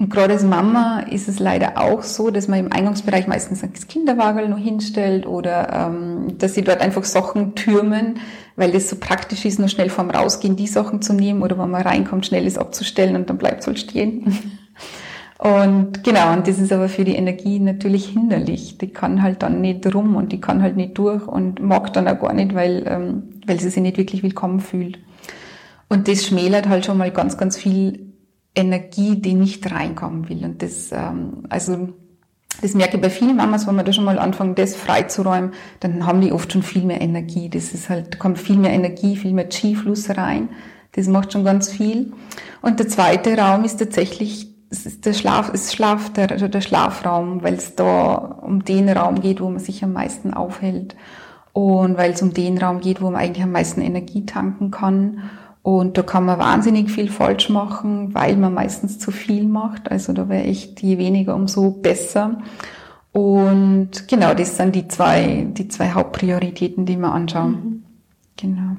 Und 0.00 0.10
gerade 0.10 0.34
als 0.34 0.44
Mama 0.44 1.00
ist 1.10 1.28
es 1.28 1.40
leider 1.40 1.80
auch 1.80 2.04
so, 2.04 2.30
dass 2.30 2.46
man 2.46 2.60
im 2.60 2.72
Eingangsbereich 2.72 3.26
meistens 3.26 3.62
das 3.62 3.88
Kinderwagel 3.88 4.48
noch 4.48 4.58
hinstellt 4.58 5.26
oder 5.26 5.72
ähm, 5.72 6.38
dass 6.38 6.54
sie 6.54 6.62
dort 6.62 6.80
einfach 6.80 7.02
Sachen 7.02 7.56
türmen, 7.56 8.20
weil 8.54 8.74
es 8.76 8.88
so 8.88 8.96
praktisch 8.96 9.44
ist, 9.44 9.58
nur 9.58 9.68
schnell 9.68 9.90
vorm 9.90 10.10
Rausgehen 10.10 10.54
die 10.54 10.68
Sachen 10.68 11.02
zu 11.02 11.14
nehmen 11.14 11.42
oder 11.42 11.58
wenn 11.58 11.70
man 11.70 11.82
reinkommt, 11.82 12.26
schnell 12.26 12.46
es 12.46 12.58
abzustellen 12.58 13.16
und 13.16 13.28
dann 13.28 13.38
bleibt 13.38 13.60
es 13.60 13.66
halt 13.66 13.78
stehen. 13.78 14.38
Und 15.38 16.02
genau, 16.02 16.32
und 16.32 16.48
das 16.48 16.58
ist 16.58 16.72
aber 16.72 16.88
für 16.88 17.04
die 17.04 17.14
Energie 17.14 17.60
natürlich 17.60 18.08
hinderlich. 18.08 18.76
Die 18.76 18.88
kann 18.88 19.22
halt 19.22 19.44
dann 19.44 19.60
nicht 19.60 19.94
rum 19.94 20.16
und 20.16 20.32
die 20.32 20.40
kann 20.40 20.62
halt 20.62 20.76
nicht 20.76 20.98
durch 20.98 21.28
und 21.28 21.62
mag 21.62 21.92
dann 21.92 22.08
auch 22.08 22.18
gar 22.18 22.32
nicht, 22.32 22.56
weil, 22.56 22.82
ähm, 22.88 23.22
weil 23.46 23.60
sie 23.60 23.70
sich 23.70 23.80
nicht 23.80 23.98
wirklich 23.98 24.24
willkommen 24.24 24.58
fühlt. 24.58 24.98
Und 25.88 26.08
das 26.08 26.26
schmälert 26.26 26.68
halt 26.68 26.86
schon 26.86 26.98
mal 26.98 27.12
ganz, 27.12 27.38
ganz 27.38 27.56
viel 27.56 28.07
Energie, 28.58 29.16
die 29.16 29.34
nicht 29.34 29.70
reinkommen 29.70 30.28
will. 30.28 30.44
Und 30.44 30.62
das, 30.62 30.90
ähm, 30.92 31.44
also 31.48 31.88
das 32.60 32.74
merke 32.74 32.96
ich 32.96 33.02
bei 33.02 33.10
vielen 33.10 33.36
Mamas, 33.36 33.66
wenn 33.66 33.76
man 33.76 33.86
da 33.86 33.92
schon 33.92 34.04
mal 34.04 34.18
anfangen, 34.18 34.54
das 34.54 34.74
freizuräumen, 34.74 35.52
dann 35.80 36.06
haben 36.06 36.20
die 36.20 36.32
oft 36.32 36.52
schon 36.52 36.62
viel 36.62 36.82
mehr 36.82 37.00
Energie. 37.00 37.48
Das 37.48 37.72
ist 37.72 37.88
halt, 37.88 38.18
kommt 38.18 38.38
viel 38.38 38.56
mehr 38.56 38.72
Energie, 38.72 39.16
viel 39.16 39.32
mehr 39.32 39.48
Chi-Fluss 39.48 40.10
rein. 40.16 40.48
Das 40.92 41.06
macht 41.06 41.32
schon 41.32 41.44
ganz 41.44 41.70
viel. 41.70 42.12
Und 42.60 42.80
der 42.80 42.88
zweite 42.88 43.36
Raum 43.38 43.64
ist 43.64 43.78
tatsächlich 43.78 44.48
es 44.70 44.84
ist 44.84 45.06
der 45.06 45.14
Schlaf, 45.14 45.50
es 45.52 45.72
Schlaf, 45.72 46.12
der, 46.12 46.30
also 46.30 46.48
der 46.48 46.60
Schlafraum, 46.60 47.42
weil 47.42 47.54
es 47.54 47.74
da 47.74 48.14
um 48.14 48.64
den 48.64 48.88
Raum 48.88 49.20
geht, 49.20 49.40
wo 49.40 49.48
man 49.48 49.60
sich 49.60 49.82
am 49.82 49.92
meisten 49.92 50.34
aufhält. 50.34 50.94
Und 51.52 51.96
weil 51.96 52.12
es 52.12 52.22
um 52.22 52.34
den 52.34 52.58
Raum 52.58 52.80
geht, 52.80 53.00
wo 53.00 53.10
man 53.10 53.20
eigentlich 53.20 53.42
am 53.42 53.52
meisten 53.52 53.80
Energie 53.80 54.26
tanken 54.26 54.70
kann. 54.70 55.30
Und 55.62 55.98
da 55.98 56.02
kann 56.02 56.24
man 56.24 56.38
wahnsinnig 56.38 56.90
viel 56.90 57.10
falsch 57.10 57.48
machen, 57.48 58.14
weil 58.14 58.36
man 58.36 58.54
meistens 58.54 58.98
zu 58.98 59.10
viel 59.10 59.46
macht. 59.46 59.90
Also 59.90 60.12
da 60.12 60.28
wäre 60.28 60.44
echt 60.44 60.80
je 60.82 60.98
weniger, 60.98 61.34
umso 61.34 61.70
besser. 61.70 62.38
Und 63.12 64.06
genau, 64.08 64.34
das 64.34 64.56
sind 64.56 64.74
die 64.74 64.88
zwei, 64.88 65.46
die 65.50 65.68
zwei 65.68 65.90
Hauptprioritäten, 65.90 66.86
die 66.86 66.96
wir 66.96 67.12
anschauen. 67.12 67.50
Mhm. 67.50 67.82
Genau. 68.36 68.76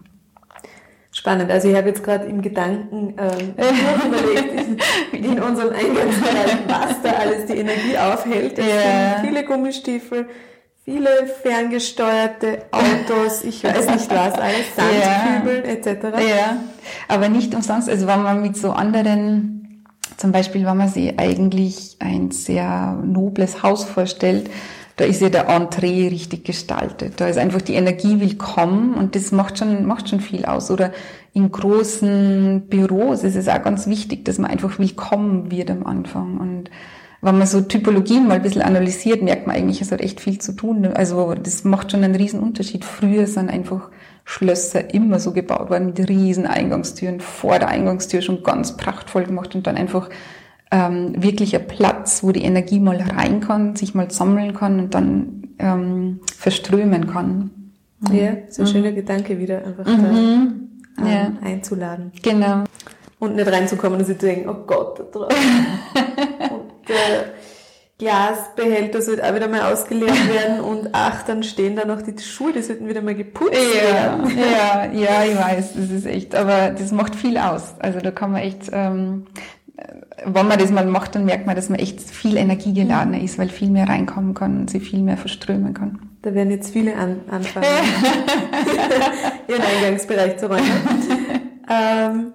Spannend. 1.11 1.51
Also 1.51 1.67
ich 1.67 1.75
habe 1.75 1.89
jetzt 1.89 2.03
gerade 2.03 2.25
im 2.25 2.41
Gedanken 2.41 3.15
ähm, 3.17 3.53
überlegt, 4.07 4.79
in, 5.11 5.23
in 5.23 5.39
unserem 5.41 5.73
Eingangsbereich, 5.73 6.57
was 6.67 7.01
da 7.01 7.11
alles 7.11 7.45
die 7.47 7.57
Energie 7.57 7.97
aufhält. 7.97 8.57
Es 8.57 8.65
ja. 8.65 9.17
sind 9.17 9.27
viele 9.27 9.43
Gummistiefel, 9.43 10.27
viele 10.89 11.27
ferngesteuerte 11.27 12.63
Autos, 12.71 13.43
ich 13.43 13.63
weiß 13.63 13.89
nicht 13.91 14.09
was, 14.09 14.33
alles 14.33 14.75
Sandkübel 14.75 15.63
ja. 15.63 15.71
etc. 15.71 16.03
Ja, 16.27 16.57
aber 17.07 17.29
nicht 17.29 17.53
umsonst. 17.53 17.89
Also 17.89 18.07
wenn 18.07 18.23
man 18.23 18.41
mit 18.41 18.57
so 18.57 18.71
anderen, 18.71 19.85
zum 20.17 20.31
Beispiel 20.31 20.65
wenn 20.65 20.77
man 20.77 20.89
sich 20.89 21.19
eigentlich 21.19 21.97
ein 21.99 22.31
sehr 22.31 22.97
nobles 23.05 23.61
Haus 23.61 23.83
vorstellt, 23.83 24.49
da 24.95 25.05
ist 25.05 25.21
ja 25.21 25.29
der 25.29 25.47
Entree 25.47 26.09
richtig 26.09 26.43
gestaltet. 26.43 27.21
Da 27.21 27.27
ist 27.27 27.37
einfach 27.37 27.61
die 27.61 27.75
Energie 27.75 28.19
willkommen 28.19 28.95
und 28.95 29.15
das 29.15 29.31
macht 29.31 29.59
schon, 29.59 29.85
macht 29.85 30.09
schon 30.09 30.19
viel 30.19 30.43
aus. 30.43 30.71
Oder 30.71 30.91
in 31.33 31.51
großen 31.51 32.65
Büros 32.67 33.23
ist 33.23 33.35
es 33.35 33.47
auch 33.47 33.61
ganz 33.61 33.87
wichtig, 33.87 34.25
dass 34.25 34.39
man 34.39 34.51
einfach 34.51 34.77
willkommen 34.79 35.51
wird 35.51 35.69
am 35.71 35.85
Anfang. 35.85 36.37
Und 36.37 36.69
wenn 37.21 37.37
man 37.37 37.47
so 37.47 37.61
Typologien 37.61 38.27
mal 38.27 38.35
ein 38.35 38.41
bisschen 38.41 38.61
analysiert, 38.61 39.21
merkt 39.21 39.45
man 39.45 39.55
eigentlich, 39.55 39.81
es 39.81 39.91
hat 39.91 40.01
echt 40.01 40.21
viel 40.21 40.39
zu 40.39 40.53
tun. 40.53 40.85
Also 40.85 41.33
das 41.33 41.65
macht 41.65 41.91
schon 41.91 42.03
einen 42.03 42.15
riesen 42.15 42.39
Unterschied. 42.39 42.85
Früher 42.85 43.27
sind 43.27 43.49
einfach 43.49 43.89
Schlösser 44.23 44.93
immer 44.93 45.19
so 45.19 45.33
gebaut 45.33 45.69
worden 45.69 45.87
mit 45.87 46.07
riesen 46.07 46.45
Eingangstüren, 46.45 47.19
vor 47.19 47.59
der 47.59 47.67
Eingangstür 47.67 48.21
schon 48.21 48.43
ganz 48.43 48.77
prachtvoll 48.77 49.23
gemacht 49.25 49.55
und 49.55 49.67
dann 49.67 49.75
einfach 49.75 50.09
ähm, 50.71 51.21
wirklich 51.21 51.55
ein 51.55 51.67
Platz, 51.67 52.23
wo 52.23 52.31
die 52.31 52.43
Energie 52.43 52.79
mal 52.79 52.97
rein 52.97 53.41
kann, 53.41 53.75
sich 53.75 53.95
mal 53.95 54.11
sammeln 54.11 54.53
kann 54.53 54.79
und 54.79 54.93
dann 54.93 55.47
ähm, 55.57 56.19
verströmen 56.37 57.07
kann. 57.07 57.49
Ja, 58.13 58.37
so 58.49 58.61
ein 58.61 58.67
mhm. 58.67 58.71
schöner 58.71 58.91
Gedanke 58.91 59.39
wieder, 59.39 59.65
einfach 59.65 59.85
mhm. 59.85 60.69
da 60.95 61.01
ähm, 61.01 61.07
ja. 61.07 61.31
einzuladen. 61.41 62.11
Genau. 62.21 62.63
Und 63.17 63.35
nicht 63.35 63.51
reinzukommen 63.51 63.99
und 63.99 64.05
sich 64.05 64.17
zu 64.17 64.27
denken, 64.27 64.47
oh 64.47 64.63
Gott, 64.65 64.99
da 64.99 65.03
drauf. 65.03 65.33
der 66.89 67.33
Glasbehälter 67.99 69.01
sollte 69.01 69.29
auch 69.29 69.35
wieder 69.35 69.49
mal 69.49 69.71
ausgeleert 69.73 70.27
werden 70.33 70.61
und 70.61 70.89
ach, 70.93 71.23
dann 71.23 71.43
stehen 71.43 71.75
da 71.75 71.85
noch 71.85 72.01
die 72.01 72.17
Schuhe, 72.17 72.53
die 72.53 72.61
sollten 72.61 72.87
wieder 72.87 73.01
mal 73.01 73.13
geputzt 73.13 73.53
ja, 73.53 73.93
werden. 73.93 74.37
Ja, 74.37 74.85
ja, 74.91 75.25
ich 75.25 75.37
weiß, 75.37 75.73
das 75.73 75.89
ist 75.89 76.05
echt, 76.05 76.33
aber 76.33 76.69
das 76.69 76.91
macht 76.93 77.13
viel 77.13 77.37
aus. 77.37 77.73
Also 77.79 77.99
da 77.99 78.11
kann 78.11 78.31
man 78.31 78.41
echt, 78.41 78.69
ähm, 78.71 79.25
wenn 80.25 80.47
man 80.47 80.57
das 80.57 80.71
mal 80.71 80.85
macht, 80.85 81.15
dann 81.15 81.25
merkt 81.25 81.45
man, 81.45 81.57
dass 81.57 81.67
man 81.67 81.77
echt 81.77 81.99
viel 81.99 82.37
energiegeladener 82.37 83.21
ist, 83.21 83.37
weil 83.37 83.49
viel 83.49 83.69
mehr 83.69 83.89
reinkommen 83.89 84.33
kann 84.33 84.61
und 84.61 84.69
sie 84.69 84.79
viel 84.79 84.99
mehr 84.99 85.17
verströmen 85.17 85.73
kann. 85.73 85.99
Da 86.21 86.33
werden 86.33 86.51
jetzt 86.51 86.71
viele 86.71 86.95
an, 86.95 87.19
anfangen, 87.29 87.67
ihren 89.49 89.61
Eingangsbereich 89.61 90.37
zu 90.37 90.47
räumen. 90.47 90.71
ähm, 91.69 92.33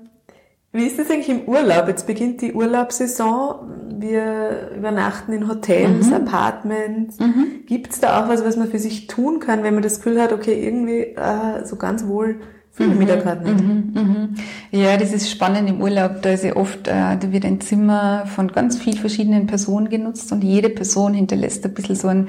wie 0.74 0.86
ist 0.86 0.98
das 0.98 1.08
eigentlich 1.08 1.28
im 1.28 1.42
Urlaub? 1.42 1.86
Jetzt 1.86 2.06
beginnt 2.06 2.42
die 2.42 2.52
Urlaubssaison. 2.52 3.54
Wir 3.96 4.72
übernachten 4.76 5.32
in 5.32 5.48
Hotels, 5.48 6.08
mhm. 6.08 6.14
Apartments. 6.14 7.20
Mhm. 7.20 7.64
Gibt 7.66 7.92
es 7.92 8.00
da 8.00 8.22
auch 8.22 8.28
was, 8.28 8.44
was 8.44 8.56
man 8.56 8.68
für 8.68 8.80
sich 8.80 9.06
tun 9.06 9.38
kann, 9.38 9.62
wenn 9.62 9.74
man 9.74 9.84
das 9.84 9.98
Gefühl 9.98 10.20
hat, 10.20 10.32
okay, 10.32 10.64
irgendwie 10.64 11.00
äh, 11.00 11.64
so 11.64 11.76
ganz 11.76 12.06
wohl 12.06 12.40
fühle 12.72 12.92
ich 12.92 12.98
mich 12.98 13.08
da 13.08 13.16
gerade 13.16 13.48
nicht? 13.48 13.64
Mhm, 13.64 13.92
mhm. 13.94 14.34
Ja, 14.72 14.96
das 14.96 15.12
ist 15.12 15.30
spannend 15.30 15.68
im 15.70 15.80
Urlaub. 15.80 16.22
Da 16.22 16.30
ist 16.30 16.42
ja 16.42 16.56
oft, 16.56 16.88
äh, 16.88 17.16
da 17.16 17.30
wird 17.30 17.44
ein 17.44 17.60
Zimmer 17.60 18.26
von 18.26 18.48
ganz 18.48 18.76
vielen 18.76 18.98
verschiedenen 18.98 19.46
Personen 19.46 19.88
genutzt 19.88 20.32
und 20.32 20.42
jede 20.42 20.70
Person 20.70 21.14
hinterlässt 21.14 21.64
ein 21.64 21.72
bisschen 21.72 21.94
so 21.94 22.08
einen 22.08 22.28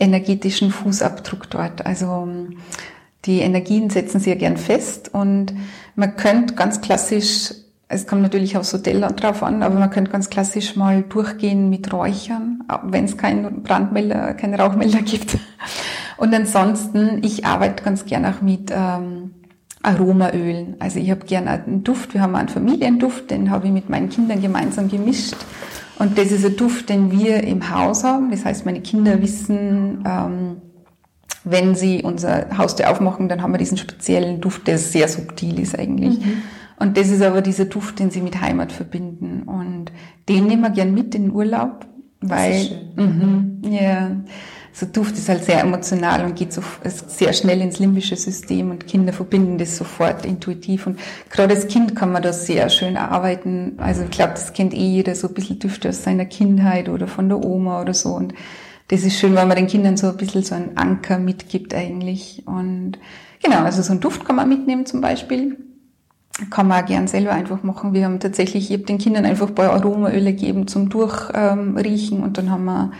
energetischen 0.00 0.72
Fußabdruck 0.72 1.48
dort. 1.48 1.86
Also 1.86 2.26
die 3.24 3.38
Energien 3.38 3.88
setzen 3.88 4.18
sich 4.18 4.26
ja 4.26 4.34
gern 4.34 4.56
fest 4.56 5.10
und 5.14 5.54
man 5.94 6.16
könnte 6.16 6.54
ganz 6.54 6.80
klassisch 6.80 7.52
es 7.88 8.06
kommt 8.06 8.22
natürlich 8.22 8.56
aufs 8.56 8.72
Hotel 8.72 9.00
drauf 9.00 9.42
an, 9.42 9.62
aber 9.62 9.78
man 9.78 9.90
könnte 9.90 10.10
ganz 10.10 10.30
klassisch 10.30 10.76
mal 10.76 11.02
durchgehen 11.02 11.68
mit 11.70 11.92
Räuchern, 11.92 12.64
wenn 12.84 13.04
es 13.04 13.16
keinen 13.16 13.62
Brandmelder, 13.62 14.34
keinen 14.34 14.54
Rauchmelder 14.54 15.02
gibt. 15.04 15.36
Und 16.16 16.34
ansonsten, 16.34 17.22
ich 17.22 17.44
arbeite 17.44 17.82
ganz 17.82 18.06
gern 18.06 18.24
auch 18.24 18.40
mit 18.40 18.70
ähm, 18.74 19.32
Aromaölen. 19.82 20.76
Also 20.78 20.98
ich 20.98 21.10
habe 21.10 21.26
gern 21.26 21.46
einen 21.48 21.84
Duft. 21.84 22.14
Wir 22.14 22.22
haben 22.22 22.34
einen 22.34 22.48
Familienduft, 22.48 23.30
den 23.30 23.50
habe 23.50 23.66
ich 23.66 23.72
mit 23.72 23.90
meinen 23.90 24.08
Kindern 24.08 24.40
gemeinsam 24.40 24.88
gemischt. 24.88 25.36
Und 25.98 26.18
das 26.18 26.32
ist 26.32 26.44
ein 26.44 26.56
Duft, 26.56 26.88
den 26.88 27.10
wir 27.12 27.44
im 27.44 27.70
Haus 27.70 28.02
haben. 28.02 28.30
Das 28.30 28.44
heißt, 28.44 28.64
meine 28.64 28.80
Kinder 28.80 29.20
wissen, 29.20 30.04
ähm, 30.06 30.56
wenn 31.44 31.74
sie 31.74 32.02
unser 32.02 32.56
Haustür 32.56 32.90
aufmachen, 32.90 33.28
dann 33.28 33.42
haben 33.42 33.52
wir 33.52 33.58
diesen 33.58 33.76
speziellen 33.76 34.40
Duft, 34.40 34.66
der 34.66 34.78
sehr 34.78 35.08
subtil 35.08 35.60
ist 35.60 35.78
eigentlich. 35.78 36.18
Mhm. 36.18 36.42
Und 36.78 36.96
das 36.96 37.08
ist 37.08 37.22
aber 37.22 37.40
dieser 37.40 37.66
Duft, 37.66 37.98
den 37.98 38.10
sie 38.10 38.20
mit 38.20 38.40
Heimat 38.40 38.72
verbinden. 38.72 39.42
Und 39.44 39.92
den 40.28 40.46
nehmen 40.46 40.62
wir 40.62 40.70
gern 40.70 40.94
mit 40.94 41.14
in 41.14 41.24
den 41.24 41.32
Urlaub, 41.32 41.86
weil, 42.20 42.92
mhm, 42.96 43.60
ja, 43.62 44.10
so 44.72 44.86
Duft 44.86 45.16
ist 45.16 45.28
halt 45.28 45.44
sehr 45.44 45.60
emotional 45.60 46.24
und 46.24 46.34
geht 46.34 46.52
so 46.52 46.60
sehr 46.82 47.32
schnell 47.32 47.60
ins 47.60 47.78
limbische 47.78 48.16
System 48.16 48.72
und 48.72 48.88
Kinder 48.88 49.12
verbinden 49.12 49.56
das 49.56 49.76
sofort 49.76 50.26
intuitiv. 50.26 50.88
Und 50.88 50.98
gerade 51.30 51.54
als 51.54 51.68
Kind 51.68 51.94
kann 51.94 52.10
man 52.10 52.22
da 52.22 52.32
sehr 52.32 52.68
schön 52.70 52.96
arbeiten. 52.96 53.74
Also 53.76 54.02
ich 54.02 54.10
glaube, 54.10 54.32
das 54.32 54.52
kennt 54.52 54.74
eh 54.74 54.88
jeder, 54.88 55.14
so 55.14 55.28
ein 55.28 55.34
bisschen 55.34 55.60
Düfte 55.60 55.90
aus 55.90 56.02
seiner 56.02 56.24
Kindheit 56.24 56.88
oder 56.88 57.06
von 57.06 57.28
der 57.28 57.44
Oma 57.44 57.82
oder 57.82 57.94
so. 57.94 58.14
Und 58.14 58.34
das 58.88 59.04
ist 59.04 59.16
schön, 59.16 59.36
weil 59.36 59.46
man 59.46 59.56
den 59.56 59.68
Kindern 59.68 59.96
so 59.96 60.08
ein 60.08 60.16
bisschen 60.16 60.42
so 60.42 60.56
einen 60.56 60.76
Anker 60.76 61.18
mitgibt 61.18 61.72
eigentlich. 61.72 62.42
Und 62.44 62.98
genau, 63.44 63.58
also 63.58 63.80
so 63.80 63.92
einen 63.92 64.00
Duft 64.00 64.24
kann 64.24 64.34
man 64.34 64.48
mitnehmen 64.48 64.86
zum 64.86 65.00
Beispiel 65.00 65.56
kann 66.50 66.66
man 66.66 66.82
auch 66.82 66.86
gern 66.86 67.06
selber 67.06 67.32
einfach 67.32 67.62
machen. 67.62 67.92
Wir 67.92 68.04
haben 68.04 68.18
tatsächlich, 68.20 68.70
ich 68.70 68.76
habe 68.76 68.86
den 68.86 68.98
Kindern 68.98 69.24
einfach 69.24 69.48
ein 69.48 69.54
paar 69.54 69.72
Aromaöle 69.72 70.32
gegeben 70.32 70.66
zum 70.66 70.88
Durchriechen 70.88 72.22
und 72.22 72.38
dann 72.38 72.50
haben 72.50 72.64
wir 72.64 72.90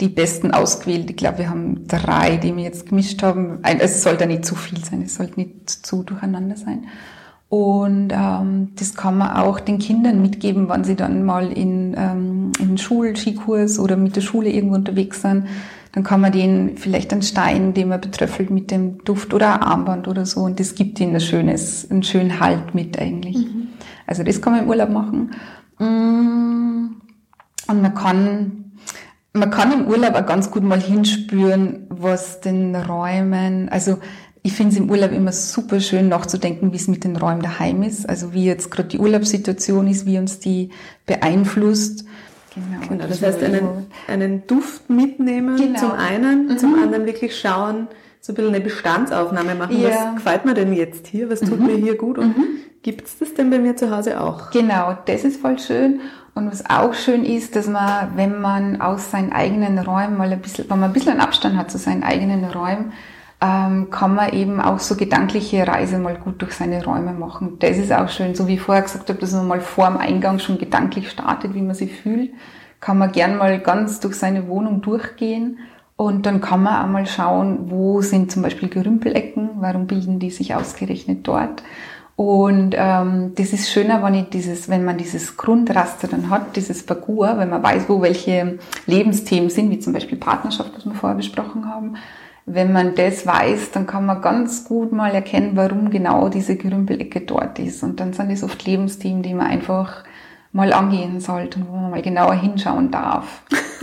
die 0.00 0.08
besten 0.08 0.50
ausgewählt. 0.50 1.10
Ich 1.10 1.16
glaube, 1.16 1.38
wir 1.38 1.50
haben 1.50 1.86
drei, 1.86 2.36
die 2.36 2.56
wir 2.56 2.64
jetzt 2.64 2.88
gemischt 2.88 3.22
haben. 3.22 3.58
Es 3.62 4.02
sollte 4.02 4.26
nicht 4.26 4.44
zu 4.44 4.54
viel 4.54 4.82
sein, 4.84 5.02
es 5.02 5.14
sollte 5.14 5.38
nicht 5.38 5.70
zu 5.70 6.02
durcheinander 6.02 6.56
sein. 6.56 6.86
Und 7.50 8.12
ähm, 8.12 8.68
das 8.76 8.94
kann 8.94 9.18
man 9.18 9.36
auch 9.36 9.60
den 9.60 9.78
Kindern 9.78 10.22
mitgeben, 10.22 10.68
wenn 10.68 10.84
sie 10.84 10.96
dann 10.96 11.24
mal 11.24 11.52
in, 11.52 11.94
ähm, 11.98 12.52
in 12.58 12.78
Schulskikurs 12.78 13.78
oder 13.78 13.96
mit 13.96 14.16
der 14.16 14.22
Schule 14.22 14.50
irgendwo 14.50 14.76
unterwegs 14.76 15.20
sind 15.20 15.46
dann 15.92 16.04
kann 16.04 16.20
man 16.20 16.32
den 16.32 16.76
vielleicht 16.76 17.12
einen 17.12 17.22
Stein, 17.22 17.74
den 17.74 17.88
man 17.88 18.00
betröffelt 18.00 18.50
mit 18.50 18.70
dem 18.70 19.02
Duft 19.04 19.34
oder 19.34 19.54
ein 19.54 19.62
Armband 19.62 20.06
oder 20.06 20.24
so 20.24 20.40
und 20.42 20.60
das 20.60 20.74
gibt 20.74 21.00
ihnen 21.00 21.14
ein 21.14 21.20
schönes, 21.20 21.90
einen 21.90 22.02
schönen 22.02 22.38
Halt 22.38 22.74
mit 22.74 22.98
eigentlich. 22.98 23.36
Mhm. 23.36 23.68
Also 24.06 24.22
das 24.22 24.40
kann 24.40 24.52
man 24.52 24.62
im 24.62 24.68
Urlaub 24.68 24.90
machen. 24.90 25.32
Mm. 25.78 26.96
Und 27.68 27.82
man 27.82 27.94
kann, 27.94 28.72
man 29.32 29.50
kann 29.50 29.72
im 29.72 29.86
Urlaub 29.86 30.14
auch 30.14 30.26
ganz 30.26 30.50
gut 30.50 30.64
mal 30.64 30.80
hinspüren, 30.80 31.86
was 31.88 32.40
den 32.40 32.74
Räumen, 32.74 33.68
also 33.68 33.98
ich 34.42 34.52
finde 34.52 34.72
es 34.72 34.78
im 34.78 34.90
Urlaub 34.90 35.12
immer 35.12 35.32
super 35.32 35.80
schön 35.80 36.08
nachzudenken, 36.08 36.72
wie 36.72 36.76
es 36.76 36.88
mit 36.88 37.04
den 37.04 37.16
Räumen 37.16 37.42
daheim 37.42 37.82
ist, 37.82 38.08
also 38.08 38.32
wie 38.32 38.44
jetzt 38.44 38.70
gerade 38.70 38.88
die 38.88 38.98
Urlaubssituation 38.98 39.86
ist, 39.86 40.06
wie 40.06 40.18
uns 40.18 40.38
die 40.38 40.70
beeinflusst 41.06 42.04
Genau, 42.54 42.86
genau 42.88 43.06
das 43.06 43.22
heißt 43.22 43.42
einen, 43.42 43.86
einen 44.08 44.46
Duft 44.46 44.90
mitnehmen 44.90 45.56
genau. 45.56 45.78
zum 45.78 45.92
einen, 45.92 46.48
mhm. 46.48 46.58
zum 46.58 46.74
anderen 46.74 47.06
wirklich 47.06 47.38
schauen, 47.38 47.86
so 48.20 48.32
ein 48.32 48.36
bisschen 48.36 48.54
eine 48.54 48.64
Bestandsaufnahme 48.64 49.54
machen. 49.54 49.80
Ja. 49.80 49.88
Was 49.88 50.14
gefällt 50.16 50.44
mir 50.44 50.54
denn 50.54 50.72
jetzt 50.72 51.06
hier? 51.06 51.30
Was 51.30 51.40
tut 51.40 51.60
mhm. 51.60 51.66
mir 51.66 51.76
hier 51.76 51.96
gut? 51.96 52.18
Und 52.18 52.36
mhm. 52.36 52.44
gibt 52.82 53.06
es 53.06 53.18
das 53.18 53.34
denn 53.34 53.50
bei 53.50 53.58
mir 53.58 53.76
zu 53.76 53.94
Hause 53.96 54.20
auch? 54.20 54.50
Genau, 54.50 54.98
das 55.06 55.24
ist 55.24 55.40
voll 55.40 55.58
schön. 55.58 56.00
Und 56.34 56.50
was 56.50 56.68
auch 56.68 56.94
schön 56.94 57.24
ist, 57.24 57.56
dass 57.56 57.66
man, 57.66 58.16
wenn 58.16 58.40
man 58.40 58.80
aus 58.80 59.10
seinen 59.10 59.32
eigenen 59.32 59.78
Räumen 59.78 60.16
mal 60.16 60.30
ein 60.30 60.40
bisschen, 60.40 60.68
wenn 60.68 60.80
man 60.80 60.90
ein 60.90 60.92
bisschen 60.92 61.12
einen 61.12 61.20
Abstand 61.20 61.56
hat 61.56 61.70
zu 61.70 61.78
seinen 61.78 62.02
eigenen 62.02 62.44
Räumen, 62.44 62.92
ähm, 63.40 63.88
kann 63.90 64.14
man 64.14 64.32
eben 64.32 64.60
auch 64.60 64.78
so 64.78 64.96
gedankliche 64.96 65.66
Reise 65.66 65.98
mal 65.98 66.16
gut 66.16 66.42
durch 66.42 66.52
seine 66.52 66.84
Räume 66.84 67.12
machen. 67.12 67.56
Das 67.58 67.78
ist 67.78 67.92
auch 67.92 68.08
schön, 68.08 68.34
so 68.34 68.46
wie 68.46 68.54
ich 68.54 68.60
vorher 68.60 68.82
gesagt 68.82 69.08
habe, 69.08 69.18
dass 69.18 69.32
man 69.32 69.48
mal 69.48 69.60
vor 69.60 69.88
dem 69.88 69.96
Eingang 69.96 70.38
schon 70.38 70.58
gedanklich 70.58 71.10
startet, 71.10 71.54
wie 71.54 71.62
man 71.62 71.74
sich 71.74 71.94
fühlt, 71.94 72.32
kann 72.80 72.98
man 72.98 73.12
gern 73.12 73.36
mal 73.36 73.58
ganz 73.58 74.00
durch 74.00 74.16
seine 74.16 74.48
Wohnung 74.48 74.82
durchgehen 74.82 75.58
und 75.96 76.26
dann 76.26 76.40
kann 76.40 76.62
man 76.62 76.82
auch 76.82 76.90
mal 76.90 77.06
schauen, 77.06 77.70
wo 77.70 78.00
sind 78.00 78.32
zum 78.32 78.42
Beispiel 78.42 78.68
Gerümpelecken, 78.68 79.50
warum 79.56 79.86
bilden 79.86 80.18
die 80.18 80.30
sich 80.30 80.54
ausgerechnet 80.54 81.26
dort. 81.26 81.62
Und 82.16 82.74
ähm, 82.76 83.32
das 83.34 83.54
ist 83.54 83.70
schöner, 83.70 84.02
wenn, 84.02 84.12
ich 84.12 84.28
dieses, 84.28 84.68
wenn 84.68 84.84
man 84.84 84.98
dieses 84.98 85.38
Grundraster 85.38 86.06
dann 86.06 86.28
hat, 86.28 86.54
dieses 86.56 86.84
Parcours, 86.84 87.38
wenn 87.38 87.48
man 87.48 87.62
weiß, 87.62 87.88
wo 87.88 88.02
welche 88.02 88.58
Lebensthemen 88.86 89.48
sind, 89.48 89.70
wie 89.70 89.78
zum 89.78 89.94
Beispiel 89.94 90.18
Partnerschaft, 90.18 90.72
was 90.76 90.84
wir 90.84 90.92
vorher 90.92 91.16
besprochen 91.16 91.66
haben, 91.66 91.96
wenn 92.46 92.72
man 92.72 92.94
das 92.94 93.26
weiß, 93.26 93.70
dann 93.72 93.86
kann 93.86 94.06
man 94.06 94.22
ganz 94.22 94.64
gut 94.64 94.92
mal 94.92 95.14
erkennen, 95.14 95.52
warum 95.54 95.90
genau 95.90 96.28
diese 96.28 96.56
Gerümpelecke 96.56 97.20
dort 97.20 97.58
ist. 97.58 97.82
Und 97.82 98.00
dann 98.00 98.12
sind 98.12 98.30
es 98.30 98.42
oft 98.42 98.64
Lebensthemen, 98.64 99.22
die 99.22 99.34
man 99.34 99.46
einfach 99.46 100.04
mal 100.52 100.72
angehen 100.72 101.20
sollte 101.20 101.60
und 101.60 101.68
wo 101.68 101.76
man 101.76 101.90
mal 101.90 102.02
genauer 102.02 102.34
hinschauen 102.34 102.90
darf. 102.90 103.42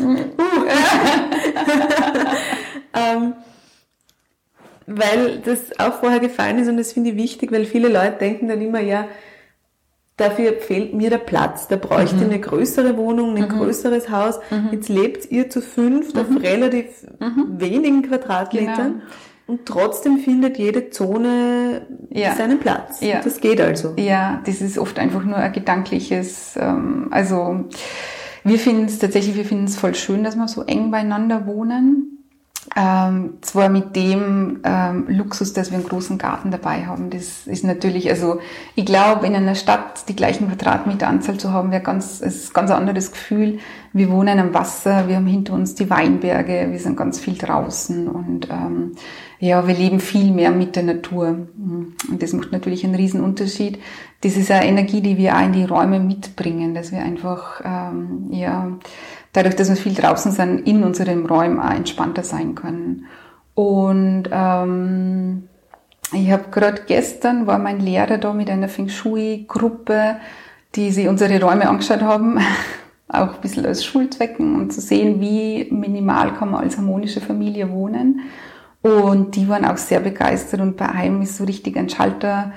ähm, 2.93 3.33
weil 4.87 5.39
das 5.39 5.77
auch 5.79 5.95
vorher 5.99 6.19
gefallen 6.19 6.59
ist 6.59 6.69
und 6.69 6.77
das 6.77 6.93
finde 6.93 7.11
ich 7.11 7.17
wichtig, 7.17 7.51
weil 7.51 7.65
viele 7.65 7.89
Leute 7.89 8.17
denken 8.19 8.47
dann 8.47 8.61
immer, 8.61 8.79
ja, 8.79 9.07
Dafür 10.17 10.53
fehlt 10.53 10.95
mir 10.95 11.11
der 11.11 11.19
Platz. 11.19 11.67
Da 11.67 11.75
bräuchte 11.75 12.15
mhm. 12.15 12.23
eine 12.23 12.39
größere 12.39 12.97
Wohnung, 12.97 13.37
ein 13.37 13.43
mhm. 13.43 13.49
größeres 13.49 14.09
Haus. 14.09 14.39
Mhm. 14.49 14.69
Jetzt 14.71 14.89
lebt 14.89 15.31
ihr 15.31 15.49
zu 15.49 15.61
fünf 15.61 16.15
auf 16.15 16.29
mhm. 16.29 16.37
relativ 16.37 16.85
mhm. 17.19 17.59
wenigen 17.59 18.01
Quadratmetern. 18.01 18.93
Genau. 18.93 19.05
Und 19.45 19.65
trotzdem 19.65 20.17
findet 20.17 20.57
jede 20.57 20.89
Zone 20.89 21.87
ja. 22.09 22.35
seinen 22.35 22.59
Platz. 22.59 22.99
Ja. 22.99 23.21
Das 23.21 23.39
geht 23.39 23.61
also. 23.61 23.93
Ja, 23.97 24.41
das 24.45 24.59
ist 24.59 24.77
oft 24.77 24.99
einfach 24.99 25.23
nur 25.23 25.37
ein 25.37 25.53
gedankliches, 25.53 26.57
ähm, 26.59 27.07
also 27.11 27.65
wir 28.43 28.59
finden 28.59 28.85
es 28.85 28.99
tatsächlich, 28.99 29.37
wir 29.37 29.45
finden 29.45 29.65
es 29.65 29.77
voll 29.77 29.95
schön, 29.95 30.23
dass 30.23 30.35
wir 30.35 30.47
so 30.49 30.63
eng 30.63 30.91
beieinander 30.91 31.45
wohnen. 31.45 32.16
Ähm, 32.75 33.37
zwar 33.41 33.69
mit 33.69 33.95
dem 33.95 34.59
ähm, 34.63 35.05
Luxus, 35.07 35.53
dass 35.53 35.71
wir 35.71 35.77
einen 35.77 35.87
großen 35.87 36.17
Garten 36.17 36.51
dabei 36.51 36.85
haben. 36.85 37.09
Das 37.09 37.47
ist 37.47 37.63
natürlich, 37.63 38.09
also 38.09 38.39
ich 38.75 38.85
glaube, 38.85 39.25
in 39.25 39.35
einer 39.35 39.55
Stadt 39.55 40.07
die 40.09 40.15
gleichen 40.15 40.49
Quadratmeteranzahl 40.49 41.37
zu 41.37 41.53
haben, 41.53 41.71
wäre 41.71 41.81
ganz, 41.81 42.19
ist 42.19 42.49
ein 42.49 42.53
ganz 42.53 42.71
anderes 42.71 43.11
Gefühl. 43.11 43.59
Wir 43.93 44.11
wohnen 44.11 44.37
am 44.39 44.53
Wasser, 44.53 45.07
wir 45.07 45.15
haben 45.15 45.27
hinter 45.27 45.53
uns 45.53 45.75
die 45.75 45.89
Weinberge, 45.89 46.67
wir 46.69 46.79
sind 46.79 46.97
ganz 46.97 47.19
viel 47.19 47.37
draußen 47.37 48.07
und 48.07 48.49
ähm, 48.49 48.91
ja, 49.39 49.67
wir 49.67 49.75
leben 49.75 49.99
viel 49.99 50.31
mehr 50.31 50.51
mit 50.51 50.75
der 50.75 50.83
Natur. 50.83 51.27
Und 51.27 51.95
das 52.19 52.33
macht 52.33 52.51
natürlich 52.51 52.83
einen 52.83 52.95
riesen 52.95 53.23
Unterschied. 53.23 53.79
Das 54.21 54.35
ist 54.35 54.49
eine 54.49 54.65
Energie, 54.65 55.01
die 55.01 55.17
wir 55.17 55.35
auch 55.35 55.45
in 55.45 55.53
die 55.53 55.63
Räume 55.63 55.99
mitbringen, 55.99 56.73
dass 56.73 56.91
wir 56.91 56.99
einfach 56.99 57.61
ähm, 57.63 58.27
ja 58.31 58.71
dadurch, 59.37 59.55
dass 59.55 59.69
wir 59.69 59.75
viel 59.75 59.93
draußen 59.93 60.31
sind, 60.31 60.67
in 60.67 60.83
unseren 60.83 61.27
Räumen 61.27 61.59
auch 61.59 61.69
entspannter 61.69 62.23
sein 62.23 62.55
können. 62.55 63.05
Und 63.53 64.23
ähm, 64.31 65.47
ich 66.11 66.31
habe 66.31 66.45
gerade 66.49 66.81
gestern 66.87 67.45
war 67.45 67.59
mein 67.59 67.79
Lehrer 67.79 68.17
da 68.17 68.33
mit 68.33 68.49
einer 68.49 68.67
Feng 68.67 68.89
Shui-Gruppe, 68.89 70.15
die 70.73 70.91
sich 70.91 71.07
unsere 71.07 71.39
Räume 71.39 71.69
angeschaut 71.69 72.01
haben, 72.01 72.39
auch 73.09 73.35
ein 73.35 73.41
bisschen 73.41 73.67
als 73.67 73.85
Schulzwecken, 73.85 74.55
um 74.55 74.69
zu 74.71 74.81
sehen, 74.81 75.21
wie 75.21 75.67
minimal 75.69 76.33
kann 76.33 76.49
man 76.49 76.63
als 76.63 76.77
harmonische 76.77 77.21
Familie 77.21 77.69
wohnen. 77.69 78.21
Und 78.81 79.35
die 79.35 79.47
waren 79.47 79.65
auch 79.65 79.77
sehr 79.77 79.99
begeistert 79.99 80.61
und 80.61 80.77
bei 80.77 80.89
einem 80.89 81.21
ist 81.21 81.37
so 81.37 81.43
richtig 81.43 81.77
ein 81.77 81.89
Schalter 81.89 82.53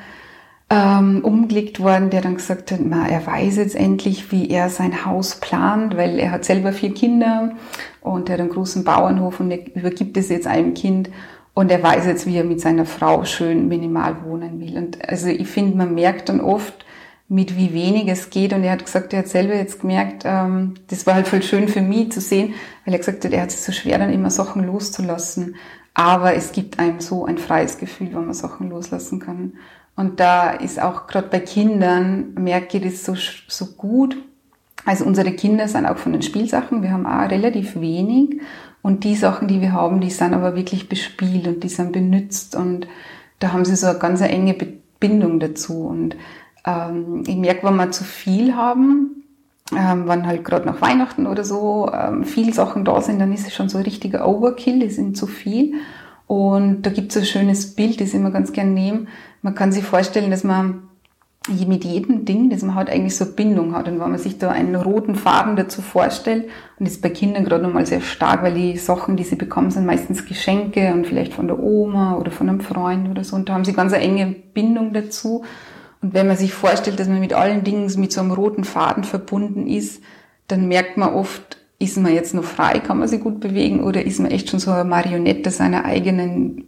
ähm, 0.70 1.20
umgelegt 1.24 1.80
worden, 1.80 2.10
der 2.10 2.22
dann 2.22 2.36
gesagt 2.36 2.70
hat, 2.70 2.78
na, 2.82 3.08
er 3.08 3.26
weiß 3.26 3.56
jetzt 3.56 3.74
endlich, 3.74 4.30
wie 4.30 4.48
er 4.48 4.70
sein 4.70 5.04
Haus 5.04 5.34
plant, 5.36 5.96
weil 5.96 6.18
er 6.18 6.30
hat 6.30 6.44
selber 6.44 6.72
vier 6.72 6.94
Kinder 6.94 7.52
und 8.00 8.28
er 8.28 8.34
hat 8.34 8.40
einen 8.40 8.50
großen 8.50 8.84
Bauernhof 8.84 9.40
und 9.40 9.50
er 9.50 9.74
übergibt 9.74 10.16
es 10.16 10.28
jetzt 10.28 10.46
einem 10.46 10.74
Kind 10.74 11.10
und 11.54 11.72
er 11.72 11.82
weiß 11.82 12.06
jetzt, 12.06 12.26
wie 12.26 12.36
er 12.36 12.44
mit 12.44 12.60
seiner 12.60 12.86
Frau 12.86 13.24
schön 13.24 13.66
minimal 13.66 14.24
wohnen 14.24 14.60
will. 14.60 14.78
Und 14.78 15.08
also 15.08 15.26
ich 15.26 15.48
finde, 15.48 15.76
man 15.76 15.94
merkt 15.94 16.28
dann 16.28 16.40
oft, 16.40 16.84
mit 17.30 17.56
wie 17.56 17.72
wenig 17.72 18.08
es 18.08 18.28
geht. 18.28 18.52
Und 18.52 18.64
er 18.64 18.72
hat 18.72 18.84
gesagt, 18.84 19.12
er 19.12 19.20
hat 19.20 19.28
selber 19.28 19.54
jetzt 19.54 19.80
gemerkt, 19.80 20.24
ähm, 20.26 20.74
das 20.88 21.06
war 21.06 21.14
halt 21.14 21.28
voll 21.28 21.42
schön 21.42 21.68
für 21.68 21.80
mich 21.80 22.10
zu 22.12 22.20
sehen, 22.20 22.54
weil 22.84 22.94
er 22.94 22.98
gesagt 22.98 23.24
hat, 23.24 23.32
er 23.32 23.42
hat 23.42 23.50
es 23.50 23.64
so 23.64 23.72
schwer, 23.72 23.98
dann 23.98 24.12
immer 24.12 24.30
Sachen 24.30 24.64
loszulassen. 24.64 25.54
Aber 25.94 26.34
es 26.34 26.52
gibt 26.52 26.78
einem 26.78 27.00
so 27.00 27.24
ein 27.24 27.38
freies 27.38 27.78
Gefühl, 27.78 28.08
wenn 28.12 28.24
man 28.26 28.34
Sachen 28.34 28.68
loslassen 28.68 29.20
kann. 29.20 29.54
Und 30.00 30.18
da 30.18 30.52
ist 30.52 30.80
auch 30.80 31.06
gerade 31.06 31.28
bei 31.28 31.40
Kindern, 31.40 32.32
merke 32.32 32.78
ich 32.78 32.84
das 32.84 33.04
so, 33.04 33.14
so 33.48 33.74
gut. 33.76 34.16
Also 34.86 35.04
unsere 35.04 35.32
Kinder 35.32 35.68
sind 35.68 35.84
auch 35.84 35.98
von 35.98 36.12
den 36.12 36.22
Spielsachen, 36.22 36.82
wir 36.82 36.90
haben 36.90 37.04
auch 37.04 37.30
relativ 37.30 37.78
wenig. 37.78 38.40
Und 38.80 39.04
die 39.04 39.14
Sachen, 39.14 39.46
die 39.46 39.60
wir 39.60 39.72
haben, 39.72 40.00
die 40.00 40.08
sind 40.08 40.32
aber 40.32 40.56
wirklich 40.56 40.88
bespielt 40.88 41.46
und 41.46 41.62
die 41.62 41.68
sind 41.68 41.92
benützt. 41.92 42.56
Und 42.56 42.88
da 43.40 43.52
haben 43.52 43.66
sie 43.66 43.76
so 43.76 43.88
eine 43.88 43.98
ganz 43.98 44.22
enge 44.22 44.56
Bindung 45.00 45.38
dazu. 45.38 45.82
Und 45.88 46.16
ähm, 46.64 47.22
ich 47.26 47.36
merke, 47.36 47.66
wenn 47.66 47.76
wir 47.76 47.90
zu 47.90 48.04
viel 48.04 48.56
haben, 48.56 49.24
ähm, 49.76 50.08
wenn 50.08 50.26
halt 50.26 50.46
gerade 50.46 50.64
nach 50.64 50.80
Weihnachten 50.80 51.26
oder 51.26 51.44
so 51.44 51.90
ähm, 51.92 52.24
viel 52.24 52.54
Sachen 52.54 52.86
da 52.86 53.02
sind, 53.02 53.18
dann 53.18 53.34
ist 53.34 53.46
es 53.46 53.54
schon 53.54 53.68
so 53.68 53.76
ein 53.76 53.84
richtiger 53.84 54.26
Overkill, 54.26 54.78
die 54.78 54.88
sind 54.88 55.18
zu 55.18 55.26
viel. 55.26 55.74
Und 56.26 56.82
da 56.82 56.90
gibt 56.90 57.10
es 57.10 57.18
ein 57.18 57.26
schönes 57.26 57.74
Bild, 57.74 58.00
das 58.00 58.10
ich 58.10 58.14
immer 58.14 58.30
ganz 58.30 58.52
gern 58.52 58.72
nehme. 58.72 59.08
Man 59.42 59.54
kann 59.54 59.72
sich 59.72 59.84
vorstellen, 59.84 60.30
dass 60.30 60.44
man 60.44 60.82
mit 61.48 61.84
jedem 61.84 62.26
Ding, 62.26 62.50
das 62.50 62.62
man 62.62 62.74
hat, 62.74 62.90
eigentlich 62.90 63.16
so 63.16 63.24
Bindung 63.24 63.74
hat. 63.74 63.88
Und 63.88 63.98
wenn 63.98 64.10
man 64.10 64.18
sich 64.18 64.38
da 64.38 64.50
einen 64.50 64.74
roten 64.74 65.14
Faden 65.14 65.56
dazu 65.56 65.80
vorstellt, 65.80 66.44
und 66.78 66.86
das 66.86 66.94
ist 66.94 67.02
bei 67.02 67.08
Kindern 67.08 67.44
gerade 67.44 67.62
nochmal 67.62 67.86
sehr 67.86 68.02
stark, 68.02 68.42
weil 68.42 68.54
die 68.54 68.76
Sachen, 68.76 69.16
die 69.16 69.24
sie 69.24 69.36
bekommen, 69.36 69.70
sind 69.70 69.86
meistens 69.86 70.26
Geschenke 70.26 70.92
und 70.92 71.06
vielleicht 71.06 71.32
von 71.32 71.46
der 71.46 71.58
Oma 71.58 72.16
oder 72.16 72.30
von 72.30 72.48
einem 72.48 72.60
Freund 72.60 73.08
oder 73.08 73.24
so. 73.24 73.36
Und 73.36 73.48
da 73.48 73.54
haben 73.54 73.64
sie 73.64 73.72
ganz 73.72 73.92
eine 73.92 74.04
enge 74.04 74.26
Bindung 74.26 74.92
dazu. 74.92 75.44
Und 76.02 76.14
wenn 76.14 76.26
man 76.26 76.36
sich 76.36 76.52
vorstellt, 76.52 77.00
dass 77.00 77.08
man 77.08 77.20
mit 77.20 77.32
allen 77.32 77.64
Dingen 77.64 77.90
mit 77.96 78.12
so 78.12 78.20
einem 78.20 78.32
roten 78.32 78.64
Faden 78.64 79.04
verbunden 79.04 79.66
ist, 79.66 80.02
dann 80.48 80.68
merkt 80.68 80.96
man 80.96 81.14
oft, 81.14 81.58
ist 81.78 81.96
man 81.96 82.12
jetzt 82.12 82.34
noch 82.34 82.44
frei, 82.44 82.80
kann 82.80 82.98
man 82.98 83.08
sich 83.08 83.20
gut 83.20 83.40
bewegen 83.40 83.82
oder 83.82 84.04
ist 84.04 84.20
man 84.20 84.30
echt 84.30 84.50
schon 84.50 84.60
so 84.60 84.70
eine 84.70 84.84
Marionette 84.84 85.50
seiner 85.50 85.86
eigenen, 85.86 86.64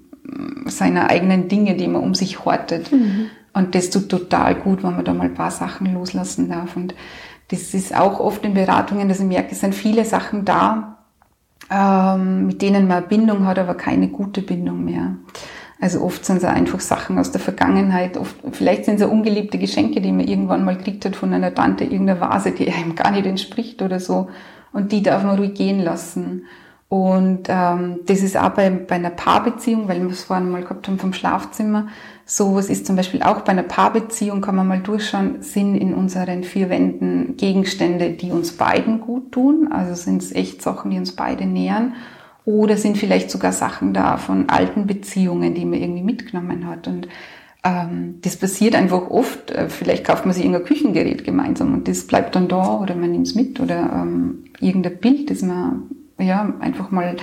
seiner 0.66 1.10
eigenen 1.10 1.48
Dinge, 1.48 1.76
die 1.76 1.88
man 1.88 2.02
um 2.02 2.14
sich 2.14 2.44
hortet. 2.44 2.90
Mhm. 2.92 3.30
Und 3.52 3.74
das 3.74 3.90
tut 3.90 4.08
total 4.08 4.54
gut, 4.54 4.82
wenn 4.82 4.96
man 4.96 5.04
da 5.04 5.12
mal 5.12 5.24
ein 5.24 5.34
paar 5.34 5.50
Sachen 5.50 5.92
loslassen 5.92 6.48
darf. 6.48 6.76
Und 6.76 6.94
das 7.48 7.74
ist 7.74 7.94
auch 7.94 8.18
oft 8.18 8.44
in 8.44 8.54
Beratungen, 8.54 9.08
dass 9.08 9.20
ich 9.20 9.26
merke, 9.26 9.52
es 9.52 9.60
sind 9.60 9.74
viele 9.74 10.04
Sachen 10.04 10.44
da, 10.44 10.98
ähm, 11.70 12.46
mit 12.46 12.62
denen 12.62 12.88
man 12.88 12.98
eine 12.98 13.06
Bindung 13.06 13.46
hat, 13.46 13.58
aber 13.58 13.74
keine 13.74 14.08
gute 14.08 14.42
Bindung 14.42 14.84
mehr. 14.84 15.16
Also 15.80 16.00
oft 16.02 16.24
sind 16.24 16.36
es 16.36 16.44
einfach 16.44 16.78
Sachen 16.80 17.18
aus 17.18 17.32
der 17.32 17.40
Vergangenheit, 17.40 18.16
oft, 18.16 18.36
vielleicht 18.52 18.84
sind 18.84 19.00
es 19.00 19.06
ungeliebte 19.06 19.58
Geschenke, 19.58 20.00
die 20.00 20.12
man 20.12 20.28
irgendwann 20.28 20.64
mal 20.64 20.76
gekriegt 20.76 21.04
hat 21.04 21.16
von 21.16 21.32
einer 21.32 21.52
Tante, 21.52 21.82
irgendeine 21.82 22.20
Vase, 22.20 22.52
die 22.52 22.70
einem 22.70 22.94
gar 22.94 23.10
nicht 23.10 23.26
entspricht 23.26 23.82
oder 23.82 23.98
so 23.98 24.28
und 24.72 24.92
die 24.92 25.02
darf 25.02 25.24
man 25.24 25.38
ruhig 25.38 25.54
gehen 25.54 25.80
lassen. 25.80 26.44
Und 26.92 27.44
ähm, 27.48 28.00
das 28.04 28.20
ist 28.20 28.36
auch 28.36 28.50
bei, 28.50 28.68
bei 28.68 28.96
einer 28.96 29.08
Paarbeziehung, 29.08 29.88
weil 29.88 30.02
wir 30.02 30.10
es 30.10 30.24
vorhin 30.24 30.50
mal 30.50 30.60
gehabt 30.60 30.86
haben 30.86 30.98
vom 30.98 31.14
Schlafzimmer. 31.14 31.88
Sowas 32.26 32.68
ist 32.68 32.84
zum 32.84 32.96
Beispiel 32.96 33.22
auch 33.22 33.40
bei 33.40 33.52
einer 33.52 33.62
Paarbeziehung, 33.62 34.42
kann 34.42 34.56
man 34.56 34.68
mal 34.68 34.80
durchschauen, 34.80 35.40
sind 35.40 35.74
in 35.74 35.94
unseren 35.94 36.44
vier 36.44 36.68
Wänden 36.68 37.38
Gegenstände, 37.38 38.10
die 38.10 38.30
uns 38.30 38.52
beiden 38.58 39.00
gut 39.00 39.32
tun. 39.32 39.72
Also 39.72 39.94
sind 39.94 40.20
es 40.20 40.32
echt 40.32 40.60
Sachen, 40.60 40.90
die 40.90 40.98
uns 40.98 41.12
beide 41.12 41.46
nähern. 41.46 41.94
Oder 42.44 42.76
sind 42.76 42.98
vielleicht 42.98 43.30
sogar 43.30 43.52
Sachen 43.52 43.94
da 43.94 44.18
von 44.18 44.50
alten 44.50 44.86
Beziehungen, 44.86 45.54
die 45.54 45.64
man 45.64 45.80
irgendwie 45.80 46.02
mitgenommen 46.02 46.66
hat. 46.66 46.88
Und 46.88 47.08
ähm, 47.64 48.16
das 48.20 48.36
passiert 48.36 48.74
einfach 48.74 49.08
oft. 49.08 49.50
Äh, 49.50 49.70
vielleicht 49.70 50.04
kauft 50.04 50.26
man 50.26 50.34
sich 50.34 50.44
irgendein 50.44 50.66
Küchengerät 50.66 51.24
gemeinsam 51.24 51.72
und 51.72 51.88
das 51.88 52.06
bleibt 52.06 52.36
dann 52.36 52.48
da 52.48 52.80
oder 52.80 52.94
man 52.94 53.12
nimmt 53.12 53.28
es 53.28 53.34
mit 53.34 53.60
oder 53.60 53.78
ähm, 53.94 54.44
irgendein 54.60 54.98
Bild, 54.98 55.30
das 55.30 55.40
man 55.40 55.84
ja 56.18 56.54
einfach 56.60 56.90
mal. 56.90 57.16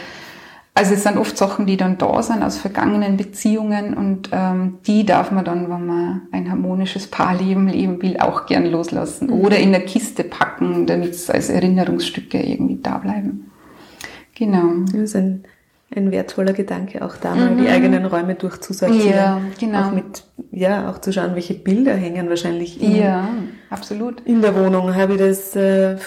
Also 0.76 0.94
es 0.94 1.04
sind 1.04 1.18
oft 1.18 1.38
Sachen, 1.38 1.66
die 1.66 1.76
dann 1.76 1.98
da 1.98 2.22
sind 2.24 2.42
aus 2.42 2.58
vergangenen 2.58 3.18
Beziehungen 3.18 3.96
und 3.96 4.30
ähm, 4.32 4.78
die 4.88 5.06
darf 5.06 5.30
man 5.32 5.44
dann, 5.44 5.70
wenn 5.70 5.86
man 5.86 6.22
ein 6.32 6.50
harmonisches 6.50 7.08
Paarleben 7.08 7.68
leben 7.68 8.02
will, 8.02 8.18
auch 8.18 8.46
gern 8.46 8.66
loslassen 8.66 9.28
mhm. 9.28 9.42
oder 9.42 9.58
in 9.58 9.76
eine 9.76 9.84
Kiste 9.84 10.24
packen, 10.24 10.86
damit 10.86 11.12
es 11.12 11.30
als 11.30 11.50
Erinnerungsstücke 11.50 12.42
irgendwie 12.42 12.80
da 12.82 13.00
bleiben. 13.00 13.52
Genau. 14.36 14.86
Das 14.86 15.02
ist 15.02 15.16
ein 15.18 15.44
ein 15.96 16.12
wertvoller 16.12 16.54
Gedanke, 16.54 17.04
auch 17.04 17.18
da 17.18 17.34
mal 17.34 17.52
mhm. 17.52 17.64
die 17.64 17.68
eigenen 17.68 18.06
Räume 18.06 18.36
durchzusortieren. 18.36 19.10
Ja, 19.10 19.42
genau. 19.60 19.88
Auch 19.88 19.92
mit, 19.92 20.24
ja, 20.52 20.90
auch 20.90 21.00
zu 21.00 21.12
schauen, 21.12 21.34
welche 21.34 21.56
Bilder 21.56 21.94
hängen 21.94 22.30
wahrscheinlich 22.30 22.82
in, 22.82 22.96
ja, 22.96 23.28
absolut. 23.70 24.22
in 24.26 24.42
der 24.42 24.56
Wohnung. 24.56 24.96
Habe 24.96 25.14
ich 25.14 25.20
das 25.20 25.56
äh, 25.56 25.98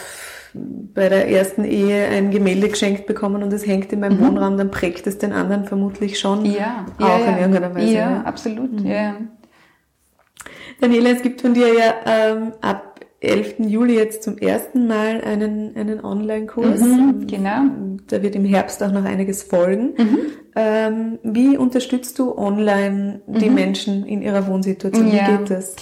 bei 0.55 1.09
der 1.09 1.29
ersten 1.29 1.65
Ehe 1.65 2.07
ein 2.09 2.31
Gemälde 2.31 2.69
geschenkt 2.69 3.07
bekommen 3.07 3.43
und 3.43 3.53
es 3.53 3.67
hängt 3.67 3.93
in 3.93 4.01
meinem 4.01 4.19
mhm. 4.19 4.27
Wohnraum, 4.27 4.57
dann 4.57 4.71
prägt 4.71 5.07
es 5.07 5.19
den 5.19 5.33
anderen 5.33 5.65
vermutlich 5.65 6.19
schon. 6.19 6.45
Ja, 6.45 6.87
auch 6.99 7.21
ja, 7.21 7.27
in 7.27 7.39
irgendeiner 7.39 7.75
Weise. 7.75 7.95
Ja, 7.95 8.11
ja. 8.11 8.23
absolut. 8.23 8.81
Mhm. 8.81 8.87
Ja. 8.87 9.17
Daniela, 10.81 11.11
es 11.11 11.23
gibt 11.23 11.41
von 11.41 11.55
dir 11.55 11.69
ja 11.75 11.95
ähm, 12.07 12.53
ab 12.61 12.93
11. 13.23 13.55
Juli 13.61 13.95
jetzt 13.95 14.25
zum 14.25 14.37
ersten 14.37 14.89
Mal 14.89 15.21
einen, 15.23 15.77
einen 15.77 16.05
Online-Kurs. 16.05 16.81
Mhm, 16.81 17.27
genau. 17.29 17.63
Da 18.09 18.23
wird 18.23 18.35
im 18.35 18.45
Herbst 18.45 18.83
auch 18.83 18.91
noch 18.91 19.05
einiges 19.05 19.45
folgen. 19.45 19.95
Mhm. 19.97 20.19
Ähm, 20.57 21.19
wie 21.23 21.57
unterstützt 21.57 22.19
du 22.19 22.37
online 22.37 23.23
die 23.27 23.49
mhm. 23.49 23.55
Menschen 23.55 24.07
in 24.07 24.23
ihrer 24.23 24.47
Wohnsituation? 24.49 25.13
Wie 25.13 25.17
ja. 25.17 25.37
geht 25.37 25.51
das? 25.51 25.77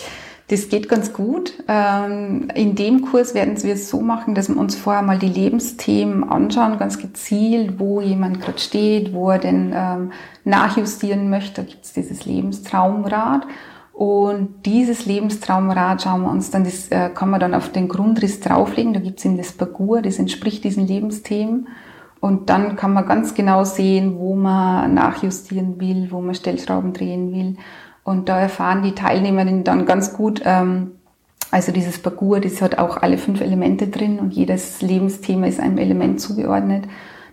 Das 0.50 0.68
geht 0.68 0.88
ganz 0.88 1.12
gut. 1.12 1.52
Ähm, 1.68 2.48
in 2.56 2.74
dem 2.74 3.02
Kurs 3.02 3.34
werden 3.34 3.62
wir 3.62 3.74
es 3.74 3.88
so 3.88 4.00
machen, 4.00 4.34
dass 4.34 4.48
wir 4.48 4.56
uns 4.56 4.74
vorher 4.74 5.02
mal 5.02 5.16
die 5.16 5.28
Lebensthemen 5.28 6.28
anschauen, 6.28 6.76
ganz 6.76 6.98
gezielt, 6.98 7.78
wo 7.78 8.00
jemand 8.00 8.40
gerade 8.40 8.58
steht, 8.58 9.12
wo 9.12 9.30
er 9.30 9.38
denn 9.38 9.72
ähm, 9.72 10.10
nachjustieren 10.44 11.30
möchte. 11.30 11.62
Da 11.62 11.68
gibt 11.70 11.84
es 11.84 11.92
dieses 11.92 12.24
Lebenstraumrad. 12.24 13.46
Und 13.92 14.66
dieses 14.66 15.06
Lebenstraumrad 15.06 16.02
schauen 16.02 16.22
wir 16.22 16.32
uns 16.32 16.50
dann, 16.50 16.64
das 16.64 16.88
äh, 16.88 17.10
kann 17.10 17.30
man 17.30 17.38
dann 17.38 17.54
auf 17.54 17.70
den 17.70 17.86
Grundriss 17.86 18.40
drauflegen. 18.40 18.92
Da 18.92 18.98
gibt's 18.98 19.24
eben 19.24 19.36
das 19.36 19.52
Parcours, 19.52 20.02
das 20.02 20.18
entspricht 20.18 20.64
diesen 20.64 20.84
Lebensthemen. 20.84 21.68
Und 22.18 22.50
dann 22.50 22.74
kann 22.74 22.92
man 22.92 23.06
ganz 23.06 23.34
genau 23.34 23.62
sehen, 23.62 24.18
wo 24.18 24.34
man 24.34 24.94
nachjustieren 24.94 25.80
will, 25.80 26.08
wo 26.10 26.20
man 26.20 26.34
Stellschrauben 26.34 26.92
drehen 26.92 27.32
will. 27.32 27.56
Und 28.04 28.28
da 28.28 28.40
erfahren 28.40 28.82
die 28.82 28.94
Teilnehmerinnen 28.94 29.64
dann 29.64 29.86
ganz 29.86 30.14
gut, 30.14 30.42
ähm, 30.44 30.92
also 31.50 31.72
dieses 31.72 31.98
Parcours, 31.98 32.40
das 32.42 32.62
hat 32.62 32.78
auch 32.78 32.98
alle 32.98 33.18
fünf 33.18 33.40
Elemente 33.40 33.88
drin 33.88 34.18
und 34.18 34.32
jedes 34.32 34.82
Lebensthema 34.82 35.46
ist 35.46 35.60
einem 35.60 35.78
Element 35.78 36.20
zugeordnet. 36.20 36.84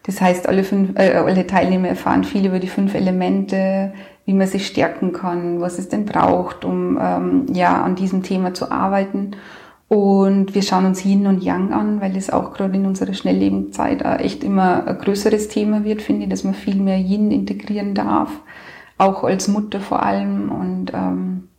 Das 0.04 0.22
heißt, 0.22 0.48
alle, 0.48 0.64
fünf, 0.64 0.98
äh, 0.98 1.14
alle 1.14 1.46
Teilnehmer 1.46 1.90
erfahren 1.90 2.24
viel 2.24 2.46
über 2.46 2.60
die 2.60 2.68
fünf 2.68 2.96
Elemente, 2.96 3.94
wie 4.26 4.34
man 4.34 4.48
sich 4.48 4.66
stärken 4.66 5.14
kann, 5.14 5.62
was 5.62 5.80
es 5.80 5.90
denn 5.90 6.06
braucht, 6.06 6.66
um 6.66 6.98
ähm, 7.00 7.46
ja 7.54 7.82
an 7.84 7.96
diesem 7.96 8.24
Thema 8.24 8.54
zu 8.54 8.72
arbeiten. 8.72 9.32
Und 9.90 10.54
wir 10.54 10.64
schauen 10.64 10.86
uns 10.86 11.06
Yin 11.06 11.28
und 11.28 11.44
Yang 11.44 11.72
an, 11.72 12.02
weil 12.02 12.18
es 12.18 12.30
auch 12.30 12.54
gerade 12.54 12.76
in 12.76 12.86
unserer 12.86 13.14
Schnelllebenszeit 13.14 14.04
echt 14.20 14.44
immer 14.44 14.86
ein 14.86 14.98
größeres 14.98 15.48
Thema 15.48 15.86
wird, 15.86 16.02
finde 16.02 16.24
ich, 16.24 16.30
dass 16.30 16.44
man 16.44 16.54
viel 16.54 16.76
mehr 16.76 16.98
Yin 16.98 17.32
integrieren 17.32 17.94
darf, 17.94 18.32
auch 18.98 19.24
als 19.24 19.48
Mutter 19.48 19.80
vor 19.80 20.04
allem. 20.04 20.52
Und 20.52 20.92
ähm, 20.94 21.50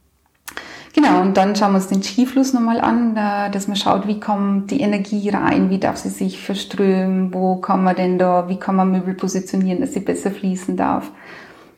genau, 0.95 1.21
und 1.21 1.37
dann 1.37 1.57
schauen 1.57 1.73
wir 1.73 1.77
uns 1.77 1.89
den 1.89 2.03
Skifluss 2.03 2.53
nochmal 2.53 2.81
an, 2.81 3.15
da, 3.15 3.49
dass 3.49 3.69
man 3.69 3.77
schaut, 3.77 4.07
wie 4.07 4.21
kommt 4.21 4.71
die 4.71 4.81
Energie 4.81 5.29
rein, 5.31 5.71
wie 5.71 5.79
darf 5.79 5.97
sie 5.97 6.11
sich 6.11 6.43
verströmen, 6.43 7.33
wo 7.33 7.57
kann 7.57 7.85
man 7.85 7.97
denn 7.97 8.19
da, 8.19 8.49
wie 8.49 8.59
kann 8.59 8.77
man 8.77 8.91
Möbel 8.91 9.15
positionieren, 9.15 9.81
dass 9.81 9.95
sie 9.95 10.01
besser 10.01 10.31
fließen 10.31 10.77
darf. 10.77 11.11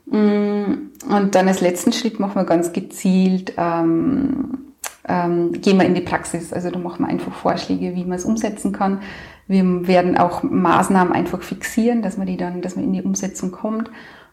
Mm, 0.06 0.90
und 1.08 1.34
dann 1.34 1.48
als 1.48 1.60
letzten 1.60 1.92
Schritt 1.92 2.18
machen 2.18 2.34
wir 2.34 2.44
ganz 2.44 2.72
gezielt 2.72 3.52
ähm, 3.56 4.70
ähm, 5.10 5.52
gehen 5.60 5.78
wir 5.78 5.86
in 5.86 5.94
die 5.94 6.00
Praxis. 6.00 6.52
Also 6.52 6.70
da 6.70 6.78
machen 6.78 7.04
wir 7.04 7.08
einfach 7.08 7.32
Vorschläge, 7.32 7.94
wie 7.94 8.04
man 8.04 8.18
es 8.18 8.24
umsetzen 8.24 8.72
kann. 8.72 9.00
Wir 9.48 9.86
werden 9.86 10.16
auch 10.16 10.42
Maßnahmen 10.42 11.12
einfach 11.12 11.42
fixieren, 11.42 12.02
dass 12.02 12.16
man 12.16 12.26
die 12.26 12.36
dann, 12.36 12.62
dass 12.62 12.76
man 12.76 12.84
in 12.84 12.92
die 12.92 13.02
Umsetzung 13.02 13.50
kommt. 13.50 13.90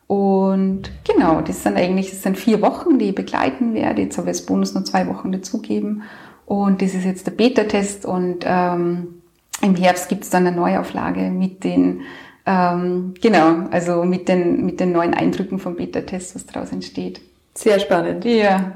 Und 0.08 0.90
genau, 1.04 1.42
das 1.42 1.64
sind 1.64 1.76
eigentlich, 1.76 2.10
das 2.12 2.24
sind 2.24 2.38
vier 2.38 2.62
Wochen, 2.62 2.98
die 2.98 3.10
ich 3.10 3.16
begleiten 3.16 3.74
werde. 3.74 4.02
Jetzt 4.02 4.18
habe 4.18 4.28
ich 4.28 4.38
als 4.38 4.46
Bonus 4.46 4.74
nur 4.74 4.86
zwei 4.86 5.08
Wochen 5.08 5.32
dazugeben. 5.32 6.04
Und 6.46 6.82
das 6.82 6.94
ist 6.94 7.04
jetzt 7.04 7.28
der 7.28 7.32
Beta-Test 7.32 8.06
und 8.06 8.46
ähm, 8.46 9.22
im 9.62 9.76
Herbst 9.76 10.08
gibt 10.08 10.24
es 10.24 10.30
dann 10.30 10.48
eine 10.48 10.56
Neuauflage 10.56 11.30
mit 11.30 11.66
den, 11.66 12.02
ähm, 12.46 13.16
genau, 13.22 13.68
also 13.72 14.06
mit 14.06 14.30
den, 14.30 14.66
mit 14.66 14.80
den 14.80 14.94
neuen 14.94 15.14
Eindrücken 15.14 15.60
vom 15.60 15.76
Beta-Test, 15.76 16.36
was 16.36 16.46
daraus 16.46 16.72
entsteht. 16.72 17.20
Sehr 17.54 17.80
spannend. 17.80 18.24
Ja 18.24 18.72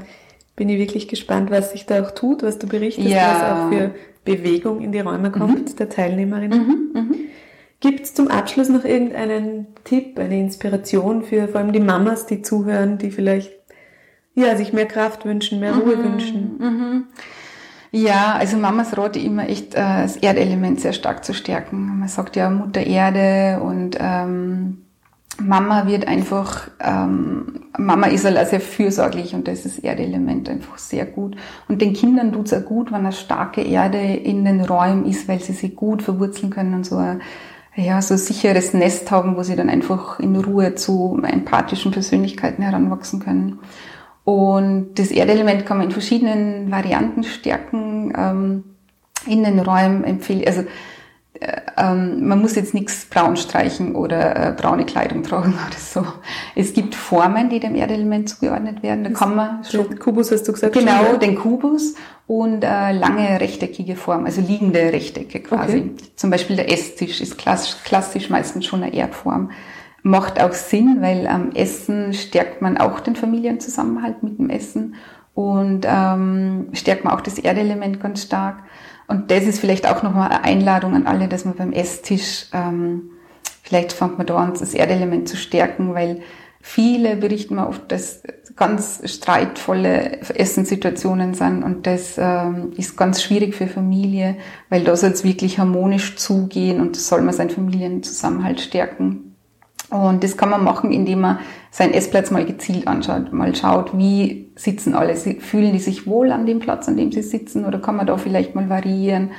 bin 0.62 0.70
ich 0.70 0.78
wirklich 0.78 1.08
gespannt, 1.08 1.50
was 1.50 1.72
sich 1.72 1.88
da 1.88 2.04
auch 2.04 2.12
tut, 2.12 2.44
was 2.44 2.60
du 2.60 2.68
berichtest, 2.68 3.08
ja. 3.08 3.34
was 3.34 3.44
auch 3.44 3.70
für 3.72 3.96
Bewegung 4.24 4.82
in 4.82 4.92
die 4.92 5.00
Räume 5.00 5.32
kommt, 5.32 5.70
mhm. 5.70 5.76
der 5.76 5.90
Teilnehmerinnen. 5.90 6.60
Mhm. 6.60 7.02
Mhm. 7.02 7.16
Gibt 7.82 8.02
es 8.02 8.14
zum 8.14 8.28
Abschluss 8.28 8.70
noch 8.70 8.86
irgendeinen 8.86 9.68
Tipp, 9.84 10.18
eine 10.20 10.40
Inspiration 10.40 11.24
für 11.24 11.48
vor 11.48 11.60
allem 11.60 11.74
die 11.74 11.80
Mamas, 11.80 12.28
die 12.28 12.44
zuhören, 12.44 13.00
die 13.00 13.10
vielleicht 13.10 13.52
ja, 14.36 14.56
sich 14.56 14.72
mehr 14.72 14.86
Kraft 14.86 15.26
wünschen, 15.26 15.60
mehr 15.60 15.76
Ruhe 15.76 15.98
mhm. 15.98 16.04
wünschen? 16.04 16.58
Mhm. 16.60 17.04
Ja, 17.92 18.36
also 18.36 18.56
Mamas 18.56 18.98
rate 18.98 19.20
immer 19.20 19.50
echt, 19.50 19.74
äh, 19.74 20.04
das 20.04 20.16
Erdelement 20.16 20.80
sehr 20.80 20.94
stark 20.94 21.26
zu 21.26 21.34
stärken. 21.34 22.00
Man 22.00 22.08
sagt 22.08 22.36
ja 22.36 22.50
Mutter 22.50 22.86
Erde 22.86 23.62
und 23.62 23.98
ähm, 24.00 24.86
Mama 25.40 25.88
wird 25.88 26.08
einfach, 26.08 26.70
ähm, 26.80 27.66
Mama 27.78 28.08
ist 28.08 28.26
halt 28.26 28.48
sehr 28.48 28.62
fürsorglich 28.62 29.34
und 29.34 29.48
das 29.48 29.66
ist 29.66 29.80
Erdelement 29.80 30.48
einfach 30.50 30.78
sehr 30.78 31.06
gut. 31.06 31.36
Und 31.68 31.82
den 31.82 31.94
Kindern 31.94 32.32
tut's 32.32 32.54
auch 32.54 32.64
gut, 32.64 32.92
wenn 32.92 33.00
eine 33.00 33.12
starke 33.12 33.62
Erde 33.62 33.98
in 33.98 34.46
den 34.46 34.62
Räumen 34.62 35.06
ist, 35.06 35.28
weil 35.28 35.40
sie 35.40 35.54
sich 35.54 35.76
gut 35.76 36.04
verwurzeln 36.04 36.52
können 36.52 36.76
und 36.76 36.86
so 36.86 36.98
ein, 36.98 37.22
ja, 37.76 38.02
so 38.02 38.18
sicheres 38.18 38.74
Nest 38.74 39.12
haben, 39.12 39.38
wo 39.38 39.44
sie 39.44 39.56
dann 39.56 39.70
einfach 39.70 40.20
in 40.20 40.36
Ruhe 40.36 40.76
zu 40.76 41.20
empathischen 41.24 41.92
Persönlichkeiten 41.92 42.64
heranwachsen 42.64 43.20
können. 43.20 43.60
Und 44.24 44.96
das 44.96 45.12
Erdelement 45.12 45.66
kann 45.66 45.78
man 45.78 45.88
in 45.88 45.92
verschiedenen 45.92 46.70
Varianten 46.70 47.24
stärken. 47.24 48.14
Ähm, 48.16 48.64
in 49.26 49.44
den 49.44 49.60
Räumen 49.60 50.04
empfehle, 50.04 50.48
also 50.48 50.64
ähm, 51.78 52.28
man 52.28 52.40
muss 52.40 52.56
jetzt 52.56 52.74
nichts 52.74 53.06
braun 53.06 53.36
streichen 53.36 53.96
oder 53.96 54.36
äh, 54.36 54.52
braune 54.52 54.86
Kleidung 54.86 55.24
tragen 55.24 55.54
oder 55.54 55.78
so. 55.78 56.06
Es 56.56 56.74
gibt 56.74 56.94
Formen, 56.94 57.50
die 57.50 57.60
dem 57.60 57.76
Erdelement 57.76 58.30
zugeordnet 58.30 58.84
werden. 58.84 59.04
Da 59.04 59.10
kann 59.10 59.36
man 59.36 59.64
schon, 59.64 59.90
den 59.90 59.98
Kubus 59.98 60.32
hast 60.32 60.48
du 60.48 60.54
gesagt. 60.54 60.74
Genau, 60.74 61.06
schon, 61.10 61.20
den 61.20 61.36
Kubus 61.36 61.96
und 62.28 62.64
äh, 62.64 62.92
lange 62.92 63.42
rechteckige 63.42 63.96
Form, 63.96 64.26
also 64.26 64.42
liegende 64.42 64.80
Rechtecke 64.80 65.40
quasi. 65.40 65.78
Okay. 65.78 65.92
Zum 66.16 66.30
Beispiel 66.30 66.56
der 66.58 66.72
Esstisch 66.72 67.22
ist 67.22 67.38
klassisch, 67.38 67.76
klassisch 67.84 68.30
meistens 68.30 68.66
schon 68.66 68.84
eine 68.84 68.94
Erdform. 68.94 69.52
Macht 70.04 70.42
auch 70.42 70.54
Sinn, 70.54 70.98
weil 71.00 71.28
am 71.28 71.52
Essen 71.52 72.14
stärkt 72.14 72.62
man 72.62 72.78
auch 72.78 73.00
den 73.00 73.16
Familienzusammenhalt 73.16 74.22
mit 74.24 74.40
dem 74.40 74.50
Essen 74.50 74.96
und 75.34 75.86
ähm, 75.88 76.70
stärkt 76.74 77.04
man 77.04 77.14
auch 77.14 77.22
das 77.22 77.40
Erdelement 77.40 78.00
ganz 78.00 78.24
stark. 78.24 78.64
Und 79.12 79.30
das 79.30 79.44
ist 79.44 79.60
vielleicht 79.60 79.86
auch 79.86 80.04
nochmal 80.04 80.30
eine 80.30 80.46
Einladung 80.46 80.96
an 80.96 81.06
alle, 81.06 81.28
dass 81.28 81.44
man 81.44 81.56
beim 81.56 81.74
Esstisch, 81.74 82.46
ähm, 82.54 83.12
vielleicht 83.62 83.92
fängt 83.92 84.18
man 84.18 84.26
da 84.26 84.38
an, 84.38 84.54
das 84.58 84.74
Erdelement 84.74 85.28
zu 85.28 85.36
stärken, 85.36 85.94
weil 85.94 86.22
viele 86.62 87.18
berichten 87.18 87.56
mir 87.56 87.68
oft, 87.68 87.92
dass 87.92 88.24
ganz 88.56 89.02
streitvolle 89.04 90.22
Essenssituationen 90.22 91.34
sind 91.34 91.62
und 91.64 91.88
das 91.88 92.16
ähm, 92.18 92.72
ist 92.78 92.96
ganz 92.96 93.22
schwierig 93.22 93.54
für 93.54 93.68
Familie, 93.68 94.38
weil 94.70 94.86
da 94.86 94.96
soll 94.96 95.12
es 95.12 95.26
wirklich 95.26 95.60
harmonisch 95.60 96.16
zugehen 96.16 96.80
und 96.80 96.96
das 96.96 97.10
soll 97.10 97.22
man 97.22 97.34
seinen 97.34 97.50
Familienzusammenhalt 97.50 98.62
stärken. 98.62 99.31
Und 99.92 100.24
das 100.24 100.38
kann 100.38 100.50
man 100.50 100.64
machen, 100.64 100.94
indem 100.94 101.20
man 101.20 101.40
seinen 101.70 101.94
Essplatz 101.94 102.32
mal 102.32 102.46
gezielt 102.46 102.88
anschaut, 102.88 103.34
mal 103.34 103.54
schaut, 103.54 103.98
wie 103.98 104.50
sitzen 104.56 104.96
alle, 104.96 105.16
fühlen 105.16 105.74
die 105.74 105.80
sich 105.80 106.08
wohl 106.08 106.32
an 106.32 106.46
dem 106.46 106.60
Platz, 106.60 106.88
an 106.88 106.96
dem 106.96 107.12
sie 107.12 107.22
sitzen, 107.22 107.66
oder 107.66 107.80
kann 107.80 107.98
man 107.98 108.08
da 108.08 108.16
vielleicht 108.16 108.56
mal 108.56 108.70
variieren? 108.70 109.32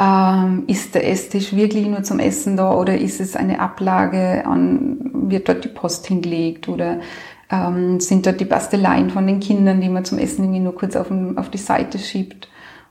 Ähm, 0.00 0.64
ist 0.66 0.96
der 0.96 1.08
Esstisch 1.08 1.54
wirklich 1.54 1.86
nur 1.86 2.02
zum 2.02 2.18
Essen 2.18 2.56
da 2.56 2.74
oder 2.74 2.98
ist 2.98 3.20
es 3.20 3.36
eine 3.36 3.60
Ablage 3.60 4.44
an, 4.44 5.28
wird 5.28 5.48
dort 5.48 5.64
die 5.64 5.68
Post 5.68 6.08
hingelegt 6.08 6.68
oder 6.68 6.98
ähm, 7.48 8.00
sind 8.00 8.26
dort 8.26 8.40
die 8.40 8.44
Basteleien 8.44 9.10
von 9.10 9.24
den 9.24 9.38
Kindern, 9.38 9.80
die 9.80 9.88
man 9.88 10.04
zum 10.04 10.18
Essen 10.18 10.42
irgendwie 10.42 10.60
nur 10.60 10.74
kurz 10.74 10.96
auf, 10.96 11.08
den, 11.08 11.38
auf 11.38 11.48
die 11.48 11.58
Seite 11.58 12.00
schiebt? 12.00 12.48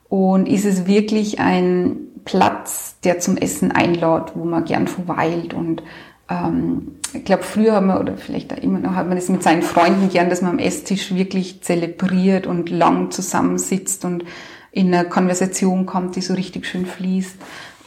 Und 0.08 0.48
ist 0.48 0.64
es 0.66 0.88
wirklich 0.88 1.42
ein 1.42 1.98
Platz, 2.24 3.00
der 3.04 3.20
zum 3.20 3.36
Essen 3.36 3.74
einlädt, 3.74 4.32
wo 4.36 4.46
man 4.46 4.64
gern 4.64 4.88
verweilt 4.88 5.54
und 5.54 5.84
ähm, 6.30 6.96
ich 7.14 7.26
glaube, 7.26 7.44
früher 7.44 7.74
haben 7.74 7.88
wir, 7.88 8.00
oder 8.00 8.18
vielleicht 8.18 8.52
immer 8.54 8.80
noch, 8.80 8.96
hat 8.96 9.08
man 9.08 9.18
das 9.18 9.30
mit 9.30 9.44
seinen 9.44 9.62
Freunden 9.62 10.10
gern, 10.10 10.30
dass 10.30 10.42
man 10.42 10.52
am 10.52 10.60
Esstisch 10.60 11.14
wirklich 11.14 11.62
zelebriert 11.62 12.48
und 12.48 12.70
lang 12.70 13.12
zusammensitzt 13.12 14.06
und 14.06 14.24
in 14.72 14.94
eine 14.94 15.08
Konversation 15.08 15.86
kommt, 15.86 16.16
die 16.16 16.22
so 16.22 16.34
richtig 16.34 16.66
schön 16.66 16.86
fließt. 16.86 17.36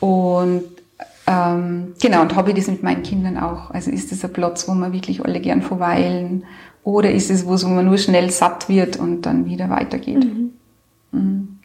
Und 0.01 0.65
ähm, 1.27 1.95
genau, 2.01 2.21
und 2.23 2.37
habe 2.37 2.51
ich 2.51 2.57
das 2.57 2.67
mit 2.67 2.83
meinen 2.83 3.03
Kindern 3.03 3.39
auch. 3.39 3.71
Also 3.71 3.91
ist 3.91 4.13
das 4.13 4.25
ein 4.25 4.33
Platz, 4.33 4.69
wo 4.69 4.75
man 4.75 4.93
wirklich 4.93 5.25
alle 5.25 5.41
gern 5.41 5.63
verweilen? 5.63 6.45
Oder 6.83 7.11
ist 7.13 7.31
es 7.31 7.47
wo, 7.47 7.53
wo 7.53 7.69
man 7.69 7.87
nur 7.87 7.97
schnell 7.97 8.31
satt 8.31 8.69
wird 8.69 8.99
und 8.99 9.23
dann 9.23 9.47
wieder 9.47 9.71
weitergeht? 9.71 10.25
Mhm. 10.25 10.53
Mhm. 11.13 11.59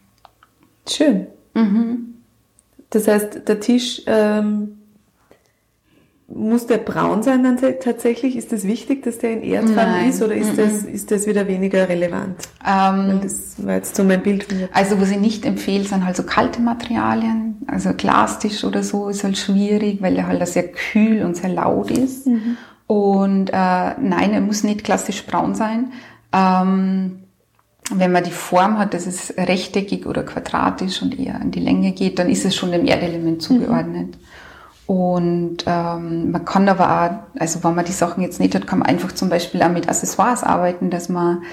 Schön. 0.87 1.27
Mhm. 1.53 2.15
Das 2.89 3.07
heißt, 3.07 3.47
der 3.47 3.59
Tisch 3.59 4.01
ähm, 4.07 4.78
muss 6.33 6.67
der 6.67 6.77
braun 6.77 7.23
sein 7.23 7.43
dann 7.43 7.57
tatsächlich? 7.79 8.35
Ist 8.35 8.51
das 8.51 8.63
wichtig, 8.63 9.03
dass 9.03 9.17
der 9.17 9.33
in 9.33 9.43
Erdfarben 9.43 10.09
ist 10.09 10.21
oder 10.21 10.35
ist, 10.35 10.57
das, 10.57 10.83
ist 10.83 11.11
das 11.11 11.25
wieder 11.25 11.47
weniger 11.47 11.89
relevant? 11.89 12.35
Ähm, 12.65 13.19
das 13.23 13.55
war 13.65 13.75
jetzt 13.75 13.95
so 13.95 14.03
mein 14.03 14.21
Bild. 14.21 14.45
Also 14.71 15.01
was 15.01 15.09
ich 15.09 15.19
nicht 15.19 15.45
empfehle, 15.45 15.83
sind 15.83 16.05
halt 16.05 16.15
so 16.15 16.23
kalte 16.23 16.61
Materialien. 16.61 17.57
Also 17.67 17.93
Glastisch 17.93 18.63
oder 18.63 18.83
so 18.83 19.09
ist 19.09 19.23
halt 19.23 19.37
schwierig, 19.37 20.01
weil 20.01 20.15
er 20.17 20.27
halt 20.27 20.45
sehr 20.47 20.67
kühl 20.67 21.23
und 21.23 21.35
sehr 21.35 21.49
laut 21.49 21.91
ist. 21.91 22.27
Mhm. 22.27 22.57
Und 22.87 23.49
äh, 23.49 23.53
nein, 23.53 24.33
er 24.33 24.41
muss 24.41 24.63
nicht 24.63 24.83
klassisch 24.83 25.25
braun 25.25 25.55
sein. 25.55 25.91
Ähm, 26.31 27.19
wenn 27.91 28.11
man 28.11 28.23
die 28.23 28.31
Form 28.31 28.77
hat, 28.77 28.93
dass 28.93 29.07
es 29.07 29.33
rechteckig 29.35 30.05
oder 30.05 30.23
quadratisch 30.23 31.01
und 31.01 31.19
eher 31.19 31.41
in 31.41 31.51
die 31.51 31.59
Länge 31.59 31.91
geht, 31.91 32.19
dann 32.19 32.29
ist 32.29 32.45
es 32.45 32.55
schon 32.55 32.71
dem 32.71 32.85
Erdelement 32.85 33.41
zugeordnet. 33.41 34.15
Mhm. 34.15 34.25
Und 34.89 35.65
ähm, 35.67 36.31
man 36.31 36.45
kann 36.45 36.67
aber 36.67 36.89
auch, 36.89 37.39
also 37.39 37.63
wenn 37.63 37.75
man 37.75 37.85
die 37.85 37.91
Sachen 37.91 38.23
jetzt 38.23 38.39
nicht 38.39 38.55
hat, 38.55 38.65
kann 38.65 38.79
man 38.79 38.87
einfach 38.87 39.11
zum 39.11 39.29
Beispiel 39.29 39.61
auch 39.61 39.69
mit 39.69 39.87
Accessoires 39.87 40.43
arbeiten, 40.43 40.89
dass 40.89 41.09
man 41.09 41.43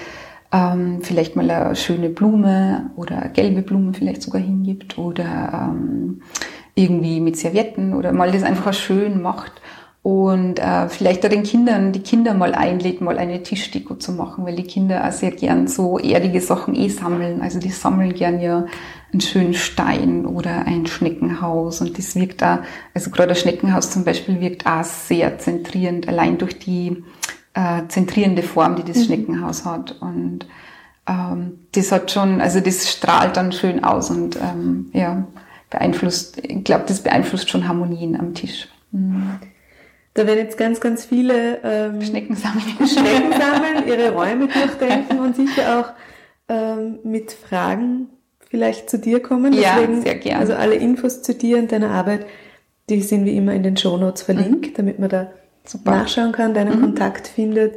ähm, 0.51 1.01
vielleicht 1.03 1.35
mal 1.35 1.47
eine 1.47 1.75
schöne 1.75 2.09
Blume 2.09 2.89
oder 2.95 3.21
eine 3.21 3.29
gelbe 3.33 3.61
Blume 3.61 3.93
vielleicht 3.93 4.23
sogar 4.23 4.41
hingibt 4.41 4.97
oder 4.97 5.69
ähm, 5.69 6.23
irgendwie 6.73 7.19
mit 7.19 7.37
Servietten 7.37 7.93
oder 7.93 8.11
mal 8.11 8.31
das 8.31 8.41
einfach 8.41 8.73
schön 8.73 9.21
macht 9.21 9.51
und 10.07 10.59
äh, 10.59 10.87
vielleicht 10.87 11.25
auch 11.25 11.29
den 11.29 11.43
Kindern, 11.43 11.91
die 11.91 11.99
Kinder 11.99 12.33
mal 12.33 12.55
einlädt, 12.55 13.01
mal 13.01 13.17
eine 13.17 13.43
Tischdeko 13.43 13.95
zu 13.95 14.13
machen, 14.13 14.45
weil 14.45 14.55
die 14.55 14.63
Kinder 14.63 15.05
auch 15.05 15.11
sehr 15.11 15.31
gern 15.31 15.67
so 15.67 15.99
erdige 15.99 16.39
Sachen 16.39 16.75
eh 16.75 16.87
sammeln. 16.87 17.41
Also 17.41 17.59
die 17.59 17.71
sammeln 17.71 18.13
gern 18.13 18.39
ja 18.39 18.67
einen 19.11 19.19
schönen 19.19 19.53
Stein 19.53 20.25
oder 20.25 20.65
ein 20.65 20.85
Schneckenhaus 20.85 21.81
und 21.81 21.97
das 21.97 22.15
wirkt 22.15 22.41
da, 22.41 22.63
also 22.93 23.11
gerade 23.11 23.27
das 23.27 23.41
Schneckenhaus 23.41 23.91
zum 23.91 24.05
Beispiel 24.05 24.39
wirkt 24.39 24.65
auch 24.65 24.85
sehr 24.85 25.39
zentrierend, 25.39 26.07
allein 26.07 26.37
durch 26.37 26.57
die 26.57 27.03
äh, 27.53 27.85
zentrierende 27.89 28.43
Form, 28.43 28.77
die 28.77 28.85
das 28.85 28.99
mhm. 28.99 29.03
Schneckenhaus 29.03 29.65
hat 29.65 29.97
und 29.99 30.47
ähm, 31.05 31.67
das 31.73 31.91
hat 31.91 32.11
schon, 32.11 32.39
also 32.39 32.61
das 32.61 32.89
strahlt 32.89 33.35
dann 33.35 33.51
schön 33.51 33.83
aus 33.83 34.09
und 34.09 34.37
ähm, 34.37 34.89
ja, 34.93 35.27
beeinflusst, 35.69 36.37
ich 36.41 36.63
glaube, 36.63 36.85
das 36.87 37.03
beeinflusst 37.03 37.49
schon 37.49 37.67
Harmonien 37.67 38.17
am 38.17 38.33
Tisch. 38.33 38.69
Mhm. 38.93 39.39
Da 40.17 40.25
werden 40.25 40.39
jetzt 40.39 40.57
ganz, 40.57 40.79
ganz 40.79 41.05
viele 41.05 41.59
ähm, 41.63 42.01
Schnecken, 42.01 42.35
sammeln. 42.35 42.65
Schnecken 42.87 43.39
sammeln, 43.39 43.87
ihre 43.87 44.11
Räume 44.13 44.47
durchdenken 44.47 45.19
und 45.19 45.35
sicher 45.35 45.79
auch 45.79 45.93
ähm, 46.49 46.97
mit 47.03 47.31
Fragen 47.31 48.07
vielleicht 48.49 48.89
zu 48.89 48.97
dir 48.97 49.21
kommen. 49.21 49.53
Ja, 49.53 49.75
Deswegen, 49.75 50.01
sehr 50.01 50.15
gerne. 50.15 50.39
Also 50.39 50.55
alle 50.55 50.73
Infos 50.73 51.21
zu 51.21 51.35
dir 51.35 51.59
und 51.59 51.71
deiner 51.71 51.91
Arbeit, 51.91 52.25
die 52.89 53.01
sind 53.01 53.25
wie 53.25 53.37
immer 53.37 53.53
in 53.53 53.61
den 53.61 53.77
Shownotes 53.77 54.23
verlinkt, 54.23 54.71
mhm. 54.71 54.73
damit 54.73 54.97
man 54.97 55.09
da 55.09 55.27
Super. 55.63 55.91
nachschauen 55.91 56.31
kann, 56.31 56.55
deinen 56.55 56.77
mhm. 56.77 56.81
Kontakt 56.81 57.27
findet 57.27 57.75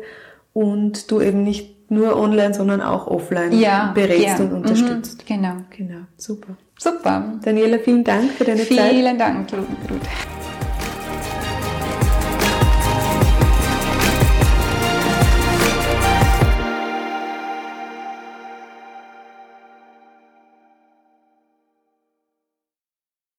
und 0.55 1.11
du 1.11 1.20
eben 1.20 1.45
nicht 1.45 1.91
nur 1.91 2.16
online, 2.16 2.55
sondern 2.55 2.80
auch 2.80 3.07
offline 3.07 3.53
ja, 3.53 3.93
berätst 3.95 4.38
gern. 4.38 4.47
und 4.47 4.53
unterstützt. 4.55 5.28
Mhm, 5.28 5.34
genau. 5.34 5.55
Genau, 5.76 6.01
super. 6.16 6.57
Super. 6.78 7.38
Daniela, 7.45 7.78
vielen 7.80 8.03
Dank 8.03 8.30
für 8.30 8.45
deine 8.45 8.61
vielen 8.61 8.80
Zeit. 8.80 8.91
Vielen 8.93 9.18
Dank, 9.18 9.53
Ruth. 9.53 10.38